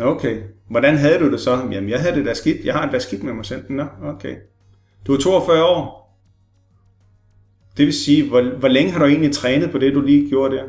Okay. 0.01 0.43
Hvordan 0.71 0.97
havde 0.97 1.19
du 1.19 1.31
det 1.31 1.41
så? 1.41 1.69
Jamen, 1.71 1.91
jeg 1.91 2.01
havde 2.01 2.17
det 2.17 2.27
da 2.27 2.35
skidt. 2.35 2.65
Jeg 2.65 2.75
har 2.75 2.85
det 2.85 2.93
da 2.93 2.99
skidt 2.99 3.23
med 3.23 3.33
mig 3.33 3.47
selv. 3.47 3.73
Nå, 3.73 3.87
okay. 4.03 4.37
Du 5.07 5.15
er 5.15 5.19
42 5.19 5.65
år. 5.65 6.05
Det 7.77 7.87
vil 7.87 7.95
sige, 7.95 8.29
hvor, 8.29 8.59
hvor 8.59 8.69
længe 8.69 8.93
har 8.93 8.99
du 8.99 9.05
egentlig 9.05 9.33
trænet 9.33 9.71
på 9.71 9.79
det, 9.79 9.95
du 9.95 10.01
lige 10.01 10.29
gjorde 10.29 10.57
der? 10.57 10.65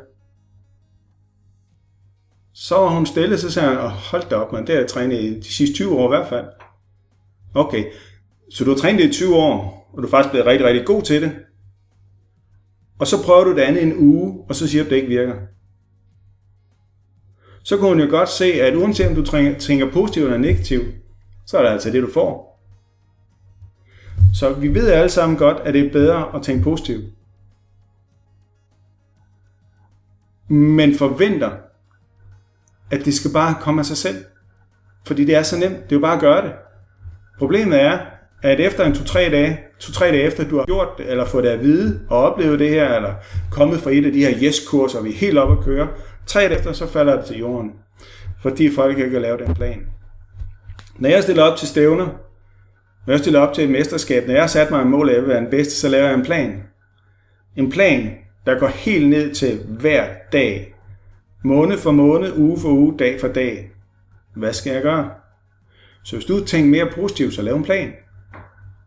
Så 2.53 2.75
var 2.75 2.89
hun 2.89 3.05
stille, 3.05 3.37
så 3.37 3.51
sagde 3.51 3.69
han, 3.69 3.77
oh, 3.77 3.91
hold 3.91 4.29
da 4.29 4.35
op, 4.35 4.53
man, 4.53 4.61
det 4.61 4.69
har 4.69 4.79
jeg 4.79 4.89
trænet 4.89 5.21
i 5.21 5.39
de 5.39 5.53
sidste 5.53 5.75
20 5.75 5.95
år 5.95 6.05
i 6.13 6.17
hvert 6.17 6.29
fald. 6.29 6.45
Okay, 7.53 7.83
så 8.51 8.63
du 8.63 8.69
har 8.69 8.77
trænet 8.77 9.01
det 9.01 9.09
i 9.09 9.11
20 9.11 9.35
år, 9.35 9.89
og 9.93 10.01
du 10.01 10.07
er 10.07 10.11
faktisk 10.11 10.31
blevet 10.31 10.47
rigtig, 10.47 10.67
rigtig 10.67 10.85
god 10.85 11.01
til 11.01 11.21
det. 11.21 11.31
Og 12.99 13.07
så 13.07 13.23
prøver 13.23 13.43
du 13.43 13.55
det 13.55 13.61
andet 13.61 13.83
en 13.83 13.97
uge, 13.97 14.43
og 14.49 14.55
så 14.55 14.67
siger 14.67 14.83
du, 14.83 14.87
at 14.87 14.89
det 14.89 14.95
ikke 14.95 15.07
virker. 15.07 15.35
Så 17.63 17.77
kunne 17.77 17.89
hun 17.89 17.99
jo 17.99 18.09
godt 18.09 18.29
se, 18.29 18.45
at 18.45 18.75
uanset 18.75 19.07
om 19.07 19.15
du 19.15 19.23
tænker 19.59 19.91
positivt 19.91 20.25
eller 20.25 20.37
negativt, 20.37 20.95
så 21.45 21.57
er 21.57 21.61
det 21.61 21.69
altså 21.69 21.91
det, 21.91 22.03
du 22.03 22.11
får. 22.13 22.55
Så 24.33 24.53
vi 24.53 24.73
ved 24.73 24.91
alle 24.91 25.09
sammen 25.09 25.37
godt, 25.37 25.57
at 25.57 25.73
det 25.73 25.87
er 25.87 25.91
bedre 25.91 26.35
at 26.35 26.41
tænke 26.41 26.63
positivt. 26.63 27.05
Men 30.47 30.97
forventer, 30.97 31.51
at 32.91 33.05
det 33.05 33.13
skal 33.13 33.33
bare 33.33 33.55
komme 33.61 33.79
af 33.79 33.85
sig 33.85 33.97
selv. 33.97 34.25
Fordi 35.05 35.25
det 35.25 35.35
er 35.35 35.43
så 35.43 35.59
nemt. 35.59 35.83
Det 35.83 35.91
er 35.91 35.95
jo 35.95 35.99
bare 35.99 36.15
at 36.15 36.21
gøre 36.21 36.45
det. 36.45 36.53
Problemet 37.37 37.81
er, 37.81 38.05
at 38.45 38.59
efter 38.59 38.85
en 38.85 38.91
2-3 38.91 39.13
dage, 39.13 39.59
2-3 39.83 40.05
dage 40.05 40.21
efter 40.21 40.49
du 40.49 40.57
har 40.57 40.65
gjort 40.65 40.87
det, 40.97 41.11
eller 41.11 41.25
fået 41.25 41.43
det 41.43 41.49
at 41.49 41.61
vide 41.61 41.99
og 42.09 42.17
oplevet 42.17 42.59
det 42.59 42.69
her, 42.69 42.95
eller 42.95 43.13
kommet 43.51 43.79
fra 43.79 43.91
et 43.91 44.05
af 44.05 44.11
de 44.11 44.25
her 44.25 44.33
yes-kurser, 44.43 45.01
vi 45.01 45.09
er 45.09 45.13
helt 45.13 45.37
oppe 45.37 45.57
at 45.57 45.63
køre, 45.63 45.87
tre 46.25 46.41
dage 46.41 46.55
efter, 46.55 46.73
så 46.73 46.87
falder 46.87 47.15
det 47.15 47.25
til 47.25 47.37
jorden. 47.37 47.71
Fordi 48.41 48.71
folk 48.75 48.97
ikke 48.97 49.09
kan 49.09 49.21
lave 49.21 49.37
den 49.37 49.55
plan. 49.55 49.85
Når 50.99 51.09
jeg 51.09 51.23
stiller 51.23 51.43
op 51.43 51.57
til 51.57 51.67
stævner, 51.67 52.07
når 53.05 53.13
jeg 53.13 53.19
stiller 53.19 53.39
op 53.39 53.53
til 53.53 53.63
et 53.63 53.69
mesterskab, 53.69 54.27
når 54.27 54.33
jeg 54.33 54.43
har 54.43 54.47
sat 54.47 54.71
mig 54.71 54.81
en 54.81 54.89
mål 54.89 55.09
af 55.09 55.13
at 55.13 55.27
være 55.27 55.39
den 55.39 55.49
bedste, 55.49 55.75
så 55.75 55.89
laver 55.89 56.05
jeg 56.05 56.15
en 56.15 56.25
plan. 56.25 56.63
En 57.55 57.71
plan, 57.71 58.11
der 58.45 58.59
går 58.59 58.67
helt 58.67 59.09
ned 59.09 59.35
til 59.35 59.59
hver 59.67 60.07
dag. 60.31 60.75
Måned 61.43 61.77
for 61.77 61.91
måned, 61.91 62.37
uge 62.37 62.59
for 62.59 62.69
uge, 62.69 62.97
dag 62.99 63.21
for 63.21 63.27
dag. 63.27 63.71
Hvad 64.35 64.53
skal 64.53 64.73
jeg 64.73 64.81
gøre? 64.81 65.09
Så 66.03 66.15
hvis 66.15 66.25
du 66.25 66.45
tænker 66.45 66.69
mere 66.69 66.91
positivt, 66.95 67.33
så 67.33 67.41
lav 67.41 67.55
en 67.55 67.63
plan. 67.63 67.93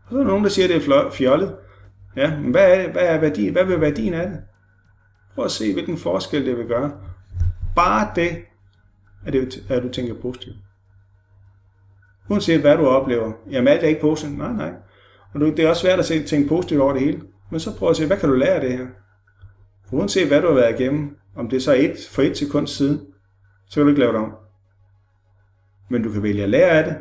Og 0.09 0.13
så 0.13 0.19
er 0.19 0.23
der 0.23 0.29
nogen, 0.29 0.45
der 0.45 0.51
siger, 0.51 0.65
at 0.65 0.83
det 0.83 0.93
er 0.93 1.11
fjollet. 1.11 1.57
Ja, 2.17 2.37
men 2.41 2.51
hvad, 2.51 2.73
er, 2.73 2.93
hvad, 2.93 3.03
er 3.03 3.21
værdien, 3.21 3.53
hvad 3.53 3.65
vil 3.65 3.81
værdien 3.81 4.15
af 4.15 4.29
det? 4.29 4.39
Prøv 5.35 5.45
at 5.45 5.51
se, 5.51 5.73
hvilken 5.73 5.99
forskel 5.99 6.47
det 6.47 6.59
vil 6.59 6.67
gøre. 6.67 6.93
Bare 7.77 8.11
det, 8.17 8.31
at, 9.27 9.33
det, 9.33 9.65
at 9.69 9.83
du 9.83 9.89
tænker 9.89 10.15
positivt. 10.15 10.57
Uanset 12.31 12.61
hvad 12.61 12.77
du 12.77 12.87
oplever. 12.87 13.33
Jamen 13.51 13.69
alt 13.69 13.83
er 13.83 13.89
ikke 13.89 14.01
positivt. 14.01 14.39
Nej, 14.39 14.53
nej. 14.53 14.73
Og 15.35 15.41
det 15.41 15.59
er 15.59 15.69
også 15.69 15.83
svært 15.83 15.99
at 15.99 16.05
se, 16.05 16.25
tænke 16.25 16.49
positivt 16.49 16.81
over 16.81 16.93
det 16.93 17.03
hele. 17.03 17.23
Men 17.51 17.61
så 17.61 17.77
prøv 17.77 17.91
at 17.91 17.97
se, 17.97 18.07
hvad 18.07 18.17
kan 18.17 18.29
du 18.29 18.35
lære 18.35 18.55
af 18.55 18.61
det 18.61 18.79
her? 18.79 18.87
Uanset 19.93 20.29
hvad 20.29 20.41
du 20.41 20.47
har 20.47 20.55
været 20.55 20.81
igennem, 20.81 21.17
om 21.37 21.49
det 21.49 21.57
er 21.57 21.61
så 21.61 21.75
et, 21.75 21.97
for 22.11 22.23
et 22.23 22.39
sekund 22.39 22.67
siden, 22.67 23.01
så 23.69 23.75
kan 23.75 23.83
du 23.83 23.89
ikke 23.89 24.01
lave 24.01 24.13
det 24.13 24.21
om. 24.21 24.33
Men 25.89 26.03
du 26.03 26.13
kan 26.13 26.23
vælge 26.23 26.43
at 26.43 26.49
lære 26.49 26.71
af 26.71 26.85
det, 26.85 26.97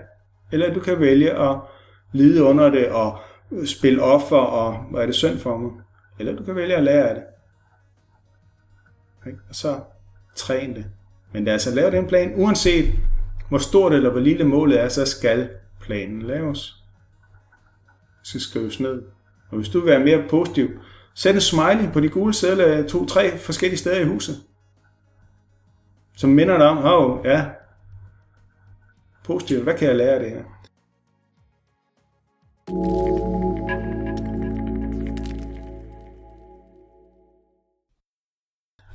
eller 0.51 0.73
du 0.73 0.79
kan 0.79 0.99
vælge 0.99 1.31
at 1.31 1.57
lide 2.11 2.43
under 2.43 2.69
det 2.69 2.89
og 2.89 3.19
spille 3.65 4.03
offer 4.03 4.37
og 4.37 4.77
hvad 4.91 5.01
er 5.01 5.05
det 5.05 5.15
synd 5.15 5.39
for 5.39 5.57
mig. 5.57 5.71
Eller 6.19 6.35
du 6.35 6.43
kan 6.43 6.55
vælge 6.55 6.75
at 6.75 6.83
lære 6.83 7.09
af 7.09 7.15
det. 7.15 7.23
Og 9.49 9.55
så 9.55 9.79
træn 10.35 10.75
det. 10.75 10.85
Men 11.33 11.45
lad 11.45 11.55
os 11.55 11.67
lave 11.73 11.91
den 11.91 12.07
plan, 12.07 12.33
uanset 12.35 12.93
hvor 13.49 13.57
stort 13.57 13.93
eller 13.93 14.09
hvor 14.09 14.19
lille 14.19 14.43
målet 14.43 14.81
er, 14.81 14.89
så 14.89 15.05
skal 15.05 15.49
planen 15.81 16.21
laves. 16.21 16.83
Det 18.19 18.27
skal 18.27 18.41
skrives 18.41 18.79
ned. 18.79 19.03
Og 19.49 19.57
hvis 19.57 19.69
du 19.69 19.79
vil 19.79 19.87
være 19.87 19.99
mere 19.99 20.23
positiv, 20.29 20.69
sæt 21.13 21.35
en 21.35 21.41
smiley 21.41 21.91
på 21.93 21.99
de 21.99 22.09
gule 22.09 22.33
sædler 22.33 22.87
to-tre 22.87 23.37
forskellige 23.37 23.79
steder 23.79 23.99
i 23.99 24.05
huset. 24.05 24.35
Som 26.15 26.29
minder 26.29 26.57
dig 26.57 26.67
om, 26.67 26.77
åh, 26.77 27.11
oh, 27.11 27.25
ja, 27.25 27.45
positivt, 29.23 29.63
hvad 29.63 29.73
kan 29.73 29.87
jeg 29.87 29.95
lære 29.95 30.13
af 30.13 30.19
det 30.19 30.29
her? 30.29 30.43
Er 32.67 32.73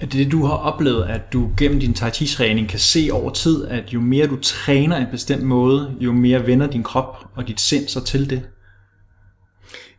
det 0.01 0.13
det, 0.13 0.33
du 0.33 0.45
har 0.45 0.57
oplevet, 0.57 1.05
at 1.05 1.33
du 1.33 1.51
gennem 1.59 1.81
din 1.81 1.95
tai 1.95 2.11
chi 2.11 2.27
træning 2.27 2.69
kan 2.69 2.79
se 2.79 3.09
over 3.13 3.31
tid, 3.31 3.69
at 3.69 3.93
jo 3.93 4.01
mere 4.01 4.27
du 4.27 4.37
træner 4.41 4.97
en 4.97 5.07
bestemt 5.11 5.43
måde, 5.43 5.97
jo 6.01 6.13
mere 6.13 6.47
vender 6.47 6.67
din 6.67 6.83
krop 6.83 7.17
og 7.35 7.49
dit 7.49 7.61
sind 7.61 7.89
sig 7.89 8.05
til 8.05 8.31
det? 8.31 8.49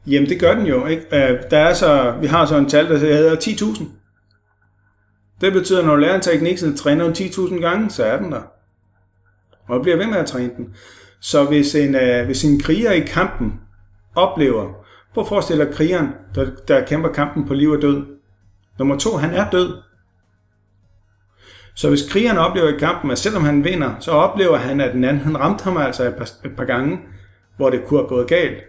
Jamen, 0.08 0.30
det 0.30 0.40
gør 0.40 0.56
den 0.56 0.66
jo. 0.66 0.86
Ikke? 0.86 1.06
Øh, 1.12 1.44
der 1.52 1.58
er 1.58 1.74
så, 1.74 2.16
vi 2.22 2.28
har 2.28 2.46
så 2.46 2.58
en 2.58 2.70
tal, 2.70 2.90
der 2.90 2.98
hedder 2.98 3.36
10.000. 3.36 3.84
Det 5.42 5.54
betyder, 5.54 5.80
at 5.80 5.86
når 5.86 5.96
du 5.96 6.02
lærer 6.02 6.16
en 6.16 6.22
teknik, 6.22 6.58
så 6.58 6.76
træner 6.76 7.06
du 7.06 7.12
10.000 7.12 7.62
gange, 7.62 7.90
så 7.90 8.04
er 8.04 8.18
den 8.18 8.32
der. 8.32 8.42
Og 9.68 9.82
bliver 9.82 9.98
ved 9.98 10.08
med 10.08 10.18
at 10.18 10.26
træne 10.26 10.52
den. 10.58 10.76
Så 11.24 11.46
hvis 11.46 11.76
en, 11.76 11.96
øh, 11.96 12.26
hvis 12.26 12.44
en 12.44 12.60
kriger 12.60 12.92
i 12.92 13.00
kampen 13.00 13.62
oplever, 14.16 14.74
prøv 15.14 15.22
at 15.22 15.28
forestille 15.28 15.66
dig 15.66 15.74
krigeren, 15.74 16.10
der, 16.36 16.50
der 16.68 16.86
kæmper 16.86 17.10
kampen 17.10 17.48
på 17.48 17.54
liv 17.54 17.70
og 17.70 17.82
død. 17.82 18.06
Nummer 18.80 18.98
to, 18.98 19.18
han 19.18 19.34
er 19.34 19.50
død. 19.50 19.78
Så 21.76 21.90
hvis 21.90 22.10
krigeren 22.12 22.38
oplever 22.38 22.68
i 22.68 22.80
kampen, 22.80 23.12
at 23.12 23.18
selvom 23.18 23.44
han 23.44 23.64
vinder, 23.64 24.00
så 24.00 24.12
oplever 24.12 24.58
han, 24.58 24.82
at 24.82 24.94
den 24.94 25.04
anden, 25.04 25.24
han 25.24 25.40
ramte 25.40 25.64
ham 25.64 25.78
altså 25.78 26.04
et 26.04 26.16
par, 26.16 26.30
et 26.46 26.56
par 26.58 26.66
gange, 26.66 27.00
hvor 27.58 27.70
det 27.70 27.86
kunne 27.86 28.00
have 28.00 28.10
gået 28.10 28.28
galt. 28.28 28.64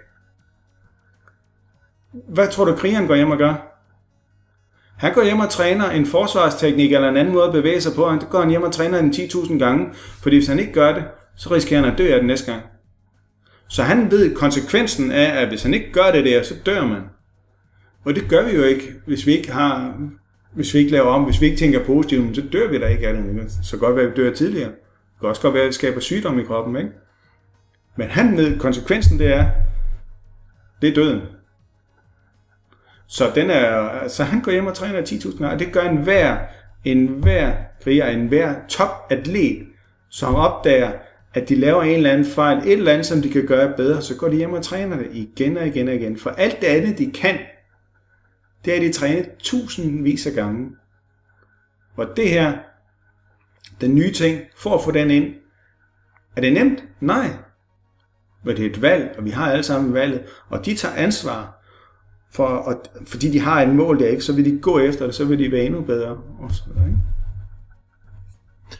Hvad 2.28 2.48
tror 2.48 2.64
du, 2.64 2.74
krigeren 2.76 3.06
går 3.06 3.14
hjem 3.14 3.30
og 3.30 3.38
gør? 3.38 3.54
Han 4.98 5.14
går 5.14 5.22
hjem 5.22 5.40
og 5.40 5.50
træner 5.50 5.90
en 5.90 6.06
forsvarsteknik 6.06 6.92
eller 6.92 7.08
en 7.08 7.16
anden 7.16 7.34
måde 7.34 7.46
at 7.46 7.52
bevæge 7.52 7.80
sig 7.80 7.92
på. 7.96 8.08
Han 8.08 8.18
går 8.30 8.48
hjem 8.48 8.62
og 8.62 8.72
træner 8.72 9.00
den 9.00 9.10
10.000 9.10 9.58
gange, 9.58 9.94
fordi 10.22 10.36
hvis 10.36 10.48
han 10.48 10.58
ikke 10.58 10.72
gør 10.72 10.92
det, 10.92 11.04
så 11.36 11.54
risikerer 11.54 11.80
han 11.80 11.92
at 11.92 11.98
dø 11.98 12.12
af 12.12 12.18
den 12.18 12.26
næste 12.26 12.52
gang. 12.52 12.64
Så 13.68 13.82
han 13.82 14.10
ved 14.10 14.36
konsekvensen 14.36 15.12
af, 15.12 15.42
at 15.42 15.48
hvis 15.48 15.62
han 15.62 15.74
ikke 15.74 15.92
gør 15.92 16.10
det 16.12 16.24
der, 16.24 16.42
så 16.42 16.54
dør 16.66 16.86
man. 16.86 17.02
Og 18.04 18.14
det 18.14 18.28
gør 18.28 18.44
vi 18.44 18.56
jo 18.56 18.62
ikke, 18.62 18.92
hvis 19.06 19.26
vi 19.26 19.36
ikke 19.36 19.52
har, 19.52 19.98
hvis 20.52 20.74
vi 20.74 20.78
ikke 20.78 20.92
laver 20.92 21.06
om, 21.06 21.24
hvis 21.24 21.40
vi 21.40 21.46
ikke 21.46 21.58
tænker 21.58 21.84
positivt, 21.84 22.36
så 22.36 22.42
dør 22.52 22.68
vi 22.70 22.80
da 22.80 22.86
ikke 22.86 23.08
af 23.08 23.14
det. 23.14 23.52
Så 23.62 23.76
godt 23.76 23.96
være, 23.96 24.04
at 24.04 24.10
vi 24.10 24.16
dør 24.16 24.34
tidligere. 24.34 24.68
Det 24.68 25.20
kan 25.20 25.28
også 25.28 25.42
godt 25.42 25.54
være, 25.54 25.62
at 25.62 25.68
vi 25.68 25.72
skaber 25.72 26.00
sygdom 26.00 26.38
i 26.38 26.44
kroppen, 26.44 26.76
ikke? 26.76 26.90
Men 27.96 28.08
han 28.08 28.36
ved, 28.36 28.58
konsekvensen 28.58 29.18
det 29.18 29.26
er, 29.26 29.46
det 30.82 30.90
er 30.90 30.94
døden. 30.94 31.20
Så, 33.06 33.32
den 33.34 33.50
er, 33.50 34.08
så 34.08 34.24
han 34.24 34.40
går 34.40 34.52
hjem 34.52 34.66
og 34.66 34.74
træner 34.74 35.02
10.000 35.02 35.38
gange, 35.38 35.54
og 35.54 35.58
det 35.58 35.72
gør 35.72 35.82
en 35.82 35.96
hver, 35.96 36.38
en 36.84 37.06
hver 37.06 37.54
kriger, 37.82 38.06
en 38.06 38.28
hver 38.28 38.54
topatlet, 38.68 39.66
som 40.10 40.34
opdager, 40.34 40.92
at 41.34 41.48
de 41.48 41.54
laver 41.54 41.82
en 41.82 41.96
eller 41.96 42.10
anden 42.10 42.26
fejl, 42.26 42.58
et 42.58 42.72
eller 42.72 42.92
andet, 42.92 43.06
som 43.06 43.22
de 43.22 43.30
kan 43.30 43.46
gøre 43.46 43.76
bedre, 43.76 44.02
så 44.02 44.16
går 44.16 44.28
de 44.28 44.36
hjem 44.36 44.52
og 44.52 44.62
træner 44.62 44.96
det 44.96 45.08
igen 45.12 45.56
og 45.56 45.66
igen 45.66 45.88
og 45.88 45.94
igen. 45.94 46.16
For 46.16 46.30
alt 46.30 46.60
det 46.60 46.66
andet, 46.66 46.98
de 46.98 47.10
kan, 47.10 47.38
det 48.64 48.76
er 48.76 48.80
de 48.80 48.92
trænet 48.92 49.30
tusindvis 49.38 50.26
af 50.26 50.32
gange. 50.32 50.70
Og 51.96 52.06
det 52.16 52.28
her, 52.28 52.58
den 53.80 53.94
nye 53.94 54.12
ting, 54.12 54.40
for 54.56 54.74
at 54.74 54.84
få 54.84 54.90
den 54.90 55.10
ind, 55.10 55.34
er 56.36 56.40
det 56.40 56.52
nemt? 56.52 56.84
Nej. 57.00 57.30
Men 58.44 58.56
det 58.56 58.66
er 58.66 58.70
et 58.70 58.82
valg, 58.82 59.14
og 59.18 59.24
vi 59.24 59.30
har 59.30 59.52
alle 59.52 59.62
sammen 59.62 59.94
valget, 59.94 60.22
og 60.48 60.66
de 60.66 60.74
tager 60.74 60.94
ansvar. 60.94 61.60
For, 62.32 62.46
og, 62.46 62.82
fordi 63.06 63.30
de 63.30 63.40
har 63.40 63.62
et 63.62 63.74
mål 63.74 63.98
der, 63.98 64.08
ikke, 64.08 64.22
så 64.22 64.32
vil 64.32 64.44
de 64.44 64.60
gå 64.60 64.78
efter 64.78 65.06
det, 65.06 65.14
så 65.14 65.24
vil 65.24 65.38
de 65.38 65.52
være 65.52 65.64
endnu 65.64 65.80
bedre. 65.80 66.10
Og 66.38 66.50
så, 66.50 66.62
ikke? 66.86 66.98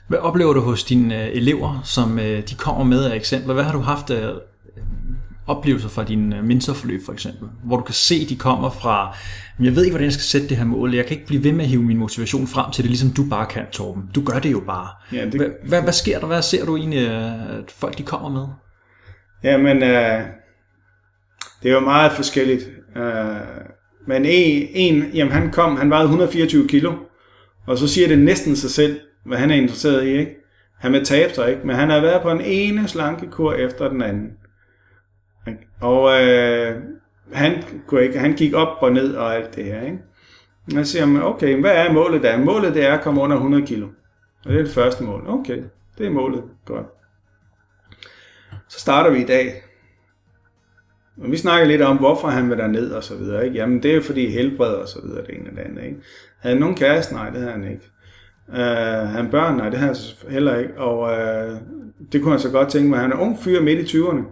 Hvad 0.08 0.18
oplever 0.18 0.52
du 0.52 0.60
hos 0.60 0.84
dine 0.84 1.22
øh, 1.22 1.36
elever, 1.36 1.80
som 1.84 2.18
øh, 2.18 2.48
de 2.48 2.54
kommer 2.54 2.84
med 2.84 3.04
af 3.04 3.16
eksempler? 3.16 3.54
Hvad 3.54 3.64
har 3.64 3.72
du 3.72 3.80
haft 3.80 4.10
af 4.10 4.32
oplevelser 5.46 5.88
fra 5.88 6.04
din 6.04 6.32
øh, 6.32 6.44
mentorforløb 6.44 7.00
for 7.04 7.12
eksempel? 7.12 7.48
Hvor 7.64 7.76
du 7.76 7.82
kan 7.82 7.94
se, 7.94 8.14
at 8.22 8.28
de 8.28 8.36
kommer 8.36 8.70
fra, 8.70 9.16
jeg 9.60 9.76
ved 9.76 9.84
ikke, 9.84 9.92
hvordan 9.92 10.04
jeg 10.04 10.12
skal 10.12 10.24
sætte 10.24 10.48
det 10.48 10.56
her 10.56 10.64
mål. 10.64 10.94
Jeg 10.94 11.06
kan 11.06 11.16
ikke 11.16 11.26
blive 11.26 11.44
ved 11.44 11.52
med 11.52 11.64
at 11.64 11.70
hive 11.70 11.82
min 11.82 11.98
motivation 11.98 12.46
frem 12.46 12.70
til 12.70 12.84
det, 12.84 12.90
ligesom 12.90 13.10
du 13.10 13.24
bare 13.30 13.46
kan, 13.46 13.62
Torben. 13.72 14.02
Du 14.14 14.22
gør 14.24 14.38
det 14.38 14.52
jo 14.52 14.60
bare. 14.60 14.88
Ja, 15.12 15.24
det... 15.24 15.34
Hvad, 15.34 15.48
hvad, 15.68 15.82
hvad 15.82 15.92
sker 15.92 16.18
der? 16.20 16.26
Hvad 16.26 16.42
ser 16.42 16.64
du 16.64 16.76
egentlig, 16.76 17.08
at 17.08 17.70
folk 17.70 17.98
de 17.98 18.02
kommer 18.02 18.30
med? 18.30 18.46
Jamen, 19.44 19.82
øh, 19.82 20.20
det 21.62 21.70
er 21.70 21.74
jo 21.74 21.80
meget 21.80 22.12
forskelligt. 22.12 22.62
Øh, 22.96 23.04
men 24.06 24.24
en, 24.24 24.68
en, 24.72 25.10
jamen 25.14 25.32
han 25.32 25.50
kom, 25.50 25.76
han 25.76 25.90
vejede 25.90 26.04
124 26.04 26.68
kilo, 26.68 26.92
og 27.66 27.78
så 27.78 27.88
siger 27.88 28.08
det 28.08 28.18
næsten 28.18 28.56
sig 28.56 28.70
selv, 28.70 29.00
hvad 29.24 29.38
han 29.38 29.50
er 29.50 29.54
interesseret 29.54 30.04
i, 30.04 30.18
ikke? 30.18 30.36
Han 30.78 30.92
vil 30.92 31.04
tabe 31.04 31.34
sig, 31.34 31.50
ikke? 31.50 31.66
Men 31.66 31.76
han 31.76 31.90
har 31.90 32.00
været 32.00 32.22
på 32.22 32.30
en 32.30 32.40
ene 32.40 32.88
slankekur 32.88 33.52
efter 33.52 33.88
den 33.88 34.02
anden. 34.02 34.32
Og 35.80 36.22
øh, 36.22 36.82
han, 37.32 37.62
kunne 37.86 38.02
ikke, 38.02 38.18
han 38.18 38.32
gik 38.32 38.54
op 38.54 38.76
og 38.80 38.92
ned 38.92 39.14
og 39.14 39.36
alt 39.36 39.56
det 39.56 39.64
her, 39.64 39.82
ikke? 39.82 39.98
Jeg 40.72 40.86
siger, 40.86 41.22
okay, 41.22 41.60
hvad 41.60 41.76
er 41.76 41.92
målet 41.92 42.22
der? 42.22 42.38
Målet 42.38 42.74
det 42.74 42.84
er 42.84 42.92
at 42.92 43.00
komme 43.00 43.20
under 43.20 43.36
100 43.36 43.66
kilo. 43.66 43.86
Og 44.44 44.52
det 44.52 44.58
er 44.58 44.64
det 44.64 44.72
første 44.72 45.04
mål. 45.04 45.24
Okay, 45.28 45.62
det 45.98 46.06
er 46.06 46.10
målet. 46.10 46.42
Godt. 46.64 46.86
Så 48.68 48.80
starter 48.80 49.10
vi 49.10 49.20
i 49.20 49.26
dag. 49.26 49.62
Og 51.22 51.30
vi 51.30 51.36
snakker 51.36 51.66
lidt 51.66 51.82
om, 51.82 51.96
hvorfor 51.96 52.28
han 52.28 52.50
vil 52.50 52.70
ned 52.70 52.90
og 52.92 53.04
så 53.04 53.16
videre. 53.16 53.44
Ikke? 53.44 53.56
Jamen, 53.56 53.82
det 53.82 53.90
er 53.90 53.94
jo 53.94 54.02
fordi 54.02 54.30
helbred 54.30 54.74
og 54.74 54.88
så 54.88 55.00
videre, 55.02 55.26
det 55.26 55.34
ene 55.34 55.48
eller 55.48 55.62
andet. 55.62 55.84
Ikke? 55.84 55.96
Havde 56.38 56.54
han 56.54 56.60
nogen 56.60 56.76
kæreste? 56.76 57.14
Nej, 57.14 57.30
det 57.30 57.38
havde 57.38 57.52
han 57.52 57.64
ikke. 57.64 57.90
Uh, 58.48 58.56
han 59.08 59.30
børn? 59.30 59.56
Nej, 59.56 59.68
det 59.68 59.78
har 59.78 59.86
han 59.86 59.96
heller 60.32 60.56
ikke. 60.56 60.78
Og 60.78 61.12
øh, 61.12 61.60
det 62.12 62.22
kunne 62.22 62.32
han 62.32 62.40
så 62.40 62.50
godt 62.50 62.68
tænke 62.68 62.90
mig. 62.90 63.00
Han 63.00 63.12
er 63.12 63.16
ung 63.16 63.38
fyr 63.38 63.60
midt 63.62 63.94
i 63.94 63.98
20'erne. 63.98 64.24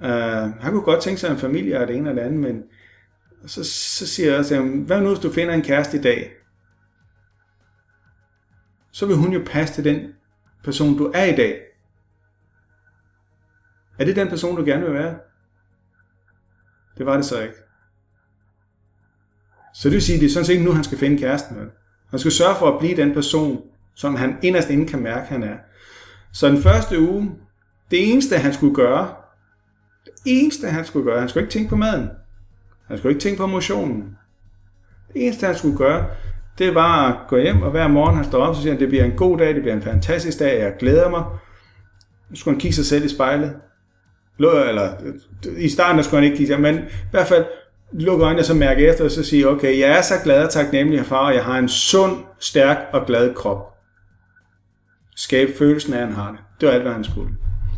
Uh, 0.00 0.06
øh, 0.06 0.60
han 0.60 0.72
kunne 0.72 0.82
godt 0.82 1.02
tænke 1.02 1.20
sig 1.20 1.30
en 1.30 1.38
familie 1.38 1.80
og 1.80 1.86
det 1.86 1.96
ene 1.96 2.08
eller 2.08 2.22
andet, 2.22 2.40
men 2.40 2.62
så, 3.46 3.64
så 3.64 4.06
siger 4.06 4.28
jeg 4.30 4.38
også, 4.38 4.60
hvad 4.60 5.00
nu 5.00 5.08
hvis 5.08 5.18
du 5.18 5.32
finder 5.32 5.54
en 5.54 5.62
kæreste 5.62 5.98
i 5.98 6.00
dag? 6.00 6.32
Så 8.92 9.06
vil 9.06 9.16
hun 9.16 9.32
jo 9.32 9.42
passe 9.46 9.74
til 9.74 9.84
den 9.84 10.12
person, 10.64 10.98
du 10.98 11.12
er 11.14 11.24
i 11.24 11.36
dag. 11.36 11.60
Er 13.98 14.04
det 14.04 14.16
den 14.16 14.28
person, 14.28 14.56
du 14.56 14.64
gerne 14.64 14.84
vil 14.84 14.94
være? 14.94 15.18
Det 16.98 17.06
var 17.06 17.16
det 17.16 17.24
så 17.24 17.42
ikke. 17.42 17.54
Så 19.74 19.88
det 19.88 19.94
vil 19.94 20.02
sige, 20.02 20.20
det 20.20 20.26
er 20.26 20.30
sådan 20.30 20.44
set 20.44 20.52
ikke 20.52 20.64
nu, 20.64 20.72
han 20.72 20.84
skal 20.84 20.98
finde 20.98 21.18
kæresten. 21.18 21.56
Med. 21.56 21.66
Han 22.10 22.18
skal 22.18 22.32
sørge 22.32 22.56
for 22.58 22.66
at 22.66 22.78
blive 22.78 22.96
den 22.96 23.14
person, 23.14 23.62
som 23.94 24.14
han 24.14 24.36
inderst 24.42 24.70
inde 24.70 24.86
kan 24.86 25.02
mærke, 25.02 25.28
han 25.28 25.42
er. 25.42 25.56
Så 26.32 26.48
den 26.48 26.62
første 26.62 27.00
uge, 27.00 27.30
det 27.90 28.12
eneste 28.12 28.38
han 28.38 28.52
skulle 28.52 28.74
gøre, 28.74 29.14
det 30.04 30.14
eneste 30.24 30.68
han 30.68 30.84
skulle 30.84 31.04
gøre, 31.04 31.20
han 31.20 31.28
skulle 31.28 31.44
ikke 31.44 31.52
tænke 31.52 31.68
på 31.68 31.76
maden. 31.76 32.10
Han 32.86 32.98
skulle 32.98 33.12
ikke 33.12 33.22
tænke 33.22 33.38
på 33.38 33.46
motionen. 33.46 34.16
Det 35.12 35.24
eneste 35.26 35.46
han 35.46 35.56
skulle 35.56 35.76
gøre, 35.76 36.06
det 36.58 36.74
var 36.74 37.08
at 37.08 37.28
gå 37.28 37.36
hjem, 37.36 37.62
og 37.62 37.70
hver 37.70 37.88
morgen 37.88 38.16
han 38.16 38.24
står 38.24 38.46
op, 38.46 38.54
så 38.54 38.62
siger 38.62 38.72
han, 38.72 38.80
det 38.80 38.88
bliver 38.88 39.04
en 39.04 39.16
god 39.16 39.38
dag, 39.38 39.54
det 39.54 39.62
bliver 39.62 39.74
en 39.74 39.82
fantastisk 39.82 40.38
dag, 40.38 40.60
jeg 40.60 40.74
glæder 40.78 41.10
mig. 41.10 41.24
Nu 42.30 42.36
skulle 42.36 42.54
han 42.54 42.60
kigge 42.60 42.74
sig 42.74 42.86
selv 42.86 43.04
i 43.04 43.08
spejlet 43.08 43.56
eller 44.38 44.92
i 45.56 45.68
starten 45.68 45.96
der 45.96 46.02
skulle 46.02 46.20
han 46.20 46.24
ikke 46.24 46.36
kigge 46.36 46.58
men 46.58 46.78
i 46.78 47.10
hvert 47.10 47.26
fald 47.26 47.44
lukke 47.92 48.24
øjnene 48.24 48.42
og 48.42 48.44
så 48.44 48.54
mærke 48.54 48.86
efter, 48.86 49.04
og 49.04 49.10
så 49.10 49.24
sige, 49.24 49.48
okay, 49.48 49.78
jeg 49.78 49.98
er 49.98 50.02
så 50.02 50.14
glad 50.24 50.44
og 50.44 50.50
taknemmelig 50.50 51.06
far, 51.06 51.26
og 51.26 51.34
jeg 51.34 51.44
har 51.44 51.58
en 51.58 51.68
sund, 51.68 52.16
stærk 52.40 52.78
og 52.92 53.06
glad 53.06 53.34
krop. 53.34 53.74
Skab 55.16 55.48
følelsen 55.58 55.94
af, 55.94 55.98
at 55.98 56.06
han 56.06 56.14
har 56.14 56.30
det. 56.30 56.40
Det 56.60 56.66
var 56.66 56.74
alt, 56.74 56.82
hvad 56.82 56.92
han 56.92 57.04
skulle. 57.04 57.28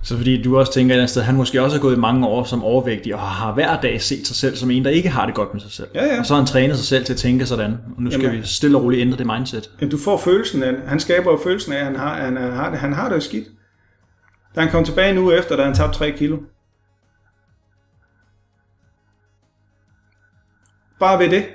Så 0.03 0.17
fordi 0.17 0.43
du 0.43 0.59
også 0.59 0.73
tænker 0.73 1.03
et 1.03 1.11
sted, 1.11 1.23
han 1.23 1.35
måske 1.35 1.63
også 1.63 1.77
har 1.77 1.83
gået 1.83 1.97
i 1.97 1.99
mange 1.99 2.27
år 2.27 2.45
som 2.45 2.65
overvægtig, 2.65 3.15
og 3.15 3.21
har 3.21 3.55
hver 3.55 3.81
dag 3.81 4.03
set 4.03 4.27
sig 4.27 4.37
selv 4.37 4.57
som 4.57 4.71
en, 4.71 4.85
der 4.85 4.91
ikke 4.91 5.09
har 5.09 5.27
det 5.27 5.35
godt 5.35 5.55
med 5.55 5.61
sig 5.61 5.71
selv. 5.71 5.89
Ja, 5.95 6.05
ja. 6.05 6.19
Og 6.19 6.27
så 6.27 6.35
har 6.35 6.41
han 6.41 6.47
trænet 6.47 6.77
sig 6.77 6.87
selv 6.87 7.05
til 7.05 7.13
at 7.13 7.17
tænke 7.17 7.47
sådan, 7.47 7.79
og 7.97 8.03
nu 8.03 8.11
skal 8.11 8.23
Jamen, 8.23 8.41
vi 8.41 8.47
stille 8.47 8.79
og 8.79 8.85
roligt 8.85 9.03
ændre 9.03 9.19
det 9.19 9.27
mindset. 9.27 9.71
Ja, 9.81 9.87
du 9.87 9.99
får 9.99 10.19
følelsen 10.19 10.63
af 10.63 10.75
Han 10.87 11.01
skaber 11.01 11.31
jo 11.31 11.39
følelsen 11.45 11.73
af, 11.73 11.79
at 11.79 11.85
han 11.85 11.97
har, 11.97 12.15
han 12.15 12.37
har, 12.37 12.71
det, 12.71 12.79
han 12.79 12.93
har 12.93 13.09
det 13.09 13.23
skidt. 13.23 13.49
Da 14.55 14.61
han 14.61 14.71
kom 14.71 14.85
tilbage 14.85 15.15
nu 15.15 15.31
efter, 15.33 15.57
da 15.57 15.65
han 15.65 15.75
tabte 15.75 15.99
3 15.99 16.11
kilo, 16.11 16.37
Bare 21.01 21.19
ved 21.19 21.31
det. 21.31 21.47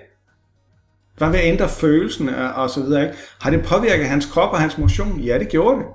Bare 1.20 1.32
ved 1.32 1.40
at 1.40 1.46
ændre 1.46 1.70
følelsen 1.70 2.30
og 2.30 2.70
så 2.70 2.84
videre. 2.84 3.04
Ikke? 3.04 3.18
Har 3.42 3.50
det 3.50 3.66
påvirket 3.66 4.08
hans 4.08 4.26
krop 4.26 4.52
og 4.54 4.60
hans 4.60 4.78
motion? 4.78 5.20
Ja, 5.20 5.40
det 5.40 5.50
gjorde 5.50 5.80
det. 5.80 5.86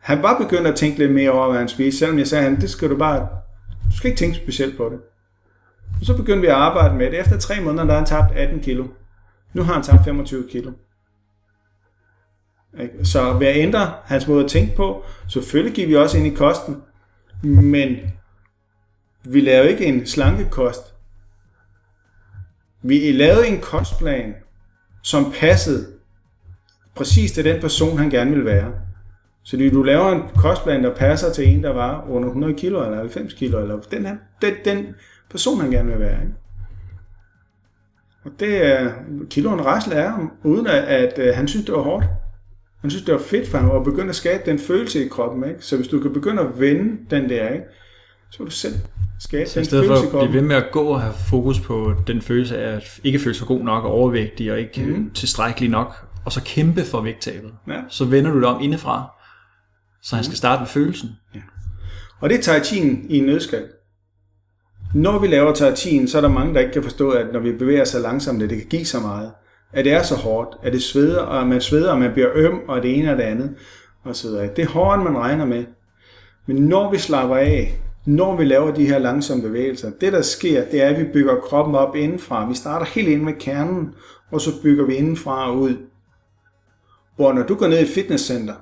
Han 0.00 0.22
var 0.22 0.38
begyndt 0.38 0.66
at 0.66 0.76
tænke 0.76 0.98
lidt 0.98 1.12
mere 1.12 1.30
over, 1.30 1.48
hvad 1.48 1.58
han 1.58 1.68
spiste, 1.68 1.98
selvom 1.98 2.18
jeg 2.18 2.26
sagde, 2.26 2.46
at 2.46 2.60
det 2.60 2.70
skal 2.70 2.90
du 2.90 2.96
bare, 2.96 3.28
du 3.90 3.96
skal 3.96 4.10
ikke 4.10 4.18
tænke 4.18 4.36
specielt 4.36 4.76
på 4.76 4.88
det. 4.88 5.00
Og 6.00 6.06
så 6.06 6.16
begyndte 6.16 6.40
vi 6.40 6.46
at 6.46 6.52
arbejde 6.52 6.94
med 6.94 7.10
det. 7.10 7.20
Efter 7.20 7.38
tre 7.38 7.60
måneder, 7.60 7.84
der 7.84 7.92
har 7.92 7.98
han 7.98 8.06
tabt 8.06 8.32
18 8.32 8.60
kilo. 8.60 8.86
Nu 9.52 9.62
har 9.62 9.72
han 9.72 9.82
tabt 9.82 10.04
25 10.04 10.48
kilo. 10.50 10.72
Så 13.04 13.32
ved 13.32 13.46
at 13.46 13.56
ændre 13.56 13.92
hans 14.04 14.28
måde 14.28 14.44
at 14.44 14.50
tænke 14.50 14.76
på, 14.76 15.04
selvfølgelig 15.28 15.74
gik 15.74 15.88
vi 15.88 15.96
også 15.96 16.18
ind 16.18 16.26
i 16.26 16.34
kosten, 16.34 16.82
men 17.42 17.96
vi 19.24 19.40
laver 19.40 19.64
ikke 19.64 19.84
en 19.84 20.06
slankekost. 20.06 20.91
Vi 22.82 23.12
lavede 23.12 23.48
en 23.48 23.60
kostplan, 23.60 24.34
som 25.02 25.32
passede 25.40 25.86
præcis 26.94 27.32
til 27.32 27.44
den 27.44 27.60
person, 27.60 27.98
han 27.98 28.10
gerne 28.10 28.30
ville 28.30 28.44
være. 28.44 28.72
Så 29.42 29.70
du 29.72 29.82
laver 29.82 30.12
en 30.12 30.22
kostplan, 30.36 30.84
der 30.84 30.94
passer 30.94 31.32
til 31.32 31.48
en, 31.48 31.62
der 31.62 31.72
var 31.72 32.06
under 32.08 32.28
100 32.28 32.54
kilo 32.54 32.84
eller 32.84 32.98
90 32.98 33.34
kilo, 33.34 33.60
eller 33.60 33.80
den, 33.80 34.06
her, 34.06 34.16
den, 34.42 34.54
den 34.64 34.86
person, 35.30 35.60
han 35.60 35.70
gerne 35.70 35.90
vil 35.90 35.98
være. 35.98 36.22
Ikke? 36.22 36.34
Og 38.24 38.30
det 38.40 38.66
er 38.66 38.92
kiloen 39.30 39.64
rasle 39.66 39.94
af 39.94 40.10
ham, 40.10 40.32
uden 40.44 40.66
at, 40.66 40.84
at, 40.84 41.18
øh, 41.18 41.34
han 41.34 41.48
synes, 41.48 41.66
det 41.66 41.74
var 41.74 41.82
hårdt. 41.82 42.04
Han 42.80 42.90
synes, 42.90 43.04
det 43.04 43.14
var 43.14 43.20
fedt, 43.20 43.48
for 43.48 43.58
ham, 43.58 43.68
var 43.68 43.82
begynde 43.82 44.08
at 44.08 44.16
skabe 44.16 44.42
den 44.50 44.58
følelse 44.58 45.04
i 45.04 45.08
kroppen. 45.08 45.44
Ikke? 45.44 45.64
Så 45.64 45.76
hvis 45.76 45.88
du 45.88 46.00
kan 46.00 46.12
begynde 46.12 46.42
at 46.42 46.60
vende 46.60 46.98
den 47.10 47.28
der, 47.28 47.48
ikke? 47.48 47.64
Så 48.32 48.38
vil 48.38 48.46
du 48.46 48.50
selv 48.52 48.74
skabe 49.20 49.50
Så 49.50 49.58
i 49.58 49.60
den 49.60 49.64
stedet 49.64 49.84
i 49.84 49.86
for 49.86 50.20
at 50.20 50.28
blive 50.28 50.32
ved 50.42 50.48
med 50.48 50.56
at 50.56 50.64
gå 50.72 50.82
og 50.82 51.00
have 51.00 51.14
fokus 51.28 51.60
på 51.60 51.94
den 52.06 52.22
følelse 52.22 52.58
af 52.58 52.76
at 52.76 53.00
ikke 53.04 53.18
føle 53.18 53.34
sig 53.34 53.46
god 53.46 53.60
nok 53.64 53.84
og 53.84 53.90
overvægtig 53.90 54.52
og 54.52 54.60
ikke 54.60 54.82
Mhm. 54.86 54.96
mm. 54.98 55.10
tilstrækkelig 55.10 55.70
nok, 55.70 55.94
og 56.24 56.32
så 56.32 56.40
kæmpe 56.44 56.84
for 56.84 57.00
vægttabet, 57.00 57.52
Ja. 57.68 57.80
så 57.88 58.04
vender 58.04 58.30
du 58.30 58.36
det 58.36 58.44
om 58.46 58.62
indefra, 58.62 59.10
så 60.02 60.16
han 60.16 60.24
skal 60.24 60.36
starte 60.36 60.60
med 60.60 60.66
følelsen. 60.68 61.08
Og 62.20 62.30
det 62.30 62.38
er 62.38 62.42
tai 62.42 62.58
chi'en 62.58 63.06
i 63.08 63.18
en 63.18 63.24
nødskal. 63.24 63.64
Når 64.94 65.18
vi 65.18 65.26
laver 65.26 65.54
tai 65.54 65.70
chi'en, 65.72 66.06
så 66.08 66.16
er 66.16 66.20
der 66.20 66.28
mange, 66.28 66.54
der 66.54 66.60
ikke 66.60 66.72
kan 66.72 66.82
forstå, 66.82 67.10
at 67.10 67.26
når 67.32 67.40
vi 67.40 67.52
bevæger 67.52 67.84
sig 67.84 68.00
langsomt, 68.00 68.42
at 68.42 68.50
det 68.50 68.58
kan 68.58 68.66
give 68.68 68.84
så 68.84 69.00
meget. 69.00 69.32
At 69.72 69.84
det 69.84 69.92
er 69.92 70.02
så 70.02 70.14
hårdt, 70.16 70.56
at 70.62 70.72
det 70.72 70.82
sveder, 70.82 71.18
og 71.20 71.46
man 71.46 71.60
sveder, 71.60 71.90
og 71.92 71.98
man 71.98 72.12
bliver 72.12 72.28
øm, 72.34 72.58
og 72.68 72.82
det 72.82 72.98
ene 72.98 73.10
og 73.12 73.16
det 73.16 73.22
andet. 73.22 73.54
Og 74.04 74.16
så 74.16 74.28
videre. 74.28 74.46
Det 74.56 74.62
er 74.64 74.68
hårdere, 74.68 74.94
end 74.94 75.02
man 75.02 75.16
regner 75.22 75.44
med. 75.44 75.64
Men 76.46 76.56
når 76.56 76.90
vi 76.90 76.98
slapper 76.98 77.36
af, 77.36 77.80
når 78.04 78.36
vi 78.36 78.44
laver 78.44 78.74
de 78.74 78.86
her 78.86 78.98
langsomme 78.98 79.42
bevægelser, 79.42 79.90
det 80.00 80.12
der 80.12 80.22
sker, 80.22 80.64
det 80.70 80.82
er, 80.82 80.88
at 80.88 80.98
vi 80.98 81.04
bygger 81.12 81.36
kroppen 81.36 81.74
op 81.74 81.96
indenfra. 81.96 82.48
Vi 82.48 82.54
starter 82.54 82.86
helt 82.86 83.08
ind 83.08 83.22
med 83.22 83.32
kernen, 83.32 83.94
og 84.30 84.40
så 84.40 84.50
bygger 84.62 84.84
vi 84.84 84.94
indenfra 84.94 85.50
og 85.50 85.58
ud. 85.58 85.76
Hvor 87.16 87.32
når 87.32 87.42
du 87.42 87.54
går 87.54 87.68
ned 87.68 87.78
i 87.78 87.86
fitnesscenter, 87.86 88.54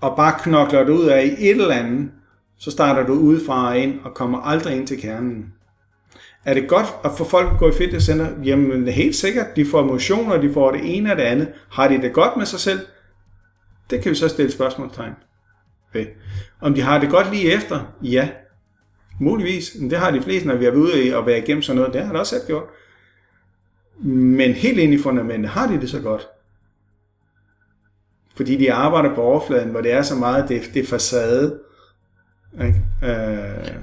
og 0.00 0.16
bare 0.16 0.34
knokler 0.38 0.84
dig 0.84 0.94
ud 0.94 1.04
af 1.04 1.24
i 1.24 1.50
et 1.50 1.50
eller 1.60 1.74
andet, 1.74 2.10
så 2.58 2.70
starter 2.70 3.06
du 3.06 3.12
udefra 3.12 3.68
og 3.68 3.78
ind 3.78 4.00
og 4.04 4.14
kommer 4.14 4.38
aldrig 4.38 4.76
ind 4.76 4.86
til 4.86 5.00
kernen. 5.00 5.52
Er 6.44 6.54
det 6.54 6.68
godt 6.68 6.86
at 7.04 7.10
få 7.18 7.24
folk 7.24 7.52
at 7.52 7.58
gå 7.58 7.68
i 7.68 7.72
fitnesscenter? 7.72 8.28
Jamen 8.44 8.88
helt 8.88 9.16
sikkert. 9.16 9.56
De 9.56 9.66
får 9.66 9.84
motion, 9.84 10.32
og 10.32 10.42
de 10.42 10.52
får 10.52 10.70
det 10.70 10.96
ene 10.96 11.10
og 11.10 11.16
det 11.16 11.22
andet. 11.22 11.52
Har 11.70 11.88
de 11.88 12.02
det 12.02 12.12
godt 12.12 12.36
med 12.36 12.46
sig 12.46 12.60
selv? 12.60 12.80
Det 13.90 14.02
kan 14.02 14.10
vi 14.10 14.16
så 14.16 14.28
stille 14.28 14.52
spørgsmålstegn 14.52 15.12
ved. 15.96 16.06
Om 16.60 16.74
de 16.74 16.80
har 16.80 17.00
det 17.00 17.10
godt 17.10 17.30
lige 17.30 17.52
efter? 17.52 17.80
Ja. 18.02 18.28
Muligvis. 19.20 19.76
Men 19.80 19.90
det 19.90 19.98
har 19.98 20.10
de 20.10 20.22
fleste, 20.22 20.48
når 20.48 20.56
vi 20.56 20.64
er 20.64 20.72
ude 20.72 21.16
og 21.16 21.26
være 21.26 21.38
igennem 21.38 21.62
sådan 21.62 21.76
noget. 21.80 21.94
Det 21.94 22.06
har 22.06 22.12
de 22.12 22.18
også 22.18 22.30
selv 22.30 22.46
gjort. 22.46 22.62
Men 24.02 24.52
helt 24.52 24.78
ind 24.78 24.94
i 24.94 24.98
fundamentet, 24.98 25.50
har 25.50 25.66
de 25.66 25.80
det 25.80 25.90
så 25.90 26.00
godt? 26.00 26.26
Fordi 28.36 28.56
de 28.56 28.72
arbejder 28.72 29.14
på 29.14 29.22
overfladen, 29.22 29.70
hvor 29.70 29.80
det 29.80 29.92
er 29.92 30.02
så 30.02 30.14
meget, 30.14 30.48
det, 30.48 30.62
det 30.74 30.82
er 30.82 30.86
facade. 30.86 31.58
Ikke? 32.60 32.80
Øh, 33.02 33.10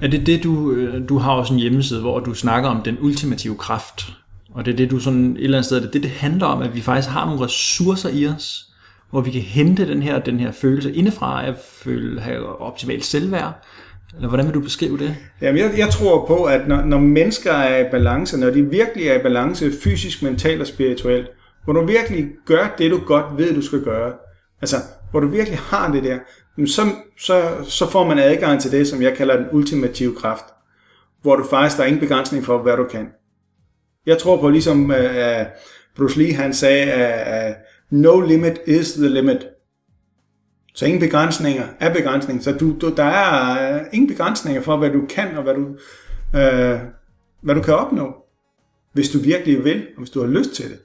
Er 0.02 0.08
det 0.12 0.26
det, 0.28 0.44
du, 0.44 0.72
øh, 0.72 1.10
du 1.10 1.18
har 1.18 1.32
også 1.32 1.54
en 1.54 1.60
hjemmeside, 1.60 2.02
hvor 2.02 2.20
du 2.20 2.34
snakker 2.34 2.70
om 2.70 2.82
den 2.82 2.98
ultimative 3.02 3.58
kraft, 3.58 4.14
og 4.52 4.66
det 4.66 4.72
er 4.72 4.76
det, 4.76 4.92
du 4.92 5.00
sådan 5.00 5.32
et 5.38 5.44
eller 5.44 5.58
andet 5.58 5.66
sted, 5.66 5.78
det, 5.78 5.88
er 5.88 5.92
det, 5.92 6.04
det 6.04 6.12
handler 6.12 6.46
om, 6.46 6.62
at 6.62 6.76
vi 6.76 6.82
faktisk 6.82 7.10
har 7.10 7.26
nogle 7.26 7.46
ressourcer 7.46 8.10
i 8.10 8.28
os, 8.28 8.73
hvor 9.14 9.22
vi 9.22 9.32
kan 9.32 9.42
hente 9.42 9.88
den 9.88 10.04
her, 10.04 10.20
den 10.20 10.40
her 10.40 10.52
følelse 10.52 10.94
indefra, 10.94 11.48
at 11.48 11.56
føle, 11.58 12.22
have 12.22 12.62
optimalt 12.62 13.06
selvværd, 13.06 13.54
eller 14.16 14.28
hvordan 14.28 14.46
vil 14.46 14.54
du 14.54 14.60
beskrive 14.60 14.98
det? 14.98 15.16
Jamen, 15.42 15.62
jeg, 15.62 15.74
jeg 15.78 15.90
tror 15.90 16.26
på, 16.26 16.44
at 16.44 16.68
når, 16.68 16.86
når 16.86 17.00
mennesker 17.00 17.52
er 17.52 17.88
i 17.88 17.90
balance, 17.92 18.40
når 18.40 18.50
de 18.50 18.62
virkelig 18.62 19.08
er 19.08 19.20
i 19.20 19.22
balance 19.22 19.72
fysisk, 19.84 20.24
mentalt 20.24 20.62
og 20.62 20.68
spirituelt, 20.68 21.28
hvor 21.64 21.74
du 21.74 21.86
virkelig 21.86 22.28
gør 22.46 22.76
det, 22.78 22.92
du 22.92 23.00
godt 23.06 23.38
ved, 23.38 23.56
du 23.56 23.62
skal 23.62 23.82
gøre, 23.84 24.14
altså, 24.62 24.76
hvor 25.12 25.20
du 25.20 25.28
virkelig 25.28 25.60
har 25.60 25.92
det 25.92 26.04
der, 26.04 26.18
så, 26.66 26.82
så, 27.20 27.42
så 27.64 27.90
får 27.90 28.08
man 28.08 28.20
adgang 28.20 28.62
til 28.62 28.72
det, 28.72 28.88
som 28.88 29.02
jeg 29.02 29.14
kalder 29.14 29.36
den 29.38 29.46
ultimative 29.52 30.16
kraft, 30.16 30.46
hvor 31.22 31.36
du 31.36 31.44
faktisk, 31.50 31.78
der 31.78 31.84
er 31.84 31.88
ingen 31.88 32.02
begrænsning 32.02 32.46
for, 32.46 32.58
hvad 32.58 32.78
du 32.78 32.84
kan. 32.92 33.08
Jeg 34.06 34.18
tror 34.18 34.42
på, 34.42 34.50
ligesom 34.50 34.90
uh, 34.90 35.46
Bruce 35.98 36.20
Lee, 36.20 36.34
han 36.34 36.54
sagde, 36.54 36.88
uh, 36.88 37.56
no 37.94 38.20
limit 38.20 38.60
is 38.68 38.94
the 38.94 39.10
limit. 39.10 39.48
Så 40.74 40.86
ingen 40.86 41.00
begrænsninger 41.00 41.68
er 41.80 41.94
begrænsning. 41.94 42.44
Så 42.44 42.52
du, 42.52 42.80
du, 42.80 42.96
der 42.96 43.04
er 43.04 43.76
øh, 43.76 43.86
ingen 43.94 44.08
begrænsninger 44.08 44.62
for, 44.62 44.78
hvad 44.78 44.90
du 44.90 45.06
kan 45.10 45.38
og 45.38 45.44
hvad 45.44 45.54
du, 45.54 45.68
øh, 46.36 46.80
hvad 47.42 47.56
du 47.56 47.62
kan 47.62 47.74
opnå. 47.74 48.16
Hvis 48.94 49.10
du 49.10 49.20
virkelig 49.20 49.64
vil, 49.64 49.88
og 49.96 49.98
hvis 49.98 50.10
du 50.10 50.20
har 50.20 50.28
lyst 50.28 50.54
til 50.54 50.70
det. 50.70 50.80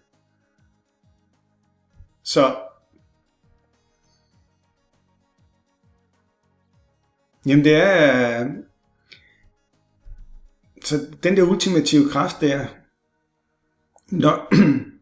Så 2.25 2.57
Jamen 7.47 7.65
det 7.65 7.75
er... 7.75 8.45
Øh, 8.45 8.51
så 10.85 11.17
den 11.23 11.37
der 11.37 11.43
ultimative 11.43 12.11
kraft 12.11 12.41
der, 12.41 12.67
når, 14.09 14.49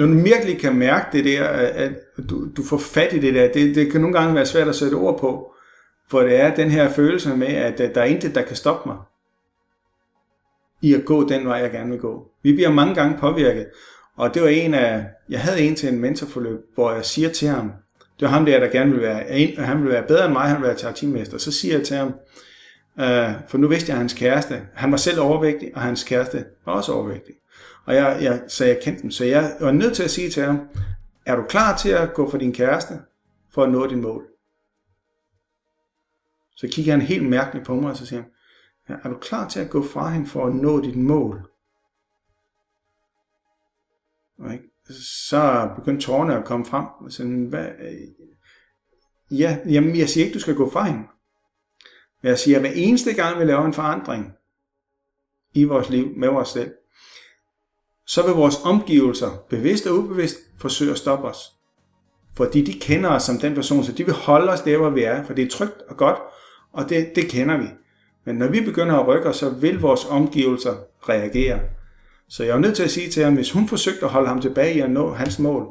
når 0.00 0.06
du 0.06 0.22
virkelig 0.22 0.58
kan 0.58 0.76
mærke 0.76 1.06
det 1.12 1.24
der, 1.24 1.44
at 1.44 1.92
du, 2.30 2.48
du 2.56 2.64
får 2.64 2.78
fat 2.78 3.12
i 3.12 3.18
det 3.18 3.34
der, 3.34 3.52
det, 3.52 3.74
det 3.74 3.92
kan 3.92 4.00
nogle 4.00 4.18
gange 4.18 4.34
være 4.34 4.46
svært 4.46 4.68
at 4.68 4.74
sætte 4.74 4.94
ord 4.94 5.20
på, 5.20 5.52
for 6.10 6.20
det 6.20 6.40
er 6.40 6.54
den 6.54 6.70
her 6.70 6.90
følelse 6.90 7.36
med, 7.36 7.46
at 7.46 7.78
der 7.78 8.00
er 8.00 8.04
intet, 8.04 8.34
der 8.34 8.42
kan 8.42 8.56
stoppe 8.56 8.88
mig 8.88 8.98
i 10.82 10.94
at 10.94 11.04
gå 11.04 11.28
den 11.28 11.46
vej, 11.46 11.56
jeg 11.56 11.70
gerne 11.70 11.90
vil 11.90 11.98
gå. 11.98 12.28
Vi 12.42 12.52
bliver 12.52 12.70
mange 12.70 12.94
gange 12.94 13.18
påvirket, 13.18 13.66
og 14.16 14.34
det 14.34 14.42
var 14.42 14.48
en 14.48 14.74
af, 14.74 15.04
jeg 15.28 15.40
havde 15.40 15.60
en 15.60 15.74
til 15.74 15.88
en 15.88 16.00
mentorforløb, 16.00 16.60
hvor 16.74 16.92
jeg 16.92 17.04
siger 17.04 17.28
til 17.28 17.48
ham, 17.48 17.72
det 18.20 18.26
var 18.26 18.28
ham 18.28 18.44
der, 18.44 18.60
der 18.60 18.68
gerne 18.68 18.90
ville 18.90 19.06
være, 19.06 19.46
han 19.58 19.78
ville 19.78 19.92
være 19.92 20.06
bedre 20.08 20.24
end 20.24 20.32
mig, 20.32 20.42
han 20.42 20.56
ville 20.56 20.68
være 20.68 20.76
tartimester, 20.76 21.38
så 21.38 21.52
siger 21.52 21.76
jeg 21.76 21.86
til 21.86 21.96
ham, 21.96 22.14
øh, 23.00 23.30
for 23.48 23.58
nu 23.58 23.68
vidste 23.68 23.90
jeg, 23.90 23.94
at 23.94 24.00
hans 24.00 24.12
kæreste, 24.12 24.60
han 24.74 24.90
var 24.90 24.96
selv 24.96 25.20
overvægtig, 25.20 25.70
og 25.74 25.80
hans 25.80 26.04
kæreste 26.04 26.44
var 26.66 26.72
også 26.72 26.92
overvægtig. 26.92 27.34
Og 27.86 27.94
jeg, 27.94 28.18
jeg, 28.22 28.44
så 28.48 28.64
jeg 28.64 28.80
kendte 28.82 29.02
dem, 29.02 29.10
så 29.10 29.24
jeg 29.24 29.56
var 29.60 29.72
nødt 29.72 29.96
til 29.96 30.02
at 30.02 30.10
sige 30.10 30.30
til 30.30 30.42
ham, 30.42 30.68
er 31.26 31.36
du 31.36 31.42
klar 31.42 31.76
til 31.76 31.88
at 31.88 32.14
gå 32.14 32.30
for 32.30 32.38
din 32.38 32.52
kæreste, 32.52 32.94
for 33.54 33.64
at 33.64 33.70
nå 33.70 33.86
dit 33.86 33.98
mål? 33.98 34.26
Så 36.56 36.68
kigger 36.72 36.92
han 36.92 37.00
helt 37.00 37.28
mærkeligt 37.28 37.66
på 37.66 37.74
mig, 37.74 37.90
og 37.90 37.96
så 37.96 38.06
siger 38.06 38.22
han, 38.22 38.30
ja, 38.88 38.94
er 39.04 39.08
du 39.08 39.18
klar 39.18 39.48
til 39.48 39.60
at 39.60 39.70
gå 39.70 39.82
fra 39.82 40.10
hende 40.10 40.26
for 40.26 40.46
at 40.46 40.54
nå 40.54 40.80
dit 40.80 40.96
mål? 40.96 41.50
Og 44.38 44.52
ikke? 44.52 44.64
Så 45.30 45.70
begyndte 45.76 46.06
tårerne 46.06 46.36
at 46.36 46.44
komme 46.44 46.66
frem, 46.66 46.86
og 47.00 47.12
sådan, 47.12 47.44
hvad, 47.44 47.68
øh, 47.68 49.38
ja, 49.38 49.58
jamen, 49.66 49.96
jeg 49.96 50.08
siger 50.08 50.24
ikke, 50.24 50.34
du 50.34 50.40
skal 50.40 50.54
gå 50.54 50.70
fra 50.70 50.84
hende. 50.84 51.02
Men 52.22 52.28
jeg 52.28 52.38
siger, 52.38 52.56
at 52.56 52.62
hver 52.62 52.72
eneste 52.74 53.14
gang, 53.14 53.38
vi 53.38 53.44
laver 53.44 53.64
en 53.64 53.72
forandring 53.72 54.32
i 55.54 55.64
vores 55.64 55.90
liv 55.90 56.16
med 56.16 56.28
vores 56.28 56.48
selv, 56.48 56.74
så 58.10 58.22
vil 58.22 58.34
vores 58.34 58.56
omgivelser, 58.64 59.44
bevidst 59.48 59.86
og 59.86 59.94
ubevidst, 59.98 60.36
forsøge 60.58 60.90
at 60.90 60.98
stoppe 60.98 61.28
os. 61.28 61.52
Fordi 62.36 62.64
de 62.64 62.80
kender 62.80 63.10
os 63.10 63.22
som 63.22 63.38
den 63.38 63.54
person, 63.54 63.84
så 63.84 63.92
de 63.92 64.04
vil 64.04 64.14
holde 64.14 64.52
os 64.52 64.60
der, 64.60 64.76
hvor 64.76 64.90
vi 64.90 65.02
er, 65.02 65.24
for 65.24 65.34
det 65.34 65.44
er 65.44 65.50
trygt 65.50 65.82
og 65.88 65.96
godt, 65.96 66.16
og 66.72 66.88
det, 66.88 67.12
det 67.14 67.28
kender 67.28 67.58
vi. 67.58 67.66
Men 68.24 68.36
når 68.36 68.48
vi 68.48 68.60
begynder 68.60 68.98
at 68.98 69.06
rykke 69.06 69.28
os, 69.28 69.36
så 69.36 69.50
vil 69.50 69.80
vores 69.80 70.04
omgivelser 70.04 70.74
reagere. 71.08 71.60
Så 72.28 72.44
jeg 72.44 72.54
er 72.54 72.58
nødt 72.58 72.76
til 72.76 72.82
at 72.82 72.90
sige 72.90 73.10
til 73.10 73.24
ham, 73.24 73.34
hvis 73.34 73.52
hun 73.52 73.68
forsøgte 73.68 74.04
at 74.04 74.10
holde 74.10 74.28
ham 74.28 74.40
tilbage 74.40 74.74
i 74.74 74.80
at 74.80 74.90
nå 74.90 75.12
hans 75.12 75.38
mål, 75.38 75.68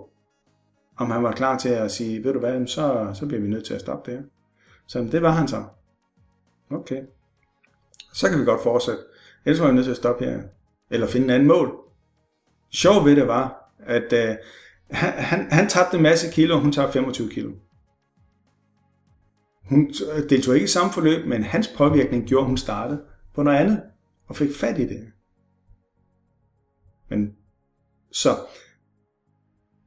om 0.97 1.11
han 1.11 1.23
var 1.23 1.31
klar 1.31 1.57
til 1.57 1.69
at 1.69 1.91
sige, 1.91 2.23
ved 2.23 2.33
du 2.33 2.39
hvad, 2.39 2.67
så, 2.67 3.11
så 3.13 3.25
bliver 3.25 3.41
vi 3.41 3.47
nødt 3.47 3.65
til 3.65 3.73
at 3.73 3.81
stoppe 3.81 4.11
det. 4.11 4.25
Så 4.87 5.07
det 5.11 5.21
var 5.21 5.31
han 5.31 5.47
så. 5.47 5.63
Okay. 6.71 7.01
Så 8.13 8.29
kan 8.29 8.39
vi 8.39 8.45
godt 8.45 8.63
fortsætte. 8.63 9.01
Ellers 9.45 9.59
var 9.59 9.65
jeg 9.65 9.75
nødt 9.75 9.85
til 9.85 9.91
at 9.91 9.97
stoppe 9.97 10.25
her. 10.25 10.39
Eller 10.91 11.07
finde 11.07 11.25
en 11.25 11.31
anden 11.31 11.47
mål. 11.47 11.88
Sjov 12.71 13.05
ved 13.05 13.15
det 13.15 13.27
var, 13.27 13.73
at 13.79 14.13
øh, 14.13 14.35
han, 14.91 15.51
han, 15.51 15.69
tabte 15.69 15.97
en 15.97 16.03
masse 16.03 16.31
kilo, 16.31 16.55
og 16.55 16.61
hun 16.61 16.71
tabte 16.71 16.93
25 16.93 17.29
kilo. 17.29 17.51
Hun 19.69 19.93
øh, 20.15 20.29
deltog 20.29 20.55
ikke 20.55 20.65
i 20.65 20.67
samme 20.67 20.93
forløb, 20.93 21.27
men 21.27 21.43
hans 21.43 21.67
påvirkning 21.77 22.27
gjorde, 22.27 22.43
at 22.43 22.47
hun 22.47 22.57
startede 22.57 23.01
på 23.35 23.43
noget 23.43 23.57
andet, 23.57 23.81
og 24.27 24.35
fik 24.35 24.55
fat 24.55 24.79
i 24.79 24.87
det. 24.87 25.07
Men 27.09 27.35
så, 28.11 28.29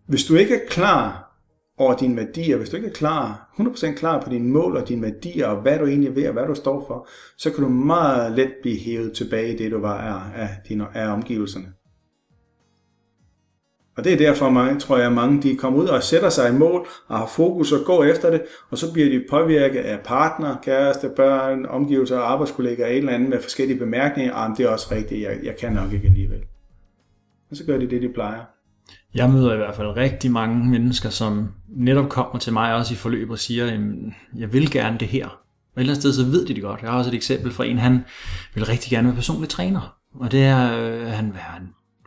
hvis 0.06 0.24
du 0.24 0.34
ikke 0.34 0.54
er 0.54 0.68
klar 0.68 1.32
over 1.76 1.96
dine 1.96 2.16
værdier, 2.16 2.56
hvis 2.56 2.68
du 2.68 2.76
ikke 2.76 2.88
er 2.88 2.92
klar, 2.92 3.54
100% 3.60 3.94
klar 3.94 4.20
på 4.24 4.30
dine 4.30 4.48
mål 4.48 4.76
og 4.76 4.88
dine 4.88 5.02
værdier, 5.02 5.46
og 5.46 5.62
hvad 5.62 5.78
du 5.78 5.86
egentlig 5.86 6.16
ved, 6.16 6.26
og 6.26 6.32
hvad 6.32 6.46
du 6.46 6.54
står 6.54 6.86
for, 6.86 7.08
så 7.38 7.50
kan 7.50 7.64
du 7.64 7.68
meget 7.68 8.32
let 8.32 8.52
blive 8.62 8.78
hævet 8.78 9.12
tilbage 9.12 9.54
i 9.54 9.56
det, 9.56 9.72
du 9.72 9.80
var 9.80 9.98
af, 9.98 10.42
af, 10.42 10.48
dine, 10.68 10.96
af 10.96 11.06
omgivelserne. 11.12 11.72
Og 13.97 14.05
det 14.05 14.12
er 14.12 14.16
derfor, 14.16 14.51
mange, 14.51 14.80
tror 14.80 14.99
jeg, 14.99 15.12
mange 15.12 15.43
de 15.43 15.57
kommer 15.57 15.78
ud 15.78 15.86
og 15.86 16.03
sætter 16.03 16.28
sig 16.28 16.49
i 16.51 16.53
mål 16.53 16.86
og 17.09 17.18
har 17.18 17.26
fokus 17.26 17.72
og 17.72 17.84
går 17.84 18.05
efter 18.05 18.30
det, 18.30 18.43
og 18.70 18.78
så 18.78 18.93
bliver 18.93 19.09
de 19.09 19.24
påvirket 19.30 19.80
af 19.80 20.01
partner, 20.01 20.57
kæreste, 20.62 21.11
børn, 21.16 21.66
omgivelser 21.66 22.18
og 22.18 22.32
arbejdskollegaer 22.32 22.88
et 22.88 22.97
eller 22.97 23.12
andet 23.12 23.28
med 23.28 23.43
forskellige 23.43 23.78
bemærkninger. 23.78 24.34
Ah, 24.34 24.57
det 24.57 24.64
er 24.64 24.68
også 24.68 24.95
rigtigt, 24.95 25.22
jeg, 25.22 25.38
jeg 25.43 25.57
kan 25.61 25.72
nok 25.72 25.93
ikke 25.93 26.07
alligevel. 26.07 26.40
Og 27.51 27.57
så 27.57 27.64
gør 27.64 27.78
de 27.78 27.90
det, 27.90 28.03
de 28.03 28.09
plejer. 28.09 28.40
Jeg 29.14 29.30
møder 29.30 29.55
i 29.55 29.57
hvert 29.57 29.74
fald 29.74 29.97
rigtig 29.97 30.30
mange 30.30 30.70
mennesker, 30.70 31.09
som 31.09 31.49
netop 31.68 32.09
kommer 32.09 32.38
til 32.38 32.53
mig 32.53 32.74
også 32.74 32.95
i 32.95 32.97
forløb 32.97 33.30
og 33.30 33.38
siger, 33.38 33.66
at 33.66 33.80
jeg 34.38 34.53
vil 34.53 34.70
gerne 34.70 34.99
det 34.99 35.09
her. 35.09 35.26
Og 35.26 35.80
et 35.80 35.80
eller 35.80 35.93
andet 35.93 36.03
sted, 36.03 36.12
så 36.12 36.24
ved 36.24 36.47
de 36.47 36.55
det 36.55 36.62
godt. 36.62 36.82
Jeg 36.82 36.90
har 36.90 36.99
også 36.99 37.11
et 37.11 37.14
eksempel 37.14 37.53
fra 37.53 37.64
en, 37.64 37.78
han 37.78 38.01
vil 38.55 38.64
rigtig 38.64 38.90
gerne 38.90 39.09
være 39.09 39.14
personlig 39.14 39.49
træner. 39.49 39.97
Og 40.14 40.32
det 40.32 40.45
er, 40.45 40.78
øh, 40.78 41.07
han 41.07 41.32
var 41.32 41.62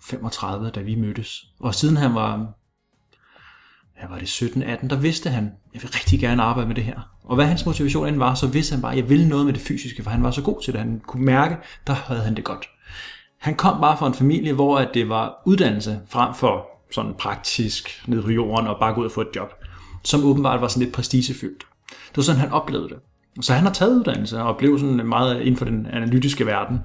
35, 0.06 0.70
da 0.70 0.82
vi 0.82 0.96
mødtes. 0.96 1.46
Og 1.60 1.76
siden 1.76 1.98
han 1.98 2.16
var, 2.16 2.54
ja, 4.02 4.08
var 4.08 4.20
det 4.20 4.42
17-18, 4.42 4.88
der 4.88 4.96
vidste 4.96 5.30
han, 5.30 5.52
jeg 5.74 5.82
vil 5.82 5.92
rigtig 5.92 6.20
gerne 6.20 6.44
arbejde 6.44 6.68
med 6.68 6.76
det 6.76 6.84
her. 6.84 7.00
Og 7.24 7.36
hvad 7.36 7.46
hans 7.46 7.66
motivation 7.66 8.08
end 8.08 8.18
var, 8.18 8.36
så 8.36 8.48
vidste 8.48 8.74
han 8.74 8.82
bare, 8.82 8.92
at 8.92 8.98
jeg 8.98 9.10
ville 9.10 9.30
noget 9.30 9.46
med 9.46 9.54
det 9.54 9.62
fysiske, 9.62 10.04
for 10.04 10.10
han 10.10 10.24
var 10.24 10.32
så 10.32 10.42
god 10.42 10.62
til 10.62 10.74
det. 10.74 10.82
Han 10.82 11.02
kunne 11.08 11.26
mærke, 11.26 11.58
der 11.88 11.94
havde 11.94 12.22
han 12.22 12.36
det 12.36 12.44
godt. 12.44 12.70
Han 13.40 13.56
kom 13.56 13.82
bare 13.82 13.98
fra 13.98 14.08
en 14.08 14.14
familie, 14.14 14.54
hvor 14.54 14.78
at 14.78 14.90
det 14.94 15.10
var 15.10 15.42
uddannelse 15.46 16.02
frem 16.10 16.34
for 16.34 16.68
sådan 16.92 17.14
praktisk 17.20 18.04
ned 18.08 18.24
på 18.24 18.32
jorden 18.32 18.68
og 18.68 18.80
bare 18.80 18.94
gå 18.94 19.02
ud 19.02 19.06
og 19.06 19.12
få 19.12 19.22
et 19.22 19.36
job, 19.36 19.54
som 20.04 20.26
åbenbart 20.26 20.62
var 20.62 20.68
sådan 20.68 20.84
lidt 20.84 20.96
prestigefyldt. 20.96 21.66
Det 21.90 22.18
var 22.18 22.24
sådan, 22.24 22.42
han 22.42 22.52
oplevede 22.52 22.90
det. 22.90 22.98
Så 23.42 23.54
han 23.54 23.64
har 23.64 23.74
taget 23.74 24.00
uddannelse 24.00 24.42
og 24.42 24.58
blev 24.58 24.80
sådan 24.80 25.08
meget 25.08 25.42
inden 25.42 25.58
for 25.58 25.66
den 25.66 25.86
analytiske 25.86 26.46
verden. 26.46 26.80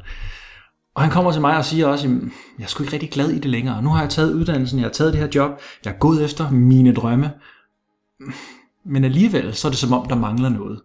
Og 1.01 1.05
han 1.05 1.13
kommer 1.13 1.33
til 1.33 1.41
mig 1.41 1.57
og 1.57 1.65
siger 1.65 1.87
også, 1.87 2.09
at 2.09 2.13
jeg 2.59 2.65
er 2.65 2.69
sgu 2.69 2.83
ikke 2.83 2.93
rigtig 2.93 3.11
glad 3.11 3.31
i 3.31 3.39
det 3.39 3.51
længere. 3.51 3.83
Nu 3.83 3.89
har 3.89 4.01
jeg 4.01 4.11
taget 4.11 4.35
uddannelsen, 4.35 4.79
jeg 4.79 4.87
har 4.87 4.93
taget 4.93 5.13
det 5.13 5.21
her 5.21 5.29
job, 5.35 5.61
jeg 5.85 5.91
er 5.91 5.99
gået 5.99 6.25
efter 6.25 6.51
mine 6.51 6.95
drømme. 6.95 7.33
Men 8.85 9.05
alligevel, 9.05 9.55
så 9.55 9.69
er 9.69 9.71
det 9.71 9.79
som 9.79 9.93
om, 9.93 10.09
der 10.09 10.17
mangler 10.17 10.49
noget. 10.49 10.81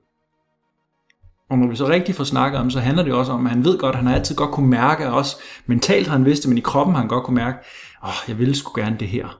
Og 1.49 1.57
når 1.57 1.67
vi 1.67 1.75
så 1.75 1.87
rigtig 1.87 2.15
får 2.15 2.23
snakket 2.23 2.59
om, 2.59 2.69
så 2.69 2.79
handler 2.79 3.03
det 3.03 3.13
også 3.13 3.31
om, 3.31 3.45
at 3.45 3.51
han 3.51 3.65
ved 3.65 3.77
godt, 3.77 3.95
at 3.95 3.97
han 3.97 4.07
har 4.07 4.15
altid 4.15 4.35
godt 4.35 4.51
kunne 4.51 4.69
mærke, 4.69 5.11
også 5.11 5.35
mentalt 5.65 6.07
har 6.07 6.17
han 6.17 6.25
vidst 6.25 6.43
det, 6.43 6.49
men 6.49 6.57
i 6.57 6.61
kroppen 6.61 6.95
har 6.95 7.01
han 7.01 7.09
godt 7.09 7.23
kunne 7.23 7.35
mærke, 7.35 7.57
åh, 8.03 8.09
oh, 8.09 8.15
jeg 8.27 8.39
ville 8.39 8.55
sgu 8.55 8.81
gerne 8.81 8.97
det 8.99 9.07
her. 9.07 9.39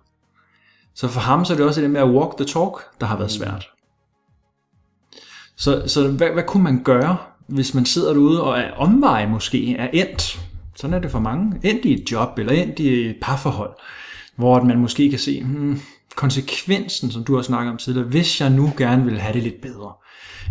Så 0.96 1.08
for 1.08 1.20
ham 1.20 1.46
så 1.46 1.54
er 1.54 1.58
det 1.58 1.66
også 1.66 1.82
det 1.82 1.92
med 1.92 2.02
at 2.02 2.10
walk 2.10 2.38
the 2.38 2.46
talk, 2.46 3.00
der 3.02 3.06
har 3.06 3.18
været 3.18 3.32
svært. 3.32 3.68
Så, 5.56 5.84
så 5.88 6.08
hvad, 6.08 6.30
hvad 6.30 6.44
kunne 6.44 6.64
man 6.64 6.84
gøre, 6.84 7.18
hvis 7.48 7.74
man 7.74 7.86
sidder 7.86 8.14
derude 8.14 8.44
og 8.44 8.60
er 8.60 8.72
omvej 8.72 9.28
måske, 9.28 9.76
er 9.76 9.88
endt, 9.94 10.40
sådan 10.76 10.94
er 10.94 11.00
det 11.00 11.12
for 11.12 11.20
mange, 11.20 11.60
endt 11.64 11.86
i 11.86 11.94
et 11.94 12.12
job 12.12 12.40
eller 12.40 12.54
endt 12.54 12.80
i 12.80 13.10
et 13.10 13.18
parforhold, 13.22 13.76
hvor 14.36 14.64
man 14.64 14.80
måske 14.80 15.10
kan 15.10 15.20
se, 15.20 15.44
hmm, 15.44 15.80
konsekvensen, 16.16 17.12
som 17.12 17.24
du 17.24 17.36
har 17.36 17.42
snakket 17.42 17.72
om 17.72 17.78
tidligere, 17.78 18.08
hvis 18.08 18.42
jeg 18.42 18.50
nu 18.50 18.72
gerne 18.78 19.06
vil 19.06 19.20
have 19.20 19.34
det 19.34 19.44
lidt 19.44 19.62
bedre, 19.62 19.94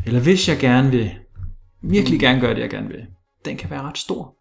eller 0.07 0.21
hvis 0.21 0.49
jeg 0.49 0.59
gerne 0.59 0.91
vil, 0.91 1.11
virkelig 1.83 2.21
gerne 2.21 2.41
gøre 2.41 2.55
det, 2.55 2.61
jeg 2.61 2.71
gerne 2.71 2.89
vil, 2.89 3.07
den 3.45 3.57
kan 3.57 3.71
være 3.71 3.83
ret 3.83 3.99
stor. 3.99 4.37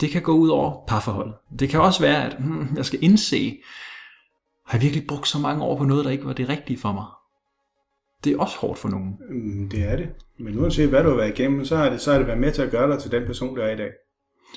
Det 0.00 0.10
kan 0.10 0.22
gå 0.22 0.32
ud 0.32 0.48
over 0.48 0.86
parforholdet. 0.86 1.34
Det 1.58 1.68
kan 1.68 1.80
også 1.80 2.00
være, 2.00 2.24
at 2.24 2.36
hmm, 2.38 2.76
jeg 2.76 2.84
skal 2.84 3.04
indse, 3.04 3.58
har 4.66 4.78
jeg 4.78 4.82
virkelig 4.82 5.06
brugt 5.06 5.28
så 5.28 5.38
mange 5.38 5.64
år 5.64 5.78
på 5.78 5.84
noget, 5.84 6.04
der 6.04 6.10
ikke 6.10 6.26
var 6.26 6.32
det 6.32 6.48
rigtige 6.48 6.78
for 6.78 6.92
mig? 6.92 7.04
Det 8.24 8.32
er 8.32 8.38
også 8.38 8.56
hårdt 8.58 8.78
for 8.78 8.88
nogen. 8.88 9.18
Mm, 9.30 9.68
det 9.68 9.92
er 9.92 9.96
det. 9.96 10.08
Men 10.38 10.58
uanset 10.58 10.88
hvad 10.88 11.02
du 11.02 11.08
har 11.08 11.16
været 11.16 11.38
igennem, 11.38 11.64
så 11.64 11.76
har 11.76 11.90
det, 11.90 12.00
så 12.00 12.10
har 12.10 12.18
det 12.18 12.26
været 12.26 12.40
med 12.40 12.52
til 12.52 12.62
at 12.62 12.70
gøre 12.70 12.90
dig 12.90 12.98
til 12.98 13.10
den 13.10 13.26
person, 13.26 13.56
du 13.56 13.60
er 13.60 13.68
i 13.68 13.76
dag. 13.76 13.90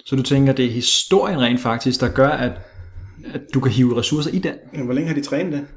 Så 0.06 0.16
du 0.16 0.24
tænker, 0.24 0.54
det 0.54 0.66
er 0.66 0.70
historien 0.70 1.42
rent 1.42 1.60
faktisk, 1.60 2.02
der 2.02 2.10
gør, 2.10 2.30
at, 2.30 2.52
at 3.34 3.42
du 3.54 3.60
kan 3.60 3.72
hive 3.72 3.98
ressourcer 3.98 4.32
i 4.32 4.40
den? 4.40 4.54
Men 4.74 4.86
hvor 4.86 4.94
længe 4.94 5.08
har 5.08 5.16
de 5.16 5.22
trænet 5.22 5.54
det? 5.54 5.68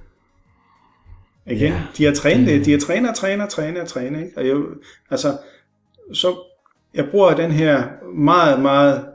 Ja. 1.47 1.55
ja. 1.55 1.83
de 1.99 2.05
har 2.05 2.13
trænet 2.13 2.47
det. 2.47 2.67
De 2.67 2.71
har 2.71 2.79
trænet 2.79 3.11
og 3.11 3.17
trænet 3.17 3.43
og 3.43 3.49
trænet 3.49 3.83
og 3.83 3.89
trænet. 3.89 4.21
Ikke? 4.25 4.39
Og 4.39 4.47
jeg, 4.47 4.57
altså, 5.11 5.39
så 6.13 6.37
jeg 6.95 7.09
bruger 7.11 7.35
den 7.35 7.51
her 7.51 7.85
meget, 8.15 8.63
meget 8.63 9.07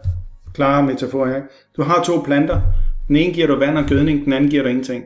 klare 0.53 0.83
metafor 0.83 1.27
her. 1.27 1.41
Du 1.77 1.83
har 1.83 2.03
to 2.03 2.21
planter. 2.25 2.61
Den 3.07 3.15
ene 3.15 3.33
giver 3.33 3.47
du 3.47 3.55
vand 3.55 3.77
og 3.77 3.85
gødning, 3.85 4.25
den 4.25 4.33
anden 4.33 4.49
giver 4.49 4.63
du 4.63 4.69
ingenting. 4.69 5.05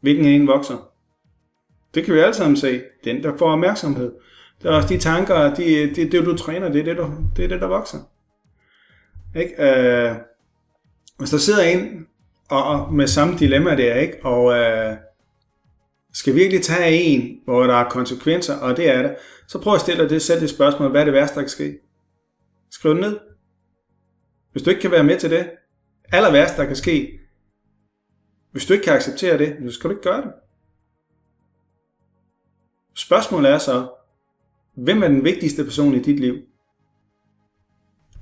Hvilken 0.00 0.24
en 0.24 0.46
vokser? 0.46 0.88
Det 1.94 2.04
kan 2.04 2.14
vi 2.14 2.18
alle 2.18 2.34
sammen 2.34 2.56
se. 2.56 2.82
Den, 3.04 3.22
der 3.22 3.36
får 3.38 3.50
opmærksomhed. 3.50 4.12
Det 4.62 4.68
er 4.68 4.72
også 4.72 4.88
de 4.88 4.98
tanker, 4.98 5.54
de, 5.54 5.94
det, 5.94 6.12
det 6.12 6.24
du 6.24 6.36
træner, 6.36 6.68
det 6.68 6.80
er 6.80 6.84
det, 6.84 6.96
du, 6.96 7.10
det, 7.36 7.44
er 7.44 7.48
det 7.48 7.60
der 7.60 7.66
vokser. 7.66 7.98
Ikke? 9.36 9.62
Øh, 9.62 10.16
hvis 11.18 11.30
der 11.30 11.38
sidder 11.38 11.62
en 11.62 12.06
og, 12.50 12.64
og 12.64 12.92
med 12.92 13.06
samme 13.06 13.38
dilemma 13.38 13.76
der, 13.76 13.94
ikke? 13.94 14.24
og 14.24 14.54
øh, 14.58 14.96
skal 16.12 16.34
virkelig 16.34 16.62
tage 16.62 16.92
en, 16.92 17.40
hvor 17.44 17.62
der 17.62 17.74
er 17.74 17.90
konsekvenser, 17.90 18.56
og 18.56 18.76
det 18.76 18.90
er 18.90 19.02
det, 19.02 19.16
så 19.48 19.60
prøv 19.60 19.74
at 19.74 19.80
stille 19.80 20.02
dig 20.02 20.10
det 20.10 20.22
selv 20.22 20.40
det 20.40 20.50
spørgsmål, 20.50 20.90
hvad 20.90 21.00
er 21.00 21.04
det 21.04 21.14
værste, 21.14 21.34
der 21.34 21.40
kan 21.40 21.48
ske? 21.48 21.78
Skriv 22.70 22.92
det 22.92 23.00
ned. 23.00 23.18
Hvis 24.52 24.62
du 24.62 24.70
ikke 24.70 24.82
kan 24.82 24.90
være 24.90 25.04
med 25.04 25.18
til 25.18 25.30
det, 25.30 25.50
aller 26.12 26.32
værste, 26.32 26.56
der 26.56 26.66
kan 26.66 26.76
ske, 26.76 27.18
hvis 28.52 28.66
du 28.66 28.72
ikke 28.72 28.84
kan 28.84 28.94
acceptere 28.94 29.38
det, 29.38 29.56
så 29.66 29.72
skal 29.72 29.90
du 29.90 29.94
ikke 29.94 30.02
gøre 30.02 30.22
det. 30.22 30.32
Spørgsmålet 32.94 33.50
er 33.50 33.58
så, 33.58 33.88
hvem 34.74 35.02
er 35.02 35.08
den 35.08 35.24
vigtigste 35.24 35.64
person 35.64 35.94
i 35.94 36.02
dit 36.02 36.20
liv? 36.20 36.36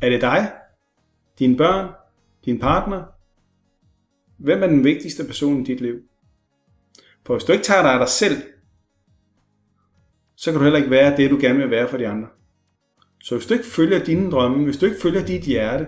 Er 0.01 0.11
det 0.11 0.21
dig? 0.21 0.53
Dine 1.39 1.57
børn? 1.57 1.91
Din 2.45 2.59
partner? 2.59 3.05
Hvem 4.39 4.63
er 4.63 4.67
den 4.67 4.85
vigtigste 4.85 5.25
person 5.25 5.61
i 5.61 5.65
dit 5.65 5.81
liv? 5.81 5.95
For 7.27 7.35
hvis 7.35 7.45
du 7.45 7.53
ikke 7.53 7.65
tager 7.65 7.83
dig 7.83 7.93
af 7.93 7.99
dig 7.99 8.09
selv, 8.09 8.43
så 10.37 10.51
kan 10.51 10.59
du 10.59 10.65
heller 10.65 10.79
ikke 10.79 10.91
være 10.91 11.17
det, 11.17 11.31
du 11.31 11.39
gerne 11.41 11.59
vil 11.59 11.71
være 11.71 11.89
for 11.89 11.97
de 11.97 12.09
andre. 12.09 12.29
Så 13.23 13.37
hvis 13.37 13.47
du 13.47 13.55
ikke 13.55 13.67
følger 13.67 14.05
dine 14.05 14.31
drømme, 14.31 14.65
hvis 14.65 14.77
du 14.77 14.87
ikke 14.87 15.01
følger 15.03 15.25
dit 15.25 15.43
hjerte, 15.43 15.87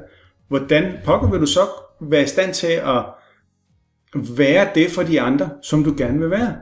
hvordan 0.48 0.98
pokker 1.04 1.30
vil 1.30 1.40
du 1.40 1.46
så 1.46 1.60
være 2.00 2.22
i 2.22 2.26
stand 2.26 2.54
til 2.54 2.72
at 2.72 3.04
være 4.36 4.70
det 4.74 4.90
for 4.90 5.02
de 5.02 5.20
andre, 5.20 5.50
som 5.62 5.84
du 5.84 5.94
gerne 5.98 6.18
vil 6.18 6.30
være? 6.30 6.56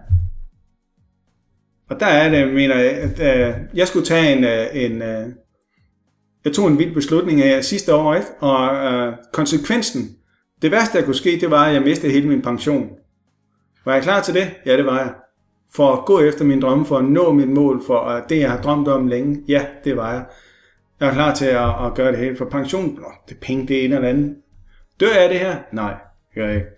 Og 1.88 2.00
der 2.00 2.06
er 2.06 2.28
det, 2.30 2.54
mener 2.54 2.76
jeg, 2.76 2.90
at 2.90 3.20
øh, 3.20 3.54
jeg 3.74 3.88
skulle 3.88 4.06
tage 4.06 4.36
en, 4.36 4.44
øh, 4.44 4.66
en 4.72 5.02
øh, 5.02 5.28
jeg 6.46 6.54
tog 6.54 6.68
en 6.68 6.78
vild 6.78 6.94
beslutning 6.94 7.42
af 7.42 7.64
sidste 7.64 7.94
år, 7.94 8.14
ikke? 8.14 8.26
og 8.40 8.74
øh, 8.74 9.12
konsekvensen, 9.32 10.16
det 10.62 10.70
værste, 10.70 10.98
der 10.98 11.04
kunne 11.04 11.14
ske, 11.14 11.38
det 11.40 11.50
var, 11.50 11.64
at 11.64 11.74
jeg 11.74 11.82
mistede 11.82 12.12
hele 12.12 12.28
min 12.28 12.42
pension. 12.42 12.90
Var 13.84 13.94
jeg 13.94 14.02
klar 14.02 14.22
til 14.22 14.34
det? 14.34 14.50
Ja, 14.66 14.76
det 14.76 14.86
var 14.86 14.98
jeg. 14.98 15.14
For 15.74 15.92
at 15.92 16.04
gå 16.04 16.20
efter 16.20 16.44
min 16.44 16.62
drømme, 16.62 16.86
for 16.86 16.98
at 16.98 17.04
nå 17.04 17.32
mit 17.32 17.48
mål, 17.48 17.82
for 17.86 17.98
at 17.98 18.28
det, 18.28 18.40
jeg 18.40 18.50
har 18.50 18.62
drømt 18.62 18.88
om 18.88 19.06
længe, 19.06 19.42
ja, 19.48 19.66
det 19.84 19.96
var 19.96 20.12
jeg. 20.12 20.24
Jeg 21.00 21.08
er 21.08 21.12
klar 21.12 21.34
til 21.34 21.44
at, 21.46 21.86
at 21.86 21.94
gøre 21.94 22.12
det 22.12 22.18
hele. 22.18 22.36
For 22.36 22.44
pension, 22.44 22.84
åh, 22.84 23.12
det 23.28 23.34
er 23.34 23.40
penge, 23.40 23.68
det 23.68 23.80
er 23.80 23.84
en 23.84 23.92
eller 23.92 24.08
anden. 24.08 24.36
Dør 25.00 25.06
jeg 25.14 25.22
af 25.22 25.28
det 25.28 25.38
her? 25.38 25.56
Nej, 25.72 25.94
det 26.28 26.34
gør 26.34 26.46
jeg 26.46 26.54
ikke. 26.54 26.68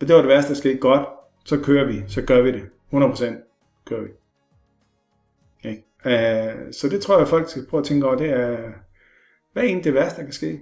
Men 0.00 0.08
det 0.08 0.16
var 0.16 0.22
det 0.22 0.28
værste, 0.28 0.48
der 0.48 0.58
skete. 0.58 0.78
Godt, 0.78 1.06
så 1.44 1.60
kører 1.60 1.86
vi, 1.86 2.02
så 2.08 2.22
gør 2.22 2.42
vi 2.42 2.52
det. 2.52 2.62
100% 2.92 3.84
kører 3.86 4.02
vi. 4.02 4.08
Uh, 6.04 6.72
så 6.72 6.88
det 6.90 7.02
tror 7.02 7.18
jeg, 7.18 7.28
folk 7.28 7.48
skal 7.48 7.66
prøve 7.66 7.80
at 7.80 7.86
tænke 7.86 8.06
over, 8.06 8.16
det 8.16 8.30
er, 8.30 8.56
hvad 9.52 9.62
er 9.62 9.66
egentlig 9.66 9.84
det 9.84 9.94
værste, 9.94 10.16
der 10.16 10.22
kan 10.24 10.32
ske? 10.32 10.60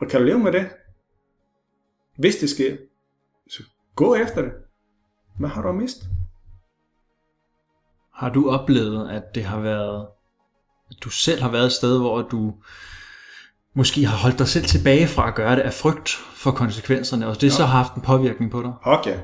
Og 0.00 0.08
kan 0.08 0.20
du 0.20 0.26
leve 0.26 0.38
med 0.38 0.52
det? 0.52 0.68
Hvis 2.16 2.36
det 2.36 2.50
sker, 2.50 2.76
så 3.50 3.62
gå 3.94 4.14
efter 4.14 4.42
det. 4.42 4.52
Hvad 5.38 5.48
har 5.48 5.62
du 5.62 5.68
at 5.68 5.74
miste? 5.74 6.06
Har 8.14 8.30
du 8.30 8.50
oplevet, 8.50 9.10
at 9.10 9.22
det 9.34 9.44
har 9.44 9.60
været, 9.60 10.06
at 10.90 10.96
du 11.04 11.10
selv 11.10 11.42
har 11.42 11.50
været 11.50 11.66
et 11.66 11.72
sted, 11.72 11.98
hvor 11.98 12.22
du 12.22 12.54
måske 13.74 14.04
har 14.04 14.16
holdt 14.16 14.38
dig 14.38 14.48
selv 14.48 14.64
tilbage 14.64 15.06
fra 15.06 15.28
at 15.28 15.34
gøre 15.34 15.56
det 15.56 15.62
af 15.62 15.72
frygt 15.72 16.08
for 16.34 16.50
konsekvenserne, 16.50 17.26
og 17.26 17.34
det 17.34 17.42
ja. 17.42 17.50
så 17.50 17.64
har 17.64 17.82
haft 17.82 17.94
en 17.94 18.02
påvirkning 18.02 18.50
på 18.50 18.62
dig? 18.62 18.72
Okay. 18.82 19.18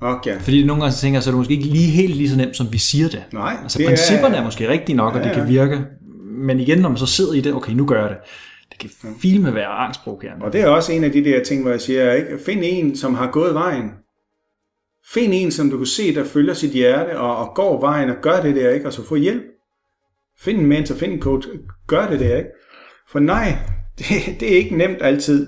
Okay. 0.00 0.40
Fordi 0.40 0.64
nogle 0.64 0.82
gange 0.82 0.92
så 0.92 1.00
tænker 1.00 1.16
jeg, 1.16 1.22
så 1.22 1.30
er 1.30 1.32
det 1.32 1.38
måske 1.38 1.52
ikke 1.52 1.64
lige 1.64 1.90
helt 1.90 2.16
lige 2.16 2.30
så 2.30 2.36
nemt, 2.36 2.56
som 2.56 2.72
vi 2.72 2.78
siger 2.78 3.08
det. 3.08 3.24
Nej, 3.32 3.56
Altså 3.62 3.78
det 3.78 3.86
principperne 3.86 4.36
er 4.36 4.40
er, 4.40 4.44
måske 4.44 4.68
rigtige 4.68 4.96
nok, 4.96 5.14
og 5.14 5.20
Ja, 5.20 5.28
det 5.28 5.34
kan 5.34 5.48
virke. 5.48 5.84
Men 6.22 6.60
igen, 6.60 6.78
når 6.78 6.88
man 6.88 6.98
så 6.98 7.06
sidder 7.06 7.32
i 7.32 7.40
det, 7.40 7.54
okay, 7.54 7.72
nu 7.72 7.86
gør 7.86 8.00
jeg 8.00 8.10
det. 8.10 8.18
Det 8.70 8.78
kan 8.78 8.90
filme 9.22 9.54
være 9.54 9.66
angstprovokerende. 9.68 10.44
og 10.44 10.52
det 10.52 10.60
er 10.60 10.66
også 10.68 10.92
en 10.92 11.04
af 11.04 11.12
de 11.12 11.24
der 11.24 11.44
ting, 11.44 11.62
hvor 11.62 11.70
jeg 11.70 11.80
siger, 11.80 12.12
ikke? 12.12 12.38
find 12.46 12.60
en, 12.64 12.96
som 12.96 13.14
har 13.14 13.30
gået 13.30 13.54
vejen. 13.54 13.90
Find 15.12 15.32
en, 15.34 15.50
som 15.50 15.70
du 15.70 15.76
kan 15.76 15.86
se, 15.86 16.14
der 16.14 16.24
følger 16.24 16.54
sit 16.54 16.70
hjerte 16.70 17.18
og, 17.18 17.36
og 17.36 17.54
går 17.54 17.80
vejen 17.80 18.10
og 18.10 18.16
gør 18.22 18.42
det 18.42 18.56
der, 18.56 18.70
ikke? 18.70 18.86
og 18.86 18.92
så 18.92 19.04
få 19.04 19.16
hjælp. 19.16 19.42
Find 20.40 20.58
en 20.60 20.66
mentor, 20.66 20.94
find 20.94 21.12
en 21.12 21.20
coach, 21.20 21.48
gør 21.86 22.08
det 22.08 22.20
der, 22.20 22.36
ikke? 22.36 22.50
For 23.08 23.18
nej, 23.18 23.58
det, 23.98 24.06
det 24.40 24.52
er 24.52 24.56
ikke 24.56 24.76
nemt 24.76 24.98
altid. 25.00 25.46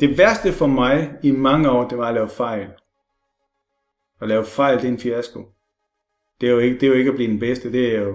Det 0.00 0.18
værste 0.18 0.52
for 0.52 0.66
mig 0.66 1.10
i 1.22 1.30
mange 1.30 1.70
år, 1.70 1.88
det 1.88 1.98
var 1.98 2.08
at 2.08 2.14
lave 2.14 2.28
fejl. 2.28 2.66
At 4.20 4.28
lave 4.28 4.44
fejl, 4.44 4.76
det 4.76 4.84
er 4.84 4.88
en 4.88 4.98
fiasko. 4.98 5.44
Det 6.40 6.48
er 6.48 6.52
jo 6.52 6.58
ikke, 6.58 6.74
det 6.74 6.82
er 6.82 6.86
jo 6.88 6.94
ikke 6.94 7.08
at 7.10 7.14
blive 7.14 7.30
den 7.30 7.38
bedste, 7.38 7.72
det 7.72 7.96
er 7.96 8.00
jo... 8.00 8.14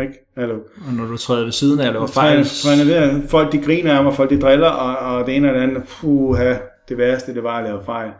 Ikke? 0.00 0.14
Hallo. 0.36 0.54
Og 0.86 0.92
når 0.92 1.06
du 1.06 1.16
træder 1.16 1.44
ved 1.44 1.52
siden 1.52 1.80
af 1.80 1.92
laver 1.92 2.06
fejl, 2.06 2.44
Fejl. 2.44 3.28
Folk 3.28 3.52
de 3.52 3.62
griner 3.62 3.98
af 3.98 4.04
mig, 4.04 4.14
folk 4.14 4.30
de 4.30 4.40
driller, 4.40 4.68
og, 4.68 5.16
og 5.16 5.26
det 5.26 5.36
ene 5.36 5.48
og 5.48 5.54
det 5.54 5.60
andet. 5.60 5.82
Puha. 5.88 6.54
det 6.88 6.98
værste, 6.98 7.34
det 7.34 7.42
var 7.42 7.58
at 7.58 7.64
lave 7.64 7.84
fejl. 7.84 8.10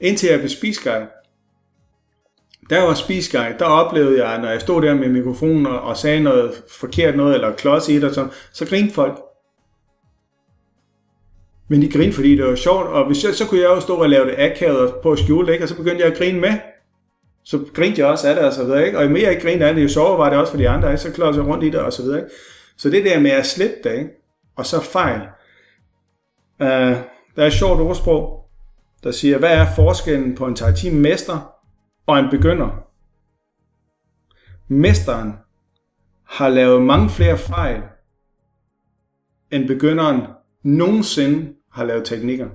Indtil 0.00 0.28
jeg 0.28 0.38
blev 0.38 0.48
spisguide. 0.48 1.06
Jeg 2.70 2.82
var 2.82 2.94
spisguide, 2.94 3.56
der 3.58 3.64
oplevede 3.64 4.24
jeg, 4.24 4.40
når 4.40 4.48
jeg 4.48 4.60
stod 4.60 4.82
der 4.82 4.94
med 4.94 5.08
mikrofonen 5.08 5.66
og, 5.66 5.80
og 5.80 5.96
sagde 5.96 6.20
noget 6.20 6.62
forkert 6.80 7.16
noget, 7.16 7.34
eller 7.34 7.52
klods 7.52 7.88
i 7.88 7.94
det, 7.94 8.04
og 8.04 8.14
sådan, 8.14 8.30
så 8.52 8.66
grinede 8.66 8.92
folk. 8.92 9.20
Men 11.68 11.82
de 11.82 11.92
grinede, 11.92 12.12
fordi 12.12 12.36
det 12.36 12.44
var 12.44 12.54
sjovt, 12.54 12.86
og 12.86 13.06
hvis 13.06 13.24
jeg, 13.24 13.34
så 13.34 13.46
kunne 13.46 13.60
jeg 13.60 13.68
jo 13.68 13.80
stå 13.80 13.94
og 13.94 14.08
lave 14.08 14.26
det 14.26 14.34
akavet 14.38 14.78
og 14.78 15.00
på 15.02 15.12
at 15.12 15.18
skjule 15.18 15.46
det, 15.46 15.52
ikke? 15.52 15.64
og 15.64 15.68
så 15.68 15.76
begyndte 15.76 16.04
jeg 16.04 16.12
at 16.12 16.18
grine 16.18 16.40
med. 16.40 16.52
Så 17.44 17.64
grinte 17.74 18.00
jeg 18.00 18.08
også 18.08 18.28
af 18.28 18.34
det, 18.34 18.44
og 18.44 18.52
så 18.52 18.64
videre, 18.64 18.86
ikke? 18.86 18.98
og 18.98 19.04
jo 19.04 19.10
mere 19.10 19.32
jeg 19.32 19.42
grinede 19.42 19.68
af 19.68 19.74
det, 19.74 19.82
jo 19.82 19.88
sjovere 19.88 20.18
var 20.18 20.30
det 20.30 20.38
også 20.38 20.50
for 20.50 20.58
de 20.58 20.68
andre, 20.68 20.88
ikke? 20.88 21.02
så 21.02 21.12
klarede 21.12 21.36
jeg 21.36 21.46
rundt 21.46 21.64
i 21.64 21.70
det, 21.70 21.80
og 21.80 21.92
så 21.92 22.02
videre. 22.02 22.18
Ikke? 22.18 22.30
Så 22.76 22.90
det 22.90 23.04
der 23.04 23.20
med 23.20 23.30
at 23.30 23.46
slippe 23.46 23.76
det, 23.84 23.92
ikke? 23.92 24.10
og 24.56 24.66
så 24.66 24.80
fejl. 24.80 25.20
Uh, 26.60 26.96
der 27.36 27.42
er 27.42 27.46
et 27.46 27.52
sjovt 27.52 27.80
ordsprog, 27.80 28.48
der 29.04 29.10
siger, 29.10 29.38
hvad 29.38 29.50
er 29.50 29.66
forskellen 29.76 30.34
på 30.34 30.46
en 30.46 30.56
tai 30.56 30.76
chi 30.76 30.90
mester 30.90 31.54
og 32.06 32.18
en 32.18 32.30
begynder? 32.30 32.68
Mesteren 34.68 35.32
har 36.24 36.48
lavet 36.48 36.82
mange 36.82 37.10
flere 37.10 37.38
fejl, 37.38 37.82
end 39.50 39.68
begynderen 39.68 40.20
nogensinde 40.64 41.52
har 41.72 41.84
lavet 41.84 42.04
teknikker. 42.04 42.48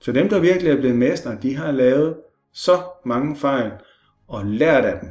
Så 0.00 0.12
dem, 0.12 0.28
der 0.28 0.38
virkelig 0.38 0.70
er 0.70 0.76
blevet 0.76 0.96
mestre, 0.96 1.38
de 1.42 1.56
har 1.56 1.70
lavet 1.70 2.16
så 2.52 2.82
mange 3.06 3.36
fejl 3.36 3.72
og 4.28 4.46
lært 4.46 4.84
af 4.84 5.00
dem. 5.00 5.10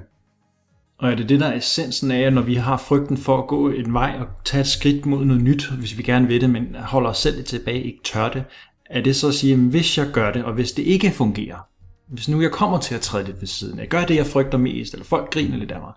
Og 0.97 1.11
er 1.11 1.15
det 1.15 1.29
det, 1.29 1.39
der 1.39 1.47
er 1.47 1.57
essensen 1.57 2.11
af, 2.11 2.21
at 2.21 2.33
når 2.33 2.41
vi 2.41 2.55
har 2.55 2.77
frygten 2.77 3.17
for 3.17 3.37
at 3.37 3.47
gå 3.47 3.69
en 3.69 3.93
vej 3.93 4.15
og 4.19 4.27
tage 4.45 4.61
et 4.61 4.67
skridt 4.67 5.05
mod 5.05 5.25
noget 5.25 5.43
nyt, 5.43 5.71
hvis 5.71 5.97
vi 5.97 6.03
gerne 6.03 6.27
vil 6.27 6.41
det, 6.41 6.49
men 6.49 6.75
holder 6.75 7.09
os 7.09 7.17
selv 7.17 7.35
lidt 7.35 7.47
tilbage, 7.47 7.83
ikke 7.83 7.99
tør 8.03 8.29
det, 8.29 8.43
er 8.85 9.01
det 9.01 9.15
så 9.15 9.27
at 9.27 9.33
sige, 9.33 9.53
at 9.53 9.59
hvis 9.59 9.97
jeg 9.97 10.07
gør 10.13 10.31
det, 10.31 10.43
og 10.43 10.53
hvis 10.53 10.71
det 10.71 10.83
ikke 10.83 11.11
fungerer, 11.11 11.67
hvis 12.07 12.29
nu 12.29 12.41
jeg 12.41 12.51
kommer 12.51 12.79
til 12.79 12.95
at 12.95 13.01
træde 13.01 13.25
lidt 13.25 13.41
ved 13.41 13.47
siden, 13.47 13.79
jeg 13.79 13.87
gør 13.87 14.05
det, 14.05 14.15
jeg 14.15 14.25
frygter 14.25 14.57
mest, 14.57 14.93
eller 14.93 15.05
folk 15.05 15.33
griner 15.33 15.57
lidt 15.57 15.71
af 15.71 15.79
mig, 15.79 15.93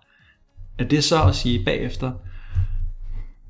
er 0.78 0.84
det 0.84 1.04
så 1.04 1.24
at 1.24 1.34
sige 1.34 1.64
bagefter, 1.64 2.12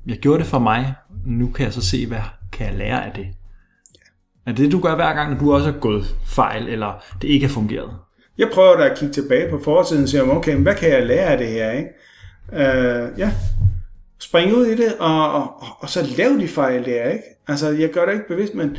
jeg 0.05 0.17
gjorde 0.17 0.39
det 0.39 0.47
for 0.47 0.59
mig, 0.59 0.93
nu 1.25 1.51
kan 1.51 1.65
jeg 1.65 1.73
så 1.73 1.81
se, 1.81 2.07
hvad 2.07 2.21
kan 2.51 2.67
jeg 2.67 2.75
lære 2.75 3.05
af 3.05 3.11
det. 3.15 3.27
Er 4.45 4.51
det 4.51 4.57
det, 4.57 4.71
du 4.71 4.79
gør 4.79 4.95
hver 4.95 5.13
gang, 5.13 5.33
når 5.33 5.39
du 5.39 5.53
også 5.53 5.71
har 5.71 5.79
gået 5.79 6.15
fejl, 6.25 6.67
eller 6.67 7.03
det 7.21 7.27
ikke 7.27 7.47
har 7.47 7.53
fungeret? 7.53 7.89
Jeg 8.37 8.49
prøver 8.53 8.77
da 8.77 8.83
at 8.83 8.97
kigge 8.97 9.13
tilbage 9.13 9.49
på 9.49 9.59
fortiden 9.63 10.03
og 10.03 10.09
sige, 10.09 10.23
okay, 10.23 10.55
hvad 10.55 10.75
kan 10.75 10.89
jeg 10.89 11.05
lære 11.05 11.25
af 11.25 11.37
det 11.37 11.47
her? 11.47 11.71
Ikke? 11.71 11.89
Uh, 12.51 13.19
ja, 13.19 13.33
spring 14.19 14.55
ud 14.55 14.65
i 14.65 14.75
det, 14.75 14.95
og, 14.99 15.33
og, 15.33 15.63
og 15.79 15.89
så 15.89 16.15
lav 16.17 16.29
de 16.39 16.47
fejl 16.47 16.85
der, 16.85 17.09
ikke? 17.09 17.23
Altså, 17.47 17.69
jeg 17.69 17.89
gør 17.89 18.05
det 18.05 18.13
ikke 18.13 18.27
bevidst, 18.27 18.55
men 18.55 18.77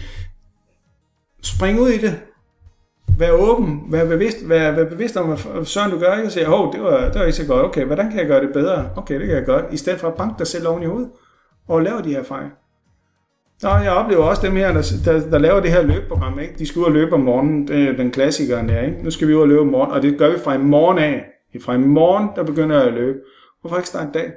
spring 1.42 1.80
ud 1.80 1.88
i 1.88 1.98
det. 1.98 2.20
Vær 3.22 3.30
åben, 3.30 3.84
vær 3.88 4.04
bevidst, 4.08 4.48
vær, 4.48 4.70
vær 4.70 4.84
bevidst 4.84 5.16
om, 5.16 5.26
hvad 5.26 5.64
søren 5.64 5.90
du 5.90 5.98
gør, 5.98 6.14
ikke? 6.16 6.28
Og 6.28 6.32
siger, 6.32 6.48
hov, 6.48 6.72
det 6.72 6.82
var, 6.82 7.00
det 7.08 7.14
var 7.14 7.24
ikke 7.24 7.36
så 7.36 7.46
godt. 7.46 7.66
Okay, 7.66 7.84
hvordan 7.84 8.10
kan 8.10 8.18
jeg 8.18 8.26
gøre 8.26 8.40
det 8.40 8.52
bedre? 8.52 8.90
Okay, 8.96 9.18
det 9.20 9.26
kan 9.26 9.36
jeg 9.36 9.46
godt. 9.46 9.64
I 9.72 9.76
stedet 9.76 10.00
for 10.00 10.08
at 10.08 10.14
banke 10.14 10.34
dig 10.38 10.46
selv 10.46 10.68
oven 10.68 10.82
i 10.82 10.86
hovedet 10.86 11.10
og 11.68 11.82
lave 11.82 12.02
de 12.02 12.08
her 12.08 12.22
fejl. 12.22 12.50
Nå, 13.62 13.68
jeg 13.68 13.92
oplever 13.92 14.24
også 14.24 14.46
dem 14.46 14.56
her, 14.56 14.72
der, 14.72 14.82
der, 15.04 15.30
der 15.30 15.38
laver 15.38 15.60
det 15.60 15.70
her 15.70 15.82
løbeprogram. 15.82 16.38
Ikke? 16.38 16.54
De 16.58 16.66
skal 16.66 16.80
ud 16.80 16.84
og 16.84 16.92
løbe 16.92 17.12
om 17.12 17.20
morgenen, 17.20 17.68
det 17.68 17.88
er 17.88 17.92
den 17.92 18.10
klassikeren 18.10 18.68
der. 18.68 18.82
Ikke? 18.82 19.02
Nu 19.02 19.10
skal 19.10 19.28
vi 19.28 19.34
ud 19.34 19.40
og 19.40 19.48
løbe 19.48 19.60
om 19.60 19.66
morgenen, 19.66 19.96
og 19.96 20.02
det 20.02 20.18
gør 20.18 20.30
vi 20.30 20.38
fra 20.38 20.54
i 20.54 20.58
morgen 20.58 20.98
af. 20.98 21.24
Fra 21.60 21.74
i 21.74 21.78
morgen, 21.78 22.28
der 22.36 22.42
begynder 22.42 22.76
jeg 22.76 22.86
at 22.86 22.92
løbe. 22.92 23.18
Hvorfor 23.60 23.76
ikke 23.76 23.88
starte 23.88 24.18
dag? 24.18 24.32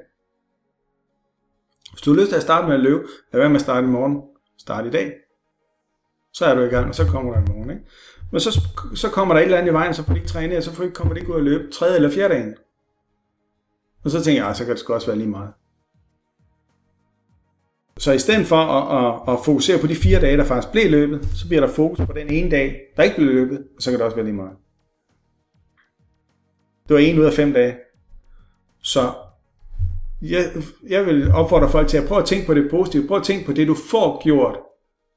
Hvis 1.92 2.02
du 2.02 2.14
har 2.14 2.20
lyst 2.20 2.30
til 2.30 2.36
at 2.36 2.42
starte 2.42 2.68
med 2.68 2.76
at 2.76 2.82
løbe, 2.82 3.04
lad 3.34 3.40
være 3.40 3.50
med 3.50 3.56
at 3.56 3.62
starte 3.62 3.88
i 3.88 3.90
morgen. 3.90 4.22
Start 4.60 4.86
i 4.86 4.90
dag. 4.90 5.14
Så 6.34 6.46
er 6.46 6.56
du 6.56 6.62
i 6.62 6.68
gang, 6.68 6.88
og 6.88 6.96
så 6.96 7.06
kommer 7.06 7.34
der 7.34 7.42
i 7.42 7.46
morgen. 7.48 7.70
Ikke? 7.70 7.84
Men 8.32 8.40
så, 8.42 8.62
så 8.96 9.10
kommer 9.10 9.34
der 9.34 9.42
et 9.42 9.46
eller 9.46 9.58
andet 9.58 9.72
i 9.72 9.74
vejen, 9.74 9.94
så 9.94 10.04
får 10.04 10.14
de 10.14 10.20
ikke 10.20 10.30
træne, 10.30 10.58
og 10.58 10.64
så 10.64 10.72
får 10.72 10.84
de, 10.84 10.88
ikke, 10.88 10.96
kommer 10.96 11.14
det 11.14 11.22
ikke 11.22 11.34
ud 11.34 11.38
at 11.38 11.44
løbe 11.44 11.72
tredje 11.72 11.96
eller 11.96 12.12
fjerde 12.12 12.34
dagen. 12.34 12.56
Og 14.04 14.12
så 14.12 14.24
tænker 14.24 14.42
jeg, 14.42 14.50
ah, 14.50 14.56
så 14.56 14.66
kan 14.66 14.72
det 14.72 14.80
sgu 14.80 14.94
også 14.94 15.08
være 15.08 15.18
lige 15.18 15.30
meget. 15.30 15.50
Så 17.98 18.12
i 18.12 18.20
stedet 18.20 18.48
for 18.48 18.56
at, 18.56 19.06
at, 19.06 19.34
at 19.34 19.40
fokusere 19.46 19.80
på 19.80 19.88
de 19.88 19.96
fire 19.96 20.22
dage, 20.22 20.38
der 20.38 20.44
faktisk 20.44 20.72
blev 20.72 20.92
løbet, 20.92 21.28
så 21.36 21.48
bliver 21.48 21.62
der 21.66 21.74
fokus 21.74 21.98
på 21.98 22.14
den 22.14 22.30
ene 22.30 22.52
dag, 22.52 22.82
der 22.98 23.04
ikke 23.04 23.16
blev 23.16 23.28
løbet, 23.28 23.58
og 23.76 23.82
så 23.82 23.92
kan 23.92 24.00
det 24.00 24.06
også 24.06 24.16
være 24.16 24.26
lige 24.26 24.36
meget. 24.36 24.58
Det 26.88 26.94
var 26.94 27.00
en 27.00 27.20
ud 27.20 27.26
af 27.26 27.34
fem 27.34 27.54
dage. 27.54 27.76
Så 28.82 29.14
jeg, 30.22 30.52
jeg 30.90 31.06
vil 31.06 31.32
opfordre 31.32 31.70
folk 31.70 31.88
til 31.88 31.98
at 31.98 32.08
prøve 32.08 32.22
at 32.22 32.28
tænke 32.28 32.48
på 32.48 32.54
det 32.54 32.70
positive. 32.72 33.08
Prøv 33.08 33.18
at 33.18 33.24
tænke 33.24 33.46
på 33.46 33.54
det, 33.54 33.68
du 33.68 33.76
får 33.92 34.24
gjort, 34.24 34.58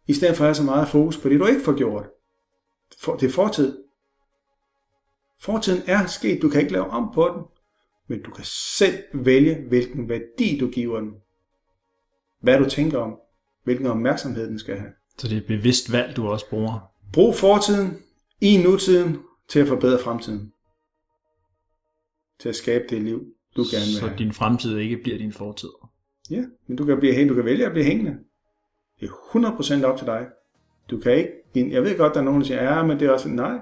i 0.06 0.14
stedet 0.14 0.36
for 0.36 0.44
at 0.44 0.48
have 0.48 0.54
så 0.54 0.62
meget 0.62 0.88
fokus 0.88 1.16
på 1.16 1.28
det, 1.28 1.40
du 1.40 1.46
ikke 1.46 1.64
får 1.64 1.76
gjort. 1.76 2.06
For, 3.00 3.16
det 3.16 3.26
er 3.26 3.32
fortid. 3.32 3.78
Fortiden 5.40 5.82
er 5.86 6.06
sket, 6.06 6.42
du 6.42 6.48
kan 6.48 6.60
ikke 6.60 6.72
lave 6.72 6.90
om 6.90 7.10
på 7.14 7.28
den, 7.34 7.42
men 8.08 8.22
du 8.22 8.30
kan 8.30 8.44
selv 8.44 8.98
vælge, 9.14 9.64
hvilken 9.68 10.08
værdi 10.08 10.58
du 10.60 10.70
giver 10.70 11.00
den 11.00 11.14
hvad 12.40 12.58
du 12.58 12.70
tænker 12.70 12.98
om, 12.98 13.18
hvilken 13.64 13.86
opmærksomhed 13.86 14.48
den 14.48 14.58
skal 14.58 14.76
have. 14.76 14.92
Så 15.18 15.28
det 15.28 15.36
er 15.36 15.40
et 15.40 15.46
bevidst 15.46 15.92
valg, 15.92 16.16
du 16.16 16.28
også 16.28 16.50
bruger? 16.50 16.90
Brug 17.12 17.34
fortiden 17.34 18.02
i 18.40 18.56
nutiden 18.56 19.18
til 19.48 19.60
at 19.60 19.68
forbedre 19.68 19.98
fremtiden. 19.98 20.52
Til 22.40 22.48
at 22.48 22.56
skabe 22.56 22.84
det 22.90 23.02
liv, 23.02 23.18
du 23.56 23.64
gerne 23.70 23.84
vil 23.84 23.94
Så 23.94 24.06
have. 24.06 24.18
din 24.18 24.32
fremtid 24.32 24.76
ikke 24.76 24.96
bliver 24.96 25.18
din 25.18 25.32
fortid? 25.32 25.68
Ja, 26.30 26.44
men 26.66 26.76
du 26.76 26.84
kan, 26.84 26.98
blive 26.98 27.28
du 27.28 27.34
kan 27.34 27.44
vælge 27.44 27.66
at 27.66 27.72
blive 27.72 27.84
hængende. 27.84 28.18
Det 29.00 29.08
er 29.08 29.82
100% 29.82 29.84
op 29.84 29.98
til 29.98 30.06
dig. 30.06 30.26
Du 30.90 31.00
kan 31.00 31.12
ikke, 31.12 31.32
jeg 31.54 31.82
ved 31.82 31.98
godt, 31.98 32.14
der 32.14 32.20
er 32.20 32.24
nogen, 32.24 32.40
der 32.40 32.46
siger, 32.46 32.62
ja, 32.62 32.82
men 32.82 33.00
det 33.00 33.08
er 33.08 33.12
også, 33.12 33.28
nej, 33.28 33.58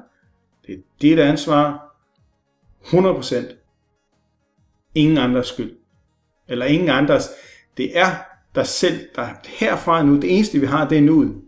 det 0.66 0.74
er 0.74 0.78
dit 1.00 1.18
ansvar, 1.18 1.96
100%. 2.82 3.54
Ingen 4.94 5.18
andres 5.18 5.46
skyld. 5.46 5.76
Eller 6.48 6.66
ingen 6.66 6.88
andres. 6.88 7.28
Det 7.76 7.98
er 7.98 8.06
dig 8.54 8.66
selv, 8.66 9.08
der 9.14 9.28
herfra 9.44 10.02
nu, 10.02 10.14
det 10.14 10.36
eneste 10.36 10.58
vi 10.58 10.66
har, 10.66 10.88
det 10.88 10.98
er 10.98 11.02
nuet. 11.02 11.42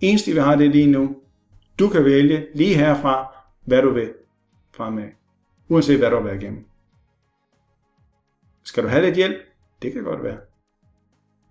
Det 0.00 0.10
eneste 0.10 0.32
vi 0.32 0.38
har, 0.38 0.56
det 0.56 0.66
er 0.66 0.70
lige 0.70 0.90
nu. 0.90 1.16
Du 1.78 1.88
kan 1.88 2.04
vælge 2.04 2.46
lige 2.54 2.74
herfra, 2.74 3.34
hvad 3.64 3.82
du 3.82 3.90
vil 3.90 4.12
fremad. 4.72 5.08
Uanset 5.68 5.98
hvad 5.98 6.10
du 6.10 6.16
har 6.16 6.22
været 6.22 6.42
igennem. 6.42 6.64
Skal 8.62 8.82
du 8.82 8.88
have 8.88 9.02
lidt 9.02 9.16
hjælp? 9.16 9.36
Det 9.82 9.92
kan 9.92 10.04
godt 10.04 10.22
være. 10.22 10.38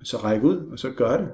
Så 0.03 0.17
ræk 0.17 0.43
ud, 0.43 0.71
og 0.71 0.79
så 0.79 0.91
gør 0.91 1.17
det. 1.17 1.31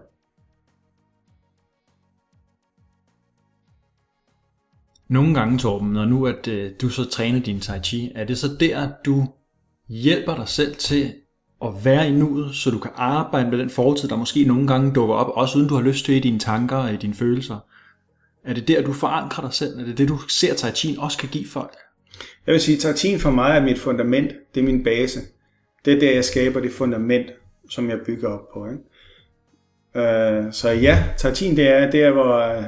Nogle 5.12 5.34
gange, 5.34 5.57
Torben, 5.57 5.93
når 5.93 6.05
nu 6.05 6.28
at 6.28 6.47
øh, 6.47 6.72
du 6.82 6.89
så 6.89 7.09
træner 7.09 7.39
din 7.39 7.59
Tai 7.59 7.80
Chi, 7.80 8.12
er 8.16 8.24
det 8.24 8.38
så 8.38 8.47
der, 8.59 8.89
du 9.05 9.28
hjælper 9.89 10.36
dig 10.36 10.47
selv 10.47 10.76
til 10.76 11.14
at 11.66 11.70
være 11.84 12.09
i 12.09 12.12
nuet, 12.12 12.55
så 12.55 12.72
du 12.72 12.80
kan 12.80 12.91
arbejde 12.95 13.49
med 13.49 13.57
den 13.57 13.70
fortid, 13.70 14.09
der 14.09 14.16
måske 14.16 14.43
nogle 14.43 14.68
gange 14.68 14.93
dukker 14.93 15.16
op, 15.16 15.32
også 15.36 15.57
uden 15.57 15.70
du 15.70 15.76
har 15.76 15.82
lyst 15.82 16.05
til 16.05 16.16
i 16.16 16.20
dine 16.20 16.39
tanker 16.39 16.76
og 16.76 16.93
i 16.93 16.97
dine 16.97 17.14
følelser? 17.14 17.59
Er 18.43 18.53
det 18.53 18.68
der, 18.68 18.82
du 18.82 18.93
forankrer 18.93 19.43
dig 19.43 19.53
selv? 19.53 19.80
Er 19.80 19.86
det 19.86 19.97
det, 19.97 20.09
du 20.09 20.18
ser 20.18 20.53
Tai 20.53 20.70
Chi'en 20.70 21.01
også 21.01 21.18
kan 21.18 21.30
give 21.30 21.47
folk? 21.47 21.76
Jeg 22.47 22.53
vil 22.53 22.62
sige, 22.62 22.78
Tai 22.78 22.91
Chi'en 22.91 23.20
for 23.20 23.32
mig 23.32 23.57
er 23.57 23.64
mit 23.64 23.80
fundament. 23.80 24.32
Det 24.55 24.62
er 24.62 24.66
min 24.66 24.84
base. 24.84 25.20
Det 25.86 25.93
er 25.93 25.99
der, 25.99 26.12
jeg 26.12 26.26
skaber 26.26 26.59
det 26.59 26.72
fundament, 26.72 27.28
som 27.70 27.89
jeg 27.89 27.99
bygger 28.05 28.30
op 28.30 28.53
på. 28.53 28.68
Ikke? 28.68 30.07
Øh, 30.07 30.53
så 30.53 30.70
ja, 30.70 31.03
Tai 31.18 31.32
Chi'en, 31.32 31.55
det 31.55 31.68
er 31.68 31.91
der, 31.91 32.12
hvor... 32.12 32.64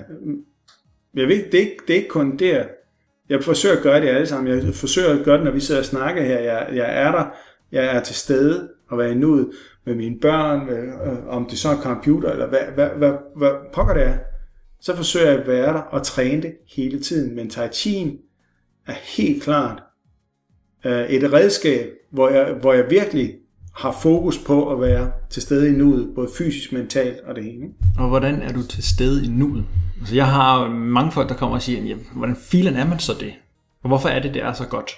Jeg 1.15 1.27
ved, 1.27 1.51
det, 1.51 1.55
er 1.55 1.59
ikke, 1.59 1.77
det 1.87 1.93
er 1.93 1.97
ikke 1.97 2.09
kun 2.09 2.37
der. 2.37 2.65
Jeg 3.29 3.43
forsøger 3.43 3.77
at 3.77 3.83
gøre 3.83 4.01
det 4.01 4.07
alle 4.07 4.27
sammen. 4.27 4.65
Jeg 4.65 4.73
forsøger 4.73 5.19
at 5.19 5.25
gøre 5.25 5.37
det, 5.37 5.45
når 5.45 5.51
vi 5.51 5.59
sidder 5.59 5.81
og 5.81 5.85
snakker 5.85 6.23
her. 6.23 6.39
Jeg, 6.39 6.69
jeg 6.73 7.03
er 7.03 7.11
der. 7.11 7.25
Jeg 7.71 7.95
er 7.95 8.03
til 8.03 8.15
stede 8.15 8.69
og 8.89 8.97
være 8.97 9.11
i 9.11 9.15
nuet 9.15 9.51
med 9.85 9.95
mine 9.95 10.19
børn, 10.19 10.69
øh, 10.69 11.27
om 11.27 11.45
det 11.45 11.59
så 11.59 11.69
er 11.69 11.81
computer, 11.81 12.31
eller 12.31 12.47
hvad, 12.47 12.59
hvad, 12.75 12.89
hvad, 12.89 13.13
hvad 13.35 13.51
pokker 13.73 13.93
det 13.93 14.03
er, 14.03 14.17
så 14.81 14.95
forsøger 14.95 15.29
jeg 15.29 15.39
at 15.39 15.47
være 15.47 15.73
der 15.73 15.81
og 15.81 16.03
træne 16.03 16.41
det 16.41 16.53
hele 16.75 16.99
tiden. 16.99 17.35
Men 17.35 17.49
Tai 17.49 17.67
Chi'en 17.67 18.17
er 18.87 19.17
helt 19.17 19.43
klart 19.43 19.83
øh, 20.85 21.09
et 21.09 21.33
redskab, 21.33 21.89
hvor 22.11 22.29
jeg, 22.29 22.53
hvor 22.53 22.73
jeg 22.73 22.89
virkelig 22.89 23.35
har 23.73 23.91
fokus 24.01 24.37
på 24.37 24.69
at 24.69 24.81
være 24.81 25.11
til 25.29 25.41
stede 25.41 25.69
i 25.69 25.71
nuet, 25.71 26.09
både 26.15 26.29
fysisk, 26.37 26.71
mentalt 26.71 27.19
og 27.27 27.35
det 27.35 27.43
hele. 27.43 27.65
Og 27.99 28.09
hvordan 28.09 28.41
er 28.41 28.53
du 28.53 28.63
til 28.67 28.83
stede 28.83 29.25
i 29.25 29.27
nuet? 29.27 29.65
Altså 29.99 30.15
jeg 30.15 30.27
har 30.27 30.69
mange 30.69 31.11
folk, 31.11 31.29
der 31.29 31.35
kommer 31.35 31.55
og 31.55 31.61
siger, 31.61 31.81
jamen, 31.83 32.05
hvordan 32.15 32.35
filen 32.35 32.75
er 32.75 32.87
man 32.87 32.99
så 32.99 33.13
det? 33.19 33.33
Og 33.83 33.87
hvorfor 33.87 34.09
er 34.09 34.19
det, 34.21 34.33
det 34.33 34.43
er 34.43 34.53
så 34.53 34.67
godt? 34.67 34.89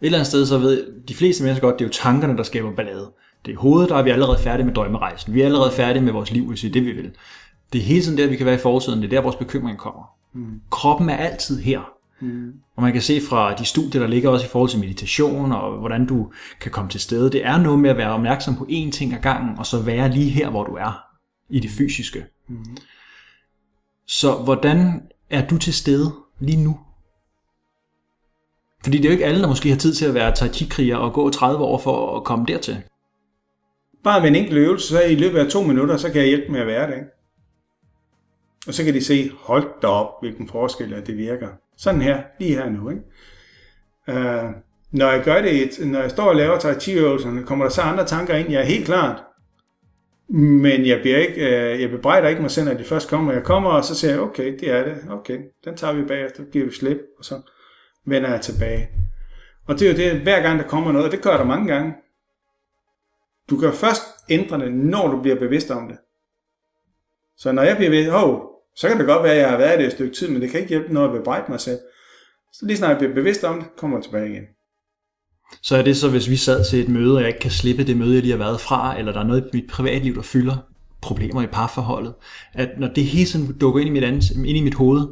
Et 0.00 0.06
eller 0.06 0.18
andet 0.18 0.26
sted, 0.26 0.46
så 0.46 0.58
ved 0.58 0.86
de 1.08 1.14
fleste 1.14 1.44
mennesker 1.44 1.68
godt, 1.68 1.78
det 1.78 1.84
er 1.84 1.88
jo 1.88 1.92
tankerne, 1.92 2.36
der 2.36 2.42
skaber 2.42 2.72
ballade. 2.72 3.10
Det 3.46 3.54
er 3.54 3.58
hovedet, 3.58 3.90
der 3.90 3.96
er 3.96 4.02
vi 4.02 4.10
allerede 4.10 4.38
færdige 4.38 4.66
med 4.66 4.74
drømmerejsen. 4.74 5.34
Vi 5.34 5.40
er 5.40 5.44
allerede 5.44 5.72
færdige 5.72 6.02
med 6.02 6.12
vores 6.12 6.32
liv, 6.32 6.48
hvis 6.48 6.60
det 6.60 6.68
er 6.68 6.72
det, 6.72 6.84
vi 6.84 6.92
vil. 6.92 7.10
Det 7.72 7.78
er 7.78 7.82
hele 7.82 8.02
tiden 8.02 8.18
der, 8.18 8.26
vi 8.26 8.36
kan 8.36 8.46
være 8.46 8.54
i 8.54 8.58
forsiden. 8.58 9.02
Det 9.02 9.06
er 9.06 9.10
der, 9.10 9.20
vores 9.20 9.36
bekymring 9.36 9.78
kommer. 9.78 10.02
Mm. 10.34 10.60
Kroppen 10.70 11.08
er 11.08 11.16
altid 11.16 11.58
her. 11.58 11.95
Mm. 12.20 12.52
Og 12.76 12.82
man 12.82 12.92
kan 12.92 13.02
se 13.02 13.20
fra 13.20 13.54
de 13.54 13.64
studier, 13.64 14.00
der 14.00 14.08
ligger 14.08 14.30
også 14.30 14.46
i 14.46 14.48
forhold 14.48 14.70
til 14.70 14.80
meditation, 14.80 15.52
og 15.52 15.78
hvordan 15.78 16.06
du 16.06 16.32
kan 16.60 16.72
komme 16.72 16.90
til 16.90 17.00
stede, 17.00 17.30
det 17.30 17.44
er 17.44 17.58
noget 17.58 17.78
med 17.78 17.90
at 17.90 17.96
være 17.96 18.12
opmærksom 18.12 18.56
på 18.56 18.66
én 18.70 18.90
ting 18.90 19.14
ad 19.14 19.20
gangen, 19.20 19.58
og 19.58 19.66
så 19.66 19.82
være 19.82 20.10
lige 20.10 20.30
her, 20.30 20.50
hvor 20.50 20.64
du 20.64 20.72
er, 20.72 21.04
i 21.48 21.60
det 21.60 21.70
fysiske. 21.70 22.26
Mm. 22.48 22.76
Så 24.06 24.34
hvordan 24.34 25.02
er 25.30 25.46
du 25.46 25.58
til 25.58 25.74
stede 25.74 26.14
lige 26.38 26.64
nu? 26.64 26.78
Fordi 28.84 28.96
det 28.96 29.04
er 29.04 29.08
jo 29.08 29.12
ikke 29.12 29.24
alle, 29.24 29.42
der 29.42 29.48
måske 29.48 29.70
har 29.70 29.76
tid 29.76 29.94
til 29.94 30.06
at 30.06 30.14
være 30.14 30.34
tai 30.34 30.48
chi-kriger 30.48 30.96
og 30.96 31.12
gå 31.12 31.30
30 31.30 31.64
år 31.64 31.78
for 31.78 32.16
at 32.16 32.24
komme 32.24 32.46
dertil. 32.46 32.82
Bare 34.04 34.20
med 34.20 34.28
en 34.28 34.36
enkelt 34.36 34.58
øvelse, 34.58 34.88
så 34.88 35.02
i 35.02 35.14
løbet 35.14 35.38
af 35.38 35.50
to 35.50 35.62
minutter, 35.62 35.96
så 35.96 36.12
kan 36.12 36.20
jeg 36.20 36.28
hjælpe 36.28 36.52
med 36.52 36.60
at 36.60 36.66
være 36.66 36.90
det. 36.90 36.94
Ikke? 36.94 37.08
Og 38.66 38.74
så 38.74 38.84
kan 38.84 38.94
de 38.94 39.04
se, 39.04 39.30
hold 39.38 39.80
da 39.82 39.86
op, 39.86 40.08
hvilken 40.20 40.48
forskel 40.48 40.94
at 40.94 41.06
det 41.06 41.16
virker. 41.16 41.48
Sådan 41.76 42.02
her, 42.02 42.22
lige 42.38 42.54
her 42.54 42.70
nu. 42.70 42.90
Ikke? 42.90 43.02
Øh, 44.08 44.50
når 44.92 45.10
jeg 45.10 45.24
gør 45.24 45.42
det, 45.42 45.78
når 45.86 46.00
jeg 46.00 46.10
står 46.10 46.24
og 46.24 46.36
laver 46.36 46.58
tai 46.58 46.80
chi 46.80 46.98
øvelserne, 46.98 47.42
kommer 47.42 47.64
der 47.64 47.72
så 47.72 47.82
andre 47.82 48.06
tanker 48.06 48.34
ind? 48.34 48.48
Ja, 48.48 48.64
helt 48.64 48.86
klart. 48.86 49.22
Men 50.28 50.86
jeg, 50.86 51.00
bliver 51.00 51.18
ikke, 51.18 51.34
øh, 51.34 51.80
jeg 51.80 51.90
bebrejder 51.90 52.28
ikke 52.28 52.40
mig 52.40 52.50
selv, 52.50 52.66
når 52.66 52.74
det 52.74 52.86
først 52.86 53.08
kommer. 53.08 53.32
Jeg 53.32 53.44
kommer, 53.44 53.70
og 53.70 53.84
så 53.84 53.94
siger 53.94 54.10
jeg, 54.10 54.20
okay, 54.20 54.58
det 54.60 54.70
er 54.70 54.84
det. 54.84 54.96
Okay, 55.10 55.38
den 55.64 55.76
tager 55.76 55.92
vi 55.92 56.02
bagefter, 56.02 56.44
giver 56.44 56.64
vi 56.64 56.72
slip, 56.72 56.98
og 57.18 57.24
så 57.24 57.40
vender 58.06 58.30
jeg 58.30 58.40
tilbage. 58.40 58.88
Og 59.66 59.78
det 59.78 59.88
er 59.88 59.92
jo 59.92 59.96
det, 59.96 60.20
hver 60.22 60.42
gang 60.42 60.58
der 60.58 60.66
kommer 60.66 60.92
noget, 60.92 61.06
og 61.06 61.12
det 61.12 61.22
gør 61.22 61.36
der 61.36 61.44
mange 61.44 61.74
gange. 61.74 61.94
Du 63.50 63.56
kan 63.56 63.72
først 63.72 64.02
ændre 64.28 64.58
det, 64.58 64.72
når 64.72 65.08
du 65.08 65.22
bliver 65.22 65.38
bevidst 65.38 65.70
om 65.70 65.88
det. 65.88 65.96
Så 67.36 67.52
når 67.52 67.62
jeg 67.62 67.76
bliver 67.76 67.90
ved, 67.90 68.10
oh, 68.12 68.40
så 68.76 68.88
kan 68.88 68.98
det 68.98 69.06
godt 69.06 69.22
være, 69.22 69.32
at 69.32 69.38
jeg 69.38 69.50
har 69.50 69.58
været 69.58 69.74
i 69.74 69.78
det 69.78 69.86
et 69.86 69.92
stykke 69.92 70.16
tid, 70.16 70.28
men 70.28 70.42
det 70.42 70.50
kan 70.50 70.60
ikke 70.60 70.68
hjælpe 70.68 70.94
noget 70.94 71.08
at 71.08 71.14
bebrejde 71.14 71.44
mig 71.48 71.60
selv. 71.60 71.78
Så 72.52 72.66
lige 72.66 72.76
snart 72.76 72.90
jeg 72.90 72.98
bliver 72.98 73.14
bevidst 73.14 73.44
om 73.44 73.58
det, 73.58 73.66
kommer 73.78 73.96
jeg 73.96 74.04
tilbage 74.04 74.30
igen. 74.30 74.42
Så 75.62 75.76
er 75.76 75.82
det 75.82 75.96
så, 75.96 76.10
hvis 76.10 76.30
vi 76.30 76.36
sad 76.36 76.64
til 76.64 76.80
et 76.80 76.88
møde, 76.88 77.14
og 77.16 77.20
jeg 77.20 77.28
ikke 77.28 77.40
kan 77.40 77.50
slippe 77.50 77.84
det 77.84 77.96
møde, 77.96 78.14
jeg 78.14 78.22
lige 78.22 78.32
har 78.32 78.38
været 78.38 78.60
fra, 78.60 78.98
eller 78.98 79.12
der 79.12 79.20
er 79.20 79.24
noget 79.24 79.44
i 79.52 79.56
mit 79.56 79.70
privatliv, 79.70 80.14
der 80.14 80.22
fylder 80.22 80.56
problemer 81.02 81.42
i 81.42 81.46
parforholdet, 81.46 82.14
at 82.52 82.68
når 82.78 82.88
det 82.88 83.04
hele 83.04 83.26
tiden 83.26 83.58
dukker 83.58 83.80
ind 83.80 83.88
i 83.88 83.92
mit, 83.92 84.04
andet, 84.04 84.30
ind 84.30 84.58
i 84.58 84.62
mit 84.62 84.74
hoved, 84.74 85.06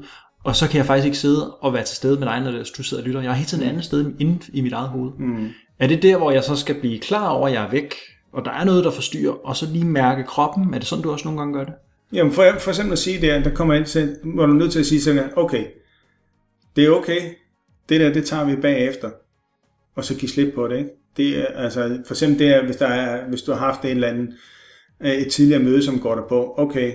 og 0.45 0.57
så 0.57 0.69
kan 0.69 0.79
jeg 0.79 0.87
faktisk 0.87 1.05
ikke 1.05 1.19
sidde 1.19 1.55
og 1.55 1.73
være 1.73 1.85
til 1.85 1.97
stede 1.97 2.19
med 2.19 2.27
dig, 2.27 2.41
når 2.41 2.51
du 2.51 2.83
sidder 2.83 3.03
og 3.03 3.07
lytter. 3.07 3.21
Jeg 3.21 3.31
er 3.31 3.35
hele 3.35 3.47
tiden 3.47 3.65
et 3.65 3.69
andet 3.69 3.85
sted 3.85 4.13
inde 4.19 4.39
i 4.53 4.61
mit 4.61 4.73
eget 4.73 4.89
hoved. 4.89 5.13
Mm. 5.19 5.49
Er 5.79 5.87
det 5.87 6.03
der, 6.03 6.17
hvor 6.17 6.31
jeg 6.31 6.45
så 6.45 6.57
skal 6.57 6.81
blive 6.81 6.99
klar 6.99 7.29
over, 7.29 7.49
at 7.49 7.55
jeg 7.55 7.65
er 7.65 7.71
væk, 7.71 7.95
og 8.33 8.45
der 8.45 8.51
er 8.51 8.65
noget, 8.65 8.85
der 8.85 8.91
forstyrrer, 8.91 9.47
og 9.47 9.57
så 9.57 9.67
lige 9.73 9.85
mærke 9.85 10.25
kroppen? 10.25 10.75
Er 10.75 10.79
det 10.79 10.89
sådan, 10.89 11.03
du 11.03 11.13
også 11.13 11.25
nogle 11.25 11.41
gange 11.41 11.55
gør 11.55 11.65
det? 11.65 11.75
Jamen 12.15 12.33
for, 12.33 12.45
for 12.59 12.71
eksempel 12.71 12.93
at 12.93 12.99
sige 12.99 13.21
det, 13.21 13.45
der 13.45 13.55
kommer 13.55 13.75
ind 13.75 13.87
til, 13.87 14.17
hvor 14.25 14.47
du 14.47 14.53
er 14.53 14.57
nødt 14.57 14.73
til 14.73 14.81
at 14.81 14.87
sige 14.87 15.01
sådan, 15.01 15.31
okay, 15.37 15.65
det 16.77 16.85
er 16.85 16.91
okay, 16.91 17.21
det 17.89 18.01
der, 18.01 18.13
det 18.13 18.27
tager 18.27 18.45
vi 18.45 18.57
bagefter, 18.57 19.11
og 19.95 20.05
så 20.05 20.15
give 20.15 20.29
slip 20.29 20.55
på 20.55 20.69
det, 20.69 20.79
ikke? 20.79 20.91
Det 21.17 21.39
er, 21.39 21.47
altså, 21.47 21.99
for 22.07 22.15
eksempel 22.15 22.39
det 22.39 22.49
er, 22.49 22.65
hvis, 22.65 22.77
der 22.77 22.87
er, 22.87 23.29
hvis 23.29 23.43
du 23.43 23.53
har 23.53 23.59
haft 23.59 23.85
en 23.85 23.91
eller 23.91 24.09
anden, 24.09 24.35
øh, 25.01 25.13
et 25.13 25.33
tidligere 25.33 25.63
møde, 25.63 25.83
som 25.83 26.01
går 26.01 26.15
dig 26.15 26.25
på, 26.29 26.55
okay, 26.59 26.93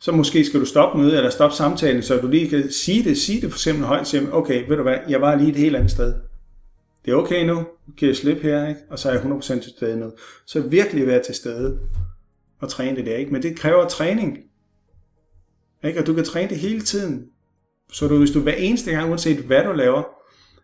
så 0.00 0.12
måske 0.12 0.44
skal 0.44 0.60
du 0.60 0.64
stoppe 0.64 0.98
mødet, 0.98 1.16
eller 1.16 1.30
stoppe 1.30 1.56
samtalen, 1.56 2.02
så 2.02 2.16
du 2.16 2.28
lige 2.28 2.48
kan 2.48 2.72
sige 2.72 3.04
det, 3.04 3.18
sige 3.18 3.40
det 3.40 3.50
for 3.50 3.56
eksempel 3.56 3.84
højt, 3.84 4.06
sige, 4.06 4.32
okay, 4.32 4.68
ved 4.68 4.76
du 4.76 4.82
hvad, 4.82 4.98
jeg 5.08 5.20
var 5.20 5.34
lige 5.34 5.50
et 5.50 5.56
helt 5.56 5.76
andet 5.76 5.90
sted. 5.90 6.14
Det 7.04 7.12
er 7.12 7.16
okay 7.16 7.46
nu, 7.46 7.66
kan 7.98 8.08
jeg 8.08 8.16
slippe 8.16 8.42
her, 8.42 8.68
ikke? 8.68 8.80
og 8.90 8.98
så 8.98 9.08
er 9.08 9.12
jeg 9.12 9.22
100% 9.22 9.40
til 9.40 9.70
stede 9.76 9.96
nu. 9.96 10.12
Så 10.46 10.60
virkelig 10.60 11.06
være 11.06 11.22
til 11.22 11.34
stede 11.34 11.78
og 12.60 12.68
træne 12.68 12.96
det 12.96 13.06
der, 13.06 13.16
ikke? 13.16 13.32
men 13.32 13.42
det 13.42 13.58
kræver 13.58 13.88
træning. 13.88 14.38
Ikke? 15.84 16.00
Og 16.00 16.06
du 16.06 16.14
kan 16.14 16.24
træne 16.24 16.48
det 16.48 16.58
hele 16.58 16.80
tiden. 16.80 17.26
Så 17.92 18.08
du, 18.08 18.18
hvis 18.18 18.30
du 18.30 18.40
hver 18.40 18.54
eneste 18.54 18.90
gang, 18.90 19.10
uanset 19.10 19.38
hvad 19.38 19.64
du 19.64 19.72
laver, 19.72 20.02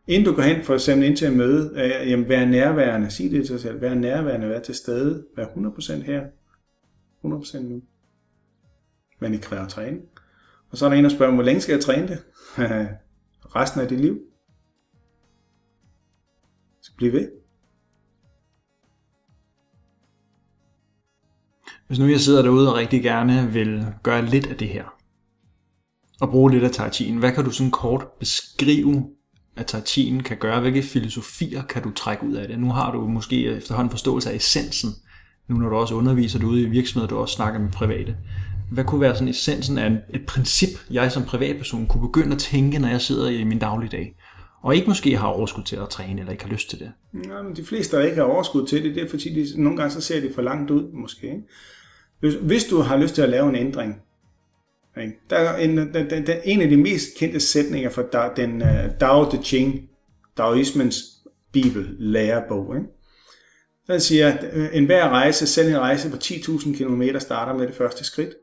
inden 0.06 0.24
du 0.24 0.34
går 0.34 0.42
hen 0.42 0.64
for 0.64 0.74
eksempel 0.74 1.08
ind 1.08 1.16
til 1.16 1.26
at 1.26 1.32
møde, 1.32 1.72
øh, 1.76 2.10
jamen, 2.10 2.28
vær 2.28 2.44
nærværende, 2.44 3.10
sig 3.10 3.30
det 3.30 3.46
til 3.46 3.52
dig 3.52 3.60
selv, 3.60 3.80
vær 3.80 3.94
nærværende, 3.94 4.48
vær 4.48 4.60
til 4.60 4.74
stede, 4.74 5.24
vær 5.36 5.46
100% 5.46 6.02
her, 6.02 6.22
100% 7.24 7.58
nu 7.58 7.82
men 9.24 9.32
det 9.32 9.42
kræver 9.42 9.68
træning. 9.68 10.02
Og 10.70 10.78
så 10.78 10.84
er 10.84 10.88
der 10.88 10.96
en, 10.96 11.04
der 11.04 11.10
spørger, 11.10 11.34
hvor 11.34 11.42
længe 11.42 11.60
skal 11.60 11.72
jeg 11.72 11.82
træne 11.82 12.08
det? 12.08 12.24
Resten 13.56 13.80
af 13.80 13.88
dit 13.88 14.00
liv. 14.00 14.20
Så 16.82 16.92
bliv 16.96 17.12
ved. 17.12 17.30
Hvis 21.94 22.00
nu 22.00 22.08
jeg 22.08 22.20
sidder 22.20 22.42
derude 22.42 22.72
og 22.72 22.76
rigtig 22.76 23.02
gerne 23.02 23.52
vil 23.52 23.86
gøre 24.02 24.26
lidt 24.26 24.46
af 24.46 24.56
det 24.56 24.68
her, 24.68 24.84
og 26.20 26.30
bruge 26.30 26.50
lidt 26.50 26.64
af 26.64 26.70
tai 26.70 26.88
chi'en, 26.88 27.18
hvad 27.18 27.32
kan 27.32 27.44
du 27.44 27.50
sådan 27.50 27.70
kort 27.70 28.06
beskrive, 28.20 29.04
at 29.56 29.66
tai 29.66 29.80
chi'en 29.80 30.22
kan 30.22 30.36
gøre? 30.36 30.60
Hvilke 30.60 30.82
filosofier 30.82 31.62
kan 31.62 31.82
du 31.82 31.90
trække 31.90 32.26
ud 32.26 32.34
af 32.34 32.48
det? 32.48 32.58
Nu 32.58 32.70
har 32.70 32.92
du 32.92 33.06
måske 33.06 33.46
efterhånden 33.46 33.90
forståelse 33.90 34.30
af 34.30 34.36
essensen, 34.36 34.90
nu 35.48 35.56
når 35.56 35.68
du 35.68 35.76
også 35.76 35.94
underviser 35.94 36.38
derude 36.38 36.62
i 36.62 36.64
virksomheder, 36.64 37.08
du 37.08 37.16
også 37.16 37.34
snakker 37.34 37.60
med 37.60 37.70
private 37.70 38.16
hvad 38.72 38.84
kunne 38.84 39.00
være 39.00 39.14
sådan 39.14 39.28
essensen 39.28 39.78
af 39.78 39.98
et 40.14 40.26
princip, 40.26 40.78
jeg 40.90 41.12
som 41.12 41.24
privatperson 41.24 41.86
kunne 41.86 42.08
begynde 42.08 42.32
at 42.32 42.38
tænke, 42.38 42.78
når 42.78 42.88
jeg 42.88 43.00
sidder 43.00 43.28
i 43.28 43.44
min 43.44 43.58
dagligdag? 43.58 44.16
Og 44.62 44.76
ikke 44.76 44.88
måske 44.88 45.16
har 45.16 45.26
overskud 45.26 45.64
til 45.64 45.76
at 45.76 45.88
træne, 45.88 46.20
eller 46.20 46.32
ikke 46.32 46.44
har 46.44 46.52
lyst 46.52 46.70
til 46.70 46.78
det. 46.78 46.92
Ja, 47.28 47.42
men 47.42 47.56
de 47.56 47.64
fleste, 47.64 47.96
der 47.96 48.02
ikke 48.02 48.16
har 48.16 48.22
overskud 48.22 48.66
til 48.66 48.84
det, 48.84 48.94
det 48.94 49.02
er 49.02 49.08
fordi, 49.08 49.34
de, 49.34 49.62
nogle 49.62 49.78
gange 49.78 49.92
så 49.92 50.00
ser 50.00 50.20
de 50.20 50.30
for 50.34 50.42
langt 50.42 50.70
ud, 50.70 50.92
måske. 50.92 51.26
Ikke? 51.26 51.42
Hvis, 52.24 52.34
hvis 52.34 52.64
du 52.64 52.78
har 52.78 52.96
lyst 52.96 53.14
til 53.14 53.22
at 53.22 53.28
lave 53.28 53.48
en 53.48 53.56
ændring, 53.56 54.02
ikke? 55.00 55.18
der 55.30 55.36
er 55.36 55.56
en, 55.56 55.76
der, 55.76 56.08
der, 56.08 56.24
der, 56.24 56.40
en 56.44 56.62
af 56.62 56.68
de 56.68 56.76
mest 56.76 57.08
kendte 57.18 57.40
sætninger 57.40 57.90
fra 57.90 58.02
da, 58.02 58.30
den 58.36 58.62
uh, 58.62 59.00
Dao 59.00 59.30
De 59.30 59.42
Ching, 59.42 59.90
Daoismens 60.38 60.96
bibel, 61.52 61.96
lærebog. 61.98 62.76
Ikke? 62.76 62.88
Den 63.86 64.00
siger, 64.00 64.32
at 64.32 64.54
en 64.54 64.68
enhver 64.72 65.08
rejse, 65.08 65.46
selv 65.46 65.68
en 65.68 65.78
rejse 65.78 66.10
på 66.10 66.16
10.000 66.16 66.76
km, 66.76 67.02
starter 67.18 67.54
med 67.54 67.66
det 67.66 67.74
første 67.74 68.04
skridt. 68.04 68.34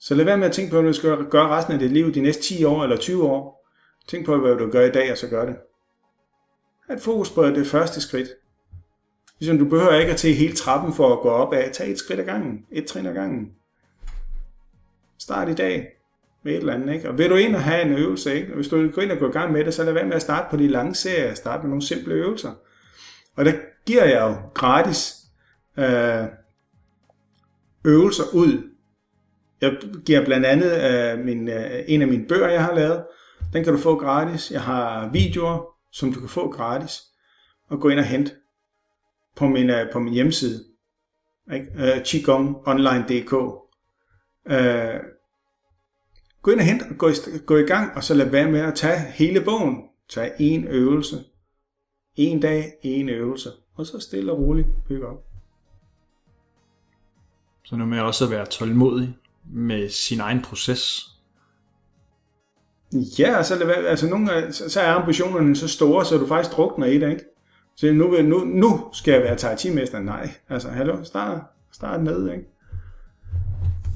Så 0.00 0.14
lad 0.14 0.24
være 0.24 0.38
med 0.38 0.46
at 0.46 0.52
tænke 0.52 0.70
på, 0.70 0.80
hvad 0.80 0.92
du 0.92 0.96
skal 0.96 1.10
gøre 1.30 1.48
resten 1.48 1.74
af 1.74 1.78
dit 1.78 1.92
liv 1.92 2.14
de 2.14 2.20
næste 2.20 2.42
10 2.42 2.64
år 2.64 2.82
eller 2.82 2.96
20 2.96 3.24
år. 3.24 3.68
Tænk 4.08 4.26
på, 4.26 4.36
hvad 4.36 4.56
du 4.56 4.70
gør 4.70 4.86
i 4.86 4.90
dag, 4.90 5.12
og 5.12 5.18
så 5.18 5.28
gør 5.28 5.46
det. 5.46 5.56
Ha' 6.88 6.94
et 6.94 7.00
fokus 7.00 7.30
på 7.30 7.46
det 7.46 7.66
første 7.66 8.00
skridt. 8.00 8.28
Ligesom 9.38 9.58
du 9.58 9.64
behøver 9.64 9.94
ikke 9.94 10.12
at 10.12 10.18
tage 10.18 10.34
hele 10.34 10.54
trappen 10.54 10.92
for 10.92 11.12
at 11.12 11.20
gå 11.20 11.28
op 11.28 11.52
af. 11.52 11.70
Tag 11.72 11.90
et 11.90 11.98
skridt 11.98 12.20
ad 12.20 12.24
gangen. 12.24 12.66
Et 12.70 12.86
trin 12.86 13.06
ad 13.06 13.14
gangen. 13.14 13.52
Start 15.18 15.48
i 15.48 15.54
dag 15.54 15.88
med 16.42 16.52
et 16.52 16.58
eller 16.58 16.74
andet. 16.74 16.94
Ikke? 16.94 17.08
Og 17.08 17.18
vil 17.18 17.30
du 17.30 17.34
ind 17.34 17.56
og 17.56 17.62
have 17.62 17.82
en 17.82 17.92
øvelse, 17.92 18.34
ikke? 18.34 18.52
og 18.52 18.54
hvis 18.54 18.68
du 18.68 18.90
går 18.90 19.02
ind 19.02 19.12
og 19.12 19.18
går 19.18 19.28
i 19.28 19.32
gang 19.32 19.52
med 19.52 19.64
det, 19.64 19.74
så 19.74 19.84
lad 19.84 19.92
være 19.92 20.06
med 20.06 20.14
at 20.14 20.22
starte 20.22 20.46
på 20.50 20.56
de 20.56 20.68
lange 20.68 20.94
serier. 20.94 21.34
Start 21.34 21.62
med 21.62 21.68
nogle 21.68 21.86
simple 21.86 22.14
øvelser. 22.14 22.52
Og 23.36 23.44
der 23.44 23.52
giver 23.86 24.04
jeg 24.04 24.20
jo 24.20 24.36
gratis 24.54 25.14
øh, 25.78 26.24
øvelser 27.84 28.24
ud 28.34 28.74
jeg 29.64 29.76
giver 30.06 30.24
blandt 30.24 30.46
andet 30.46 30.72
øh, 30.90 31.24
min, 31.24 31.48
øh, 31.48 31.84
en 31.86 32.02
af 32.02 32.08
mine 32.08 32.26
bøger, 32.28 32.48
jeg 32.48 32.64
har 32.64 32.74
lavet. 32.74 33.04
Den 33.52 33.64
kan 33.64 33.72
du 33.72 33.78
få 33.78 33.98
gratis. 33.98 34.50
Jeg 34.50 34.62
har 34.62 35.10
videoer, 35.12 35.66
som 35.92 36.12
du 36.12 36.20
kan 36.20 36.28
få 36.28 36.50
gratis. 36.50 37.02
Og 37.70 37.80
gå 37.80 37.88
ind 37.88 37.98
og 37.98 38.04
hente 38.04 38.32
på 39.36 39.48
min, 39.48 39.70
uh, 39.70 39.76
på 39.92 39.98
min 39.98 40.14
hjemmeside. 40.14 40.64
Uh, 41.46 42.02
Qigongonline.dk 42.04 43.32
uh, 43.32 45.14
Gå 46.42 46.50
ind 46.50 46.60
og 46.60 46.66
hente 46.66 46.84
og 46.90 46.96
gå 46.98 47.08
i, 47.08 47.12
gå 47.46 47.56
i 47.56 47.62
gang, 47.62 47.96
og 47.96 48.04
så 48.04 48.14
lad 48.14 48.26
være 48.26 48.50
med 48.50 48.60
at 48.60 48.74
tage 48.74 49.00
hele 49.00 49.40
bogen. 49.40 49.76
Tag 50.08 50.32
en 50.38 50.66
øvelse. 50.66 51.24
En 52.16 52.40
dag, 52.40 52.72
en 52.82 53.08
øvelse. 53.08 53.50
Og 53.74 53.86
så 53.86 54.00
stille 54.00 54.32
og 54.32 54.38
roligt 54.38 54.68
bygge 54.88 55.06
op. 55.06 55.24
Så 57.64 57.76
nu 57.76 57.86
med 57.86 58.00
også 58.00 58.24
at 58.24 58.30
være 58.30 58.46
tålmodig 58.46 59.16
med 59.44 59.88
sin 59.88 60.20
egen 60.20 60.42
proces. 60.42 61.00
Ja, 63.18 63.36
altså, 63.36 63.54
altså 63.64 64.08
nogle 64.08 64.28
gange, 64.28 64.52
så 64.52 64.80
er 64.80 64.92
ambitionerne 64.92 65.56
så 65.56 65.68
store, 65.68 66.04
så 66.04 66.18
du 66.18 66.26
faktisk 66.26 66.56
drukner 66.56 66.86
i 66.86 66.98
det, 66.98 67.10
ikke? 67.10 67.24
Så 67.76 67.92
nu, 67.92 68.22
nu, 68.22 68.38
nu 68.44 68.88
skal 68.92 69.12
jeg 69.12 69.22
være 69.22 69.36
tai 69.36 69.56
chi 69.56 69.70
mester. 69.70 70.00
Nej, 70.00 70.30
altså, 70.48 70.68
hallo, 70.68 71.04
start, 71.04 71.40
start 71.72 72.02
ned, 72.02 72.32
ikke? 72.32 72.44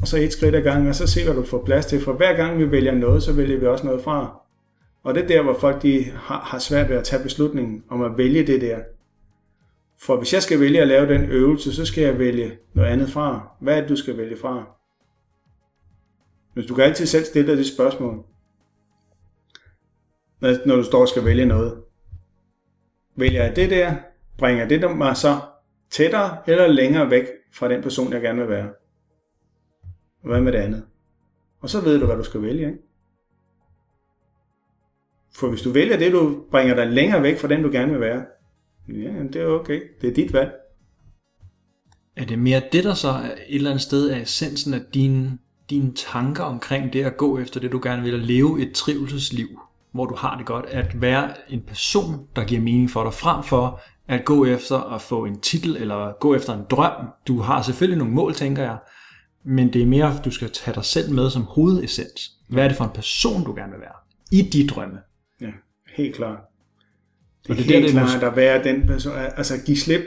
Og 0.00 0.08
så 0.08 0.16
et 0.16 0.32
skridt 0.32 0.54
ad 0.54 0.62
gangen, 0.62 0.88
og 0.88 0.94
så 0.94 1.20
hvad 1.24 1.34
du 1.34 1.44
får 1.44 1.64
plads 1.64 1.86
til. 1.86 2.00
For 2.00 2.12
hver 2.12 2.36
gang 2.36 2.58
vi 2.58 2.70
vælger 2.70 2.94
noget, 2.94 3.22
så 3.22 3.32
vælger 3.32 3.58
vi 3.58 3.66
også 3.66 3.86
noget 3.86 4.02
fra. 4.02 4.40
Og 5.02 5.14
det 5.14 5.22
er 5.22 5.26
der, 5.26 5.42
hvor 5.42 5.58
folk 5.58 5.82
de 5.82 6.04
har, 6.04 6.40
har 6.40 6.58
svært 6.58 6.88
ved 6.88 6.96
at 6.96 7.04
tage 7.04 7.22
beslutningen 7.22 7.84
om 7.88 8.02
at 8.02 8.18
vælge 8.18 8.46
det 8.46 8.60
der. 8.60 8.78
For 10.00 10.16
hvis 10.16 10.32
jeg 10.32 10.42
skal 10.42 10.60
vælge 10.60 10.80
at 10.80 10.88
lave 10.88 11.14
den 11.14 11.30
øvelse, 11.30 11.74
så 11.74 11.84
skal 11.84 12.04
jeg 12.04 12.18
vælge 12.18 12.58
noget 12.74 12.88
andet 12.88 13.10
fra. 13.10 13.48
Hvad 13.60 13.76
er 13.76 13.80
det, 13.80 13.88
du 13.88 13.96
skal 13.96 14.16
vælge 14.16 14.36
fra? 14.36 14.64
Hvis 16.54 16.66
du 16.66 16.74
kan 16.74 16.84
altid 16.84 17.06
selv 17.06 17.24
stille 17.24 17.50
dig 17.50 17.56
det 17.58 17.66
spørgsmål, 17.66 18.24
når 20.40 20.76
du 20.76 20.84
står 20.84 21.00
og 21.00 21.08
skal 21.08 21.24
vælge 21.24 21.44
noget. 21.44 21.82
Vælger 23.18 23.44
jeg 23.44 23.56
det 23.56 23.70
der, 23.70 23.94
bringer 24.38 24.68
det 24.68 24.96
mig 24.96 25.16
så 25.16 25.40
tættere 25.90 26.36
eller 26.46 26.66
længere 26.66 27.10
væk 27.10 27.24
fra 27.52 27.68
den 27.68 27.82
person, 27.82 28.12
jeg 28.12 28.20
gerne 28.20 28.40
vil 28.40 28.48
være? 28.48 28.68
Hvad 30.22 30.40
med 30.40 30.52
det 30.52 30.58
andet? 30.58 30.84
Og 31.60 31.70
så 31.70 31.80
ved 31.80 32.00
du, 32.00 32.06
hvad 32.06 32.16
du 32.16 32.22
skal 32.22 32.42
vælge, 32.42 32.66
ikke? 32.66 32.78
For 35.34 35.48
hvis 35.48 35.62
du 35.62 35.70
vælger 35.70 35.96
det, 35.96 36.12
du 36.12 36.44
bringer 36.50 36.74
dig 36.74 36.86
længere 36.86 37.22
væk 37.22 37.38
fra 37.38 37.48
den, 37.48 37.62
du 37.62 37.70
gerne 37.72 37.92
vil 37.92 38.00
være, 38.00 38.24
ja, 38.88 39.22
det 39.32 39.36
er 39.36 39.46
okay. 39.46 39.82
Det 40.00 40.10
er 40.10 40.14
dit 40.14 40.32
valg. 40.32 40.52
Er 42.16 42.24
det 42.24 42.38
mere 42.38 42.62
det, 42.72 42.84
der 42.84 42.94
så 42.94 43.08
er 43.08 43.30
et 43.48 43.54
eller 43.54 43.70
andet 43.70 43.82
sted 43.82 44.10
af 44.10 44.20
essensen 44.20 44.74
af 44.74 44.80
dine, 44.94 45.38
dine 45.70 45.92
tanker 45.94 46.44
omkring 46.44 46.92
det 46.92 47.04
at 47.04 47.16
gå 47.16 47.38
efter 47.38 47.60
det, 47.60 47.72
du 47.72 47.80
gerne 47.82 48.02
vil, 48.02 48.14
at 48.14 48.20
leve 48.20 48.62
et 48.62 48.74
trivselsliv, 48.74 49.60
hvor 49.92 50.06
du 50.06 50.14
har 50.14 50.36
det 50.36 50.46
godt, 50.46 50.66
at 50.66 51.02
være 51.02 51.30
en 51.48 51.62
person, 51.66 52.26
der 52.36 52.44
giver 52.44 52.60
mening 52.60 52.90
for 52.90 53.02
dig, 53.02 53.14
frem 53.14 53.42
for 53.42 53.80
at 54.08 54.24
gå 54.24 54.44
efter 54.44 54.94
at 54.94 55.02
få 55.02 55.24
en 55.24 55.40
titel, 55.40 55.76
eller 55.76 56.12
gå 56.20 56.34
efter 56.34 56.54
en 56.54 56.64
drøm. 56.70 57.06
Du 57.28 57.40
har 57.40 57.62
selvfølgelig 57.62 57.98
nogle 57.98 58.14
mål, 58.14 58.34
tænker 58.34 58.62
jeg, 58.62 58.78
men 59.44 59.72
det 59.72 59.82
er 59.82 59.86
mere, 59.86 60.14
at 60.18 60.24
du 60.24 60.30
skal 60.30 60.50
tage 60.50 60.74
dig 60.74 60.84
selv 60.84 61.12
med 61.12 61.30
som 61.30 61.42
hovedessens. 61.42 62.30
Hvad 62.48 62.64
er 62.64 62.68
det 62.68 62.76
for 62.76 62.84
en 62.84 62.90
person, 62.90 63.44
du 63.44 63.54
gerne 63.54 63.72
vil 63.72 63.80
være? 63.80 63.94
I 64.32 64.42
de 64.42 64.66
drømme. 64.66 64.98
Ja, 65.40 65.50
helt 65.96 66.14
klart. 66.14 66.38
Det 67.46 67.50
er, 67.50 67.54
det 67.54 67.70
er 67.70 67.80
helt 67.80 67.94
der, 67.94 68.02
det 68.02 68.12
er 68.12 68.18
klart 68.18 68.30
at 68.32 68.36
være 68.36 68.64
den 68.64 68.86
person, 68.86 69.12
altså 69.16 69.54
give 69.66 69.76
slip. 69.76 70.00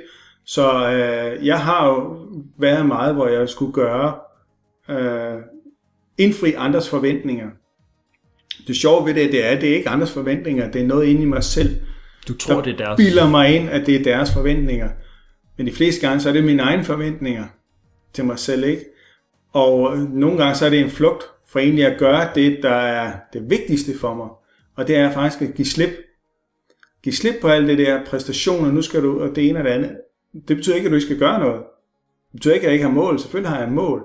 Så 0.46 0.90
øh, 0.92 1.46
jeg 1.46 1.60
har 1.60 1.88
jo 1.88 2.28
været 2.58 2.86
meget, 2.86 3.16
hvor 3.16 3.28
jeg 3.28 3.50
skulle 3.50 3.74
gøre, 3.74 4.16
øh, 4.90 5.40
indfri 6.18 6.54
andres 6.54 6.90
forventninger. 6.90 7.50
Det 8.68 8.76
sjove 8.76 9.06
ved 9.06 9.14
det, 9.14 9.32
det 9.32 9.46
er, 9.52 9.60
det 9.60 9.70
er 9.72 9.76
ikke 9.76 9.90
andres 9.90 10.12
forventninger, 10.12 10.72
det 10.72 10.82
er 10.82 10.86
noget 10.86 11.06
inde 11.08 11.22
i 11.22 11.26
mig 11.26 11.44
selv, 11.44 11.82
Du 12.28 12.34
tror, 12.38 12.56
der 12.56 12.62
det 12.62 12.74
er 12.74 12.78
deres. 12.86 12.98
bilder 12.98 13.30
mig 13.30 13.56
ind, 13.56 13.70
at 13.70 13.86
det 13.86 13.96
er 13.96 14.04
deres 14.04 14.34
forventninger. 14.34 14.90
Men 15.58 15.68
de 15.68 15.72
fleste 15.72 16.08
gange, 16.08 16.22
så 16.22 16.30
er 16.30 16.34
det 16.34 16.44
mine 16.44 16.62
egne 16.64 16.84
forventninger 16.84 17.46
til 18.14 18.26
mig 18.26 18.40
selv, 18.40 18.64
ikke? 18.64 18.86
Og 19.54 19.94
øh, 19.98 20.12
nogle 20.14 20.38
gange, 20.38 20.56
så 20.56 20.66
er 20.66 20.70
det 20.70 20.80
en 20.80 20.90
flugt 20.90 21.24
for 21.48 21.60
egentlig 21.60 21.86
at 21.86 22.00
gøre 22.00 22.30
det, 22.36 22.60
der 22.64 22.70
er 22.76 23.14
det 23.34 23.50
vigtigste 23.50 23.98
for 24.00 24.14
mig. 24.14 24.28
Og 24.76 24.88
det 24.88 24.96
er 24.96 25.12
faktisk 25.12 25.42
at 25.42 25.56
give 25.56 25.66
slip. 25.66 25.90
Giv 27.04 27.14
slip 27.14 27.36
på 27.42 27.48
alt 27.48 27.68
det 27.68 27.78
der 27.78 28.06
præstationer, 28.06 28.72
nu 28.72 28.82
skal 28.82 29.04
du, 29.04 29.22
og 29.22 29.36
det 29.36 29.50
ene 29.50 29.60
og 29.60 29.66
det 29.66 29.72
andet. 29.72 29.98
Det 30.48 30.56
betyder 30.58 30.76
ikke, 30.76 30.86
at 30.86 30.92
du 30.92 30.96
ikke 30.96 31.06
skal 31.06 31.20
gøre 31.20 31.40
noget. 31.40 31.58
Det 32.32 32.34
betyder 32.34 32.54
ikke, 32.54 32.64
at 32.64 32.68
jeg 32.68 32.74
ikke 32.74 32.86
har 32.86 32.94
mål. 32.94 33.20
Selvfølgelig 33.20 33.50
har 33.52 33.60
jeg 33.60 33.70
mål. 33.72 34.04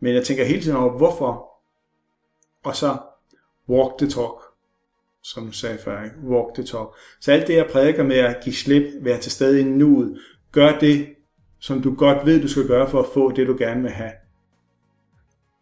Men 0.00 0.14
jeg 0.14 0.24
tænker 0.24 0.44
hele 0.44 0.62
tiden 0.62 0.76
over, 0.76 0.96
hvorfor. 0.96 1.46
Og 2.64 2.76
så 2.76 2.96
walk 3.70 3.98
the 3.98 4.08
talk 4.08 4.50
som 5.22 5.46
du 5.46 5.52
sagde 5.52 5.78
før, 5.78 6.04
ikke? 6.04 6.16
walk 6.24 6.54
the 6.54 6.64
talk. 6.64 6.88
Så 7.20 7.32
alt 7.32 7.46
det, 7.46 7.54
jeg 7.54 7.68
prædiker 7.72 8.02
med 8.02 8.16
at 8.16 8.36
give 8.44 8.54
slip, 8.54 8.82
være 9.00 9.20
til 9.20 9.32
stede 9.32 9.60
i 9.60 9.64
nuet, 9.64 10.20
gør 10.52 10.78
det, 10.78 11.08
som 11.58 11.82
du 11.82 11.94
godt 11.94 12.26
ved, 12.26 12.42
du 12.42 12.48
skal 12.48 12.66
gøre 12.66 12.90
for 12.90 13.00
at 13.00 13.08
få 13.14 13.32
det, 13.32 13.46
du 13.46 13.56
gerne 13.58 13.82
vil 13.82 13.90
have. 13.90 14.12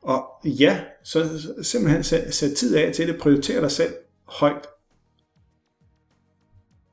Og 0.02 0.24
ja, 0.44 0.84
så 1.04 1.24
simpelthen 1.62 2.02
sæt, 2.02 2.34
sæt 2.34 2.52
tid 2.56 2.76
af 2.76 2.94
til 2.94 3.08
det, 3.08 3.20
prioriter 3.20 3.60
dig 3.60 3.70
selv 3.70 3.94
højt. 4.24 4.66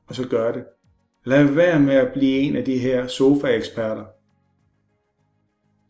Og 0.06 0.14
så 0.14 0.28
gør 0.28 0.52
det. 0.52 0.64
Lad 1.24 1.44
være 1.44 1.80
med 1.80 1.94
at 1.94 2.12
blive 2.12 2.38
en 2.38 2.56
af 2.56 2.64
de 2.64 2.78
her 2.78 3.06
sofa-eksperter, 3.06 4.04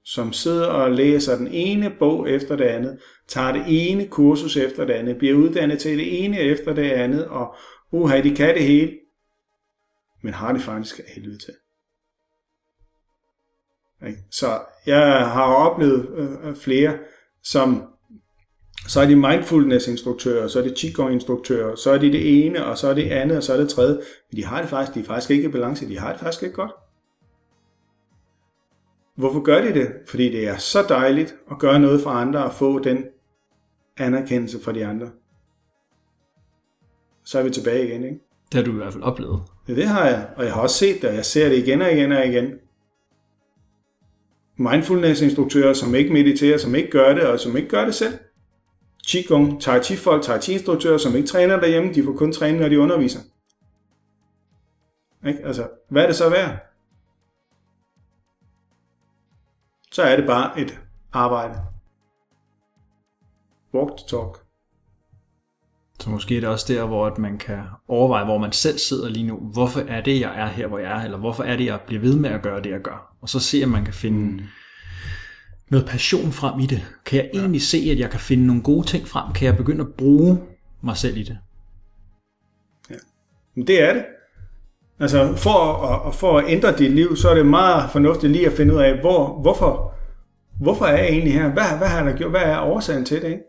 som 0.07 0.33
sidder 0.33 0.67
og 0.67 0.91
læser 0.91 1.37
den 1.37 1.49
ene 1.49 1.91
bog 1.99 2.31
efter 2.31 2.57
det 2.57 2.65
andet, 2.65 2.99
tager 3.29 3.53
det 3.53 3.65
ene 3.67 4.09
kursus 4.09 4.57
efter 4.57 4.85
det 4.85 4.93
andet, 4.93 5.19
bliver 5.19 5.35
uddannet 5.35 5.79
til 5.79 5.99
det 5.99 6.25
ene 6.25 6.39
efter 6.39 6.75
det 6.75 6.91
andet, 6.91 7.27
og 7.27 7.55
uha, 7.93 8.21
de 8.21 8.37
kan 8.37 8.55
det 8.55 8.65
hele, 8.65 8.99
men 10.23 10.35
har 10.35 10.53
det 10.53 10.63
faktisk 10.63 10.99
af 10.99 11.05
helvede 11.15 11.39
til. 11.39 11.55
Så 14.31 14.61
jeg 14.87 15.31
har 15.31 15.55
oplevet 15.55 16.09
øh, 16.17 16.57
flere, 16.57 16.99
som 17.43 17.83
så 18.89 19.01
er 19.01 19.07
de 19.07 19.17
mindfulness-instruktører, 19.17 20.49
så 20.49 20.59
er 20.59 20.63
det 20.63 20.79
qigong-instruktører, 20.79 21.77
så 21.77 21.91
er 21.91 21.99
de 21.99 22.13
det 22.13 22.47
ene, 22.47 22.65
og 22.65 22.79
så 22.79 22.89
er 22.89 22.95
det 22.95 23.11
andet, 23.11 23.37
og 23.37 23.43
så 23.43 23.53
er 23.53 23.57
det 23.57 23.69
tredje. 23.69 23.95
Men 24.31 24.37
de 24.37 24.45
har 24.45 24.61
det 24.61 24.71
faktisk, 24.71 24.95
de 24.95 25.01
er 25.01 25.05
faktisk 25.05 25.31
ikke 25.31 25.49
i 25.49 25.53
balance, 25.53 25.89
de 25.89 25.99
har 25.99 26.13
det 26.13 26.21
faktisk 26.21 26.43
ikke 26.43 26.55
godt. 26.55 26.73
Hvorfor 29.17 29.41
gør 29.41 29.61
de 29.61 29.75
det? 29.75 29.93
Fordi 30.09 30.31
det 30.33 30.49
er 30.49 30.57
så 30.57 30.83
dejligt 30.89 31.37
at 31.51 31.59
gøre 31.59 31.81
noget 31.81 32.03
for 32.03 32.11
andre 32.11 32.45
og 32.45 32.53
få 32.53 32.79
den 32.79 33.05
anerkendelse 33.97 34.63
fra 34.63 34.73
de 34.73 34.87
andre. 34.87 35.11
Så 37.25 37.39
er 37.39 37.43
vi 37.43 37.51
tilbage 37.51 37.89
igen, 37.89 38.05
ikke? 38.05 38.19
Det 38.53 38.55
har 38.55 38.63
du 38.63 38.73
i 38.73 38.77
hvert 38.77 38.93
fald 38.93 39.03
oplevet. 39.03 39.43
Ja, 39.69 39.75
det 39.75 39.87
har 39.87 40.07
jeg, 40.07 40.29
og 40.37 40.45
jeg 40.45 40.53
har 40.53 40.61
også 40.61 40.77
set 40.77 41.03
det, 41.03 41.11
og 41.11 41.17
jeg 41.17 41.25
ser 41.25 41.49
det 41.49 41.59
igen 41.59 41.83
og 41.83 41.93
igen 41.93 42.13
og 42.13 42.27
igen. 42.27 42.53
Mindfulness-instruktører, 44.57 45.73
som 45.73 45.95
ikke 45.95 46.13
mediterer, 46.13 46.59
som 46.59 46.75
ikke 46.75 46.91
gør 46.91 47.15
det, 47.15 47.23
og 47.23 47.41
som 47.41 47.57
ikke 47.57 47.69
gør 47.69 47.85
det 47.85 47.95
selv. 47.95 48.15
Qigong, 49.09 49.61
Tai 49.61 49.81
Chi-folk, 49.81 50.23
Tai 50.23 50.39
Chi-instruktører, 50.41 50.99
som 50.99 51.17
ikke 51.17 51.29
træner 51.29 51.61
derhjemme, 51.61 51.95
de 51.95 52.05
får 52.05 52.13
kun 52.13 52.33
træning, 52.33 52.61
når 52.61 52.69
de 52.69 52.81
underviser. 52.81 53.21
Ikke? 55.27 55.41
Altså, 55.45 55.69
hvad 55.91 56.03
er 56.03 56.07
det 56.07 56.17
så 56.17 56.31
værd? 56.31 56.76
Så 59.97 60.03
er 60.03 60.17
det 60.17 60.27
bare 60.27 60.61
et 60.61 60.81
arbejde. 61.13 61.61
Walk 63.75 63.97
the 63.97 64.07
talk. 64.09 64.39
Så 66.01 66.11
måske 66.11 66.37
er 66.37 66.41
det 66.41 66.49
også 66.49 66.73
der, 66.73 66.87
hvor 66.87 67.15
man 67.19 67.39
kan 67.39 67.63
overveje, 67.89 68.25
hvor 68.25 68.39
man 68.39 68.53
selv 68.53 68.79
sidder 68.79 69.09
lige 69.09 69.27
nu. 69.27 69.37
Hvorfor 69.37 69.81
er 69.81 70.01
det, 70.01 70.21
jeg 70.21 70.41
er 70.41 70.47
her, 70.47 70.67
hvor 70.67 70.79
jeg 70.79 71.01
er? 71.01 71.05
Eller 71.05 71.19
hvorfor 71.19 71.43
er 71.45 71.57
det, 71.57 71.67
jeg 71.67 71.81
bliver 71.87 72.01
ved 72.01 72.17
med 72.17 72.31
at 72.31 72.43
gøre 72.43 72.63
det, 72.63 72.71
jeg 72.71 72.81
gør? 72.81 73.17
Og 73.21 73.29
så 73.29 73.41
se, 73.41 73.65
om 73.65 73.71
man 73.71 73.85
kan 73.85 73.95
finde 73.95 74.33
mm. 74.33 74.41
noget 75.69 75.87
passion 75.87 76.33
frem 76.33 76.61
i 76.61 76.67
det. 76.67 76.83
Kan 77.05 77.19
jeg 77.19 77.31
egentlig 77.35 77.63
se, 77.63 77.79
at 77.93 77.99
jeg 77.99 78.11
kan 78.11 78.21
finde 78.21 78.47
nogle 78.47 78.63
gode 78.63 78.87
ting 78.87 79.09
frem? 79.09 79.33
Kan 79.33 79.47
jeg 79.47 79.57
begynde 79.57 79.81
at 79.81 79.95
bruge 79.95 80.43
mig 80.83 80.97
selv 80.97 81.17
i 81.17 81.23
det? 81.23 81.39
Men 83.55 83.67
det 83.67 83.83
er 83.83 83.95
det. 83.95 84.05
Altså 85.01 85.37
for 85.37 85.87
at, 85.87 86.15
for 86.15 86.39
at 86.39 86.45
ændre 86.49 86.79
dit 86.79 86.91
liv, 86.91 87.17
så 87.17 87.29
er 87.29 87.35
det 87.35 87.47
meget 87.47 87.91
fornuftigt 87.91 88.33
lige 88.33 88.47
at 88.47 88.53
finde 88.53 88.75
ud 88.75 88.79
af, 88.79 89.01
hvor, 89.01 89.41
hvorfor, 89.41 89.95
hvorfor 90.61 90.85
er 90.85 90.97
jeg 90.97 91.09
egentlig 91.09 91.33
her? 91.33 91.53
Hvad, 91.53 91.79
hvad 91.79 91.89
har 91.89 92.05
jeg 92.05 92.15
gjort? 92.15 92.31
Hvad 92.31 92.43
er 92.43 92.61
årsagen 92.61 93.05
til 93.05 93.23
det? 93.23 93.29
Ikke? 93.29 93.43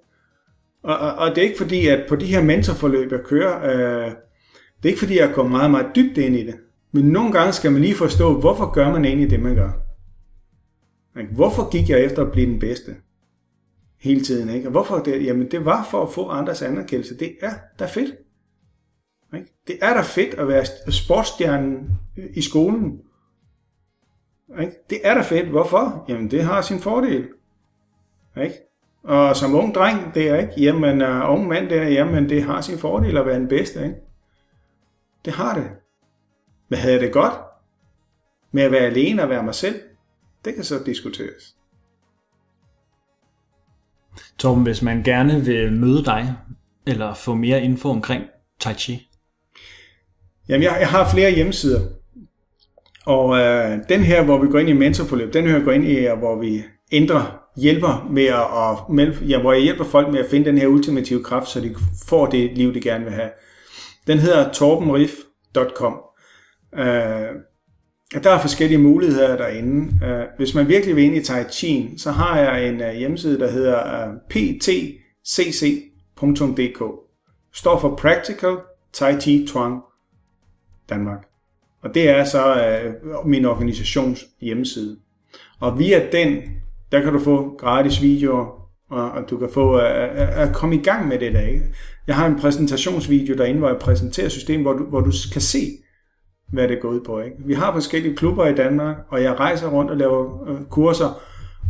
Og, 0.84 0.98
og, 0.98 1.16
og 1.16 1.30
det 1.30 1.38
er 1.38 1.42
ikke 1.42 1.58
fordi, 1.58 1.88
at 1.88 2.06
på 2.10 2.16
de 2.16 2.26
her 2.26 2.44
mentorforløb, 2.44 3.12
jeg 3.12 3.20
kører, 3.26 3.64
øh, 3.64 4.12
det 4.78 4.86
er 4.86 4.90
ikke 4.90 5.00
fordi, 5.00 5.20
jeg 5.20 5.32
går 5.34 5.48
meget, 5.48 5.72
meget 5.72 5.88
dybt 5.96 6.18
ind 6.18 6.36
i 6.36 6.46
det. 6.46 6.56
Men 6.92 7.06
nogle 7.06 7.32
gange 7.32 7.54
skal 7.54 7.72
man 7.72 7.82
lige 7.82 7.96
forstå, 7.96 8.40
hvorfor 8.40 8.72
gør 8.72 8.92
man 8.92 9.06
egentlig 9.06 9.30
det, 9.30 9.40
man 9.40 9.56
gør. 9.56 9.72
Ikke? 11.20 11.34
Hvorfor 11.34 11.70
gik 11.70 11.90
jeg 11.90 12.04
efter 12.04 12.26
at 12.26 12.32
blive 12.32 12.52
den 12.52 12.60
bedste? 12.60 12.96
Hele 14.02 14.22
tiden, 14.22 14.50
ikke? 14.50 14.68
Og 14.68 14.72
hvorfor 14.72 14.98
det? 14.98 15.26
Jamen, 15.26 15.52
det 15.52 15.66
var 15.66 15.88
for 15.92 16.04
at 16.04 16.14
få 16.14 16.28
andres 16.28 16.62
anerkendelse. 16.62 17.18
Det 17.18 17.36
er 17.42 17.52
da 17.80 17.86
fedt. 17.86 18.12
Ikke? 19.34 19.48
Det 19.68 19.78
er 19.82 19.94
da 19.94 20.02
fedt 20.02 20.34
at 20.34 20.48
være 20.48 20.66
sportsstjernen 20.92 21.90
øh, 22.18 22.26
i 22.34 22.42
skolen. 22.42 23.02
Ikke? 24.60 24.74
Det 24.90 25.00
er 25.04 25.14
da 25.14 25.22
fedt. 25.22 25.50
Hvorfor? 25.50 26.06
Jamen, 26.08 26.32
det 26.32 26.44
har 26.44 26.62
sin 26.62 26.80
fordel. 26.80 27.28
Ikke? 28.44 28.56
Og 29.04 29.36
som 29.36 29.56
ung 29.56 29.76
dreng, 29.76 30.14
det 30.14 30.30
er 30.30 30.36
ikke, 30.36 30.54
jamen, 30.58 31.02
uh, 31.02 31.32
ung 31.32 31.48
mand 31.48 31.70
der, 31.70 31.84
jamen, 31.84 32.30
det 32.30 32.44
har 32.44 32.62
sin 32.62 32.78
fordel 32.78 33.18
at 33.18 33.26
være 33.26 33.40
den 33.40 33.48
bedste. 33.48 33.84
Ikke? 33.84 33.96
Det 35.26 35.34
har 35.34 35.56
det. 35.56 35.72
Men 36.70 36.80
havde 36.80 36.94
jeg 36.94 37.02
det 37.02 37.14
godt 37.14 37.34
med 38.52 38.64
at 38.64 38.72
være 38.72 38.82
alene 38.86 39.24
og 39.24 39.30
være 39.30 39.44
mig 39.44 39.56
selv? 39.56 39.82
Det 40.46 40.56
kan 40.56 40.64
så 40.64 40.84
diskuteres. 40.86 41.56
Torben, 44.38 44.64
hvis 44.64 44.82
man 44.82 45.04
gerne 45.04 45.42
vil 45.46 45.74
møde 45.74 46.06
dig, 46.06 46.36
eller 46.88 47.14
få 47.14 47.36
mere 47.36 47.62
info 47.62 47.90
omkring 47.90 48.24
Tai 48.60 48.74
Chi, 48.74 49.07
Jamen, 50.50 50.64
jeg, 50.64 50.78
jeg 50.80 50.88
har 50.88 51.10
flere 51.10 51.32
hjemmesider. 51.32 51.82
Og 53.06 53.38
øh, 53.38 53.78
den 53.90 54.04
her, 54.04 54.24
hvor 54.24 54.38
vi 54.38 54.48
går 54.48 54.60
ind 54.60 54.70
i 54.70 54.74
mentorforløb, 54.74 55.34
den 55.34 55.48
her 55.48 55.60
går 55.60 55.72
ind 55.72 55.86
i, 55.86 56.08
øh, 56.08 56.18
hvor 56.18 56.40
vi 56.40 56.64
ændrer, 56.92 57.40
hjælper 57.58 58.08
med 58.12 58.26
at, 58.26 58.52
og, 58.52 58.94
med, 58.94 59.14
ja, 59.22 59.42
hvor 59.42 59.54
jeg 59.54 59.62
hjælper 59.62 59.84
folk 59.84 60.12
med 60.12 60.20
at 60.20 60.30
finde 60.30 60.46
den 60.46 60.58
her 60.58 60.68
ultimative 60.68 61.24
kraft, 61.24 61.48
så 61.48 61.62
de 61.62 61.76
får 62.08 62.26
det 62.26 62.58
liv, 62.58 62.74
de 62.74 62.82
gerne 62.82 63.04
vil 63.04 63.14
have. 63.14 63.30
Den 64.08 64.18
hedder 64.18 64.52
torbenriff.com. 64.52 66.02
Øh, 66.76 67.28
der 68.24 68.30
er 68.30 68.40
forskellige 68.40 68.78
muligheder 68.78 69.38
derinde. 69.38 70.06
Øh, 70.06 70.24
hvis 70.38 70.56
man 70.56 70.68
virkelig 70.68 70.96
vil 70.96 71.04
ind 71.04 71.16
i 71.16 71.24
Tai 71.24 71.44
Chi, 71.52 71.94
så 71.98 72.12
har 72.12 72.40
jeg 72.40 72.68
en 72.70 72.82
uh, 72.82 72.90
hjemmeside, 72.90 73.40
der 73.40 73.52
hedder 73.52 74.04
øh, 74.04 74.10
uh, 74.10 74.16
ptcc.dk. 74.30 74.94
Står 77.54 77.80
for 77.80 77.96
Practical 77.96 78.56
Tai 78.94 79.20
Chi 79.20 79.48
Chuang 79.48 79.82
Danmark. 80.90 81.28
Og 81.84 81.94
det 81.94 82.10
er 82.10 82.24
så 82.24 82.56
øh, 82.56 82.94
min 83.26 83.46
organisations 83.46 84.26
hjemmeside. 84.42 84.98
Og 85.60 85.80
via 85.80 86.02
den, 86.12 86.42
der 86.92 87.02
kan 87.02 87.14
du 87.14 87.20
få 87.20 87.58
gratis 87.58 88.02
videoer, 88.02 88.46
og, 88.90 89.12
og 89.12 89.30
du 89.30 89.38
kan 89.38 89.50
få 89.50 89.82
øh, 89.82 90.40
at 90.42 90.54
komme 90.54 90.76
i 90.76 90.84
gang 90.84 91.08
med 91.08 91.20
det 91.20 91.34
der. 91.34 91.42
Ikke? 91.42 91.66
Jeg 92.08 92.16
har 92.16 92.28
en 92.28 92.40
præsentationsvideo 92.40 93.36
derinde, 93.36 93.60
hvor 93.60 93.68
jeg 93.68 93.78
præsenterer 93.78 94.30
systemet, 94.30 94.62
hvor 94.62 94.74
du, 94.74 94.84
hvor 94.84 95.00
du 95.00 95.12
kan 95.34 95.42
se, 95.42 95.68
hvad 96.54 96.68
det 96.68 96.82
går 96.82 96.90
ud 96.90 97.02
på. 97.06 97.20
Ikke? 97.20 97.38
Vi 97.46 97.54
har 97.54 97.74
forskellige 97.74 98.16
klubber 98.16 98.48
i 98.48 98.56
Danmark, 98.56 98.96
og 99.10 99.24
jeg 99.24 99.40
rejser 99.40 99.70
rundt 99.70 99.92
og 99.92 99.98
laver 99.98 100.50
øh, 100.50 100.66
kurser 100.70 101.22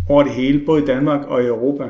over 0.09 0.23
det 0.23 0.31
hele, 0.31 0.65
både 0.65 0.83
i 0.83 0.85
Danmark 0.85 1.25
og 1.25 1.43
i 1.43 1.45
Europa. 1.45 1.89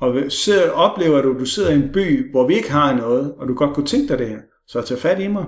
Og 0.00 0.14
så 0.28 0.70
oplever 0.70 1.22
du, 1.22 1.34
at 1.34 1.40
du 1.40 1.44
sidder 1.44 1.70
i 1.70 1.74
en 1.74 1.90
by, 1.92 2.30
hvor 2.30 2.46
vi 2.46 2.54
ikke 2.54 2.72
har 2.72 2.96
noget, 2.96 3.34
og 3.38 3.48
du 3.48 3.54
godt 3.54 3.74
kunne 3.74 3.86
tænke 3.86 4.08
dig 4.08 4.18
det 4.18 4.28
her, 4.28 4.38
så 4.66 4.82
tag 4.82 4.98
fat 4.98 5.20
i 5.20 5.28
mig. 5.28 5.44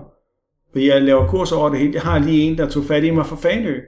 For 0.77 0.81
jeg 0.81 1.03
laver 1.03 1.29
kurser 1.29 1.57
over 1.57 1.68
det 1.68 1.79
hele. 1.79 1.95
Jeg 1.95 2.03
har 2.03 2.18
lige 2.18 2.43
en, 2.43 2.59
der 2.59 2.68
tog 2.68 2.85
fat 2.85 3.05
i 3.05 3.11
mig 3.11 3.27
fra 3.27 3.37
Fanø. 3.37 3.81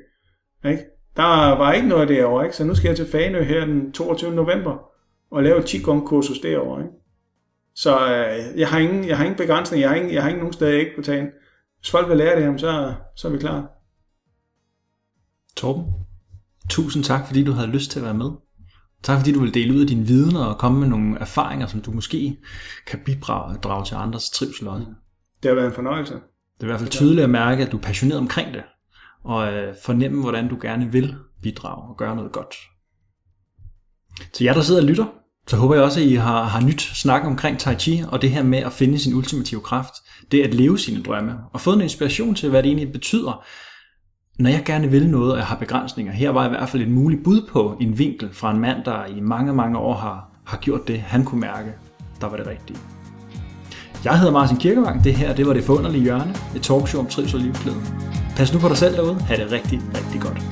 Ikke? 0.65 0.83
Der 1.17 1.59
var 1.59 1.73
ikke 1.73 1.89
noget 1.89 2.09
derovre, 2.09 2.45
ikke? 2.45 2.57
så 2.57 2.65
nu 2.65 2.75
skal 2.75 2.89
jeg 2.89 2.97
til 2.97 3.09
Fanø 3.11 3.43
her 3.43 3.65
den 3.65 3.93
22. 3.93 4.35
november 4.35 4.79
og 5.31 5.43
lave 5.43 5.59
et 5.59 5.65
Qigong-kursus 5.65 6.41
derovre. 6.43 6.81
Ikke? 6.83 6.95
Så 7.75 7.95
øh, 7.95 8.59
jeg, 8.61 8.69
har 8.69 8.79
ingen, 8.79 9.09
jeg 9.09 9.17
har 9.17 9.25
ingen 9.25 9.37
begrænsning, 9.37 9.81
jeg 9.81 9.91
har 9.91 9.97
ingen, 9.97 10.13
jeg 10.13 10.23
har 10.23 10.29
ingen 10.29 10.41
nogen 10.41 10.53
steder, 10.53 10.71
jeg 10.71 10.81
ikke 10.81 10.97
på 10.97 11.03
tage 11.03 11.31
Hvis 11.79 11.91
folk 11.91 12.09
vil 12.09 12.17
lære 12.17 12.53
det, 12.53 12.61
så, 12.61 12.95
så 13.17 13.29
er 13.29 13.33
vi 13.33 13.39
klar. 13.39 13.71
Torben, 15.57 15.85
tusind 16.71 17.05
tak, 17.05 17.27
fordi 17.27 17.45
du 17.45 17.53
havde 17.53 17.69
lyst 17.69 17.91
til 17.91 17.99
at 17.99 18.05
være 18.05 18.15
med. 18.15 18.31
Tak 19.03 19.19
fordi 19.19 19.33
du 19.33 19.41
vil 19.41 19.55
dele 19.55 19.75
ud 19.75 19.81
af 19.81 19.87
dine 19.87 20.07
viden 20.07 20.37
og 20.37 20.59
komme 20.59 20.81
med 20.81 20.89
nogle 20.89 21.19
erfaringer, 21.19 21.67
som 21.67 21.81
du 21.81 21.91
måske 21.91 22.37
kan 22.87 23.01
bidrage 23.05 23.85
til 23.85 23.95
andres 23.95 24.31
trivsel 24.31 24.69
også. 24.69 24.87
Det 25.43 25.49
har 25.49 25.55
været 25.55 25.67
en 25.67 25.75
fornøjelse. 25.75 26.15
Det 26.59 26.63
er 26.63 26.67
i 26.67 26.71
hvert 26.71 26.81
fald 26.81 26.91
tydeligt 26.91 27.25
at 27.25 27.31
mærke, 27.31 27.67
at 27.67 27.73
du 27.73 27.77
er 27.77 27.81
passioneret 27.81 28.21
omkring 28.21 28.55
det, 28.55 28.63
og 29.25 29.53
øh, 29.53 29.75
fornemme, 29.85 30.21
hvordan 30.21 30.49
du 30.49 30.59
gerne 30.63 30.93
vil 30.93 31.15
bidrage 31.43 31.89
og 31.89 31.97
gøre 31.97 32.17
noget 32.17 32.33
godt. 32.33 32.55
Til 34.33 34.45
jer, 34.45 34.55
der 34.55 34.63
sidder 34.63 34.81
og 34.81 34.87
lytter, 34.87 35.07
så 35.47 35.57
håber 35.57 35.75
jeg 35.75 35.85
også, 35.85 36.01
at 36.01 36.07
I 36.07 36.15
har, 36.15 36.45
har 36.45 36.61
nyt 36.61 36.81
snak 36.81 37.25
omkring 37.25 37.59
Tai 37.59 37.75
Chi, 37.75 38.05
og 38.09 38.23
det 38.23 38.31
her 38.31 38.43
med 38.43 38.59
at 38.59 38.73
finde 38.73 38.99
sin 38.99 39.15
ultimative 39.15 39.61
kraft, 39.61 39.95
det 40.33 40.43
at 40.43 40.55
leve 40.55 40.79
sine 40.79 41.03
drømme, 41.03 41.35
og 41.53 41.61
fået 41.61 41.77
en 41.77 41.83
inspiration 41.83 42.35
til, 42.35 42.51
hvad 42.51 42.63
det 42.63 42.69
egentlig 42.69 42.93
betyder, 42.93 43.45
når 44.39 44.51
jeg 44.51 44.63
gerne 44.65 44.91
vil 44.91 45.11
noget, 45.11 45.33
og 45.33 45.39
jeg 45.39 45.47
har 45.47 45.57
begrænsninger. 45.57 46.13
Her 46.13 46.31
var 46.31 46.47
i 46.47 46.49
hvert 46.49 46.69
fald 46.69 46.83
et 46.83 46.91
muligt 46.91 47.25
bud 47.25 47.47
på 47.49 47.77
en 47.81 47.99
vinkel 47.99 48.29
fra 48.33 48.51
en 48.51 48.59
mand, 48.59 48.85
der 48.85 49.07
i 49.07 49.21
mange, 49.21 49.55
mange 49.55 49.79
år 49.79 49.95
har, 49.95 50.41
har 50.45 50.59
gjort 50.59 50.89
det, 50.89 51.01
han 51.01 51.25
kunne 51.25 51.41
mærke, 51.41 51.73
der 52.21 52.27
var 52.27 52.37
det 52.37 52.47
rigtige. 52.47 52.98
Jeg 54.05 54.19
hedder 54.19 54.33
Martin 54.33 54.57
Kirkevang. 54.57 55.05
Det 55.05 55.15
her, 55.15 55.35
det 55.35 55.47
var 55.47 55.53
Det 55.53 55.65
Forunderlige 55.65 56.03
Hjørne. 56.03 56.35
Et 56.57 56.63
talkshow 56.63 57.01
om 57.01 57.07
trivsel 57.07 57.37
og 57.37 57.43
livsglæde. 57.43 57.77
Pas 58.37 58.53
nu 58.53 58.59
på 58.59 58.69
dig 58.69 58.77
selv 58.77 58.97
derude. 58.97 59.15
Ha' 59.21 59.37
det 59.37 59.53
rigtig, 59.53 59.81
rigtig 59.95 60.21
godt. 60.21 60.43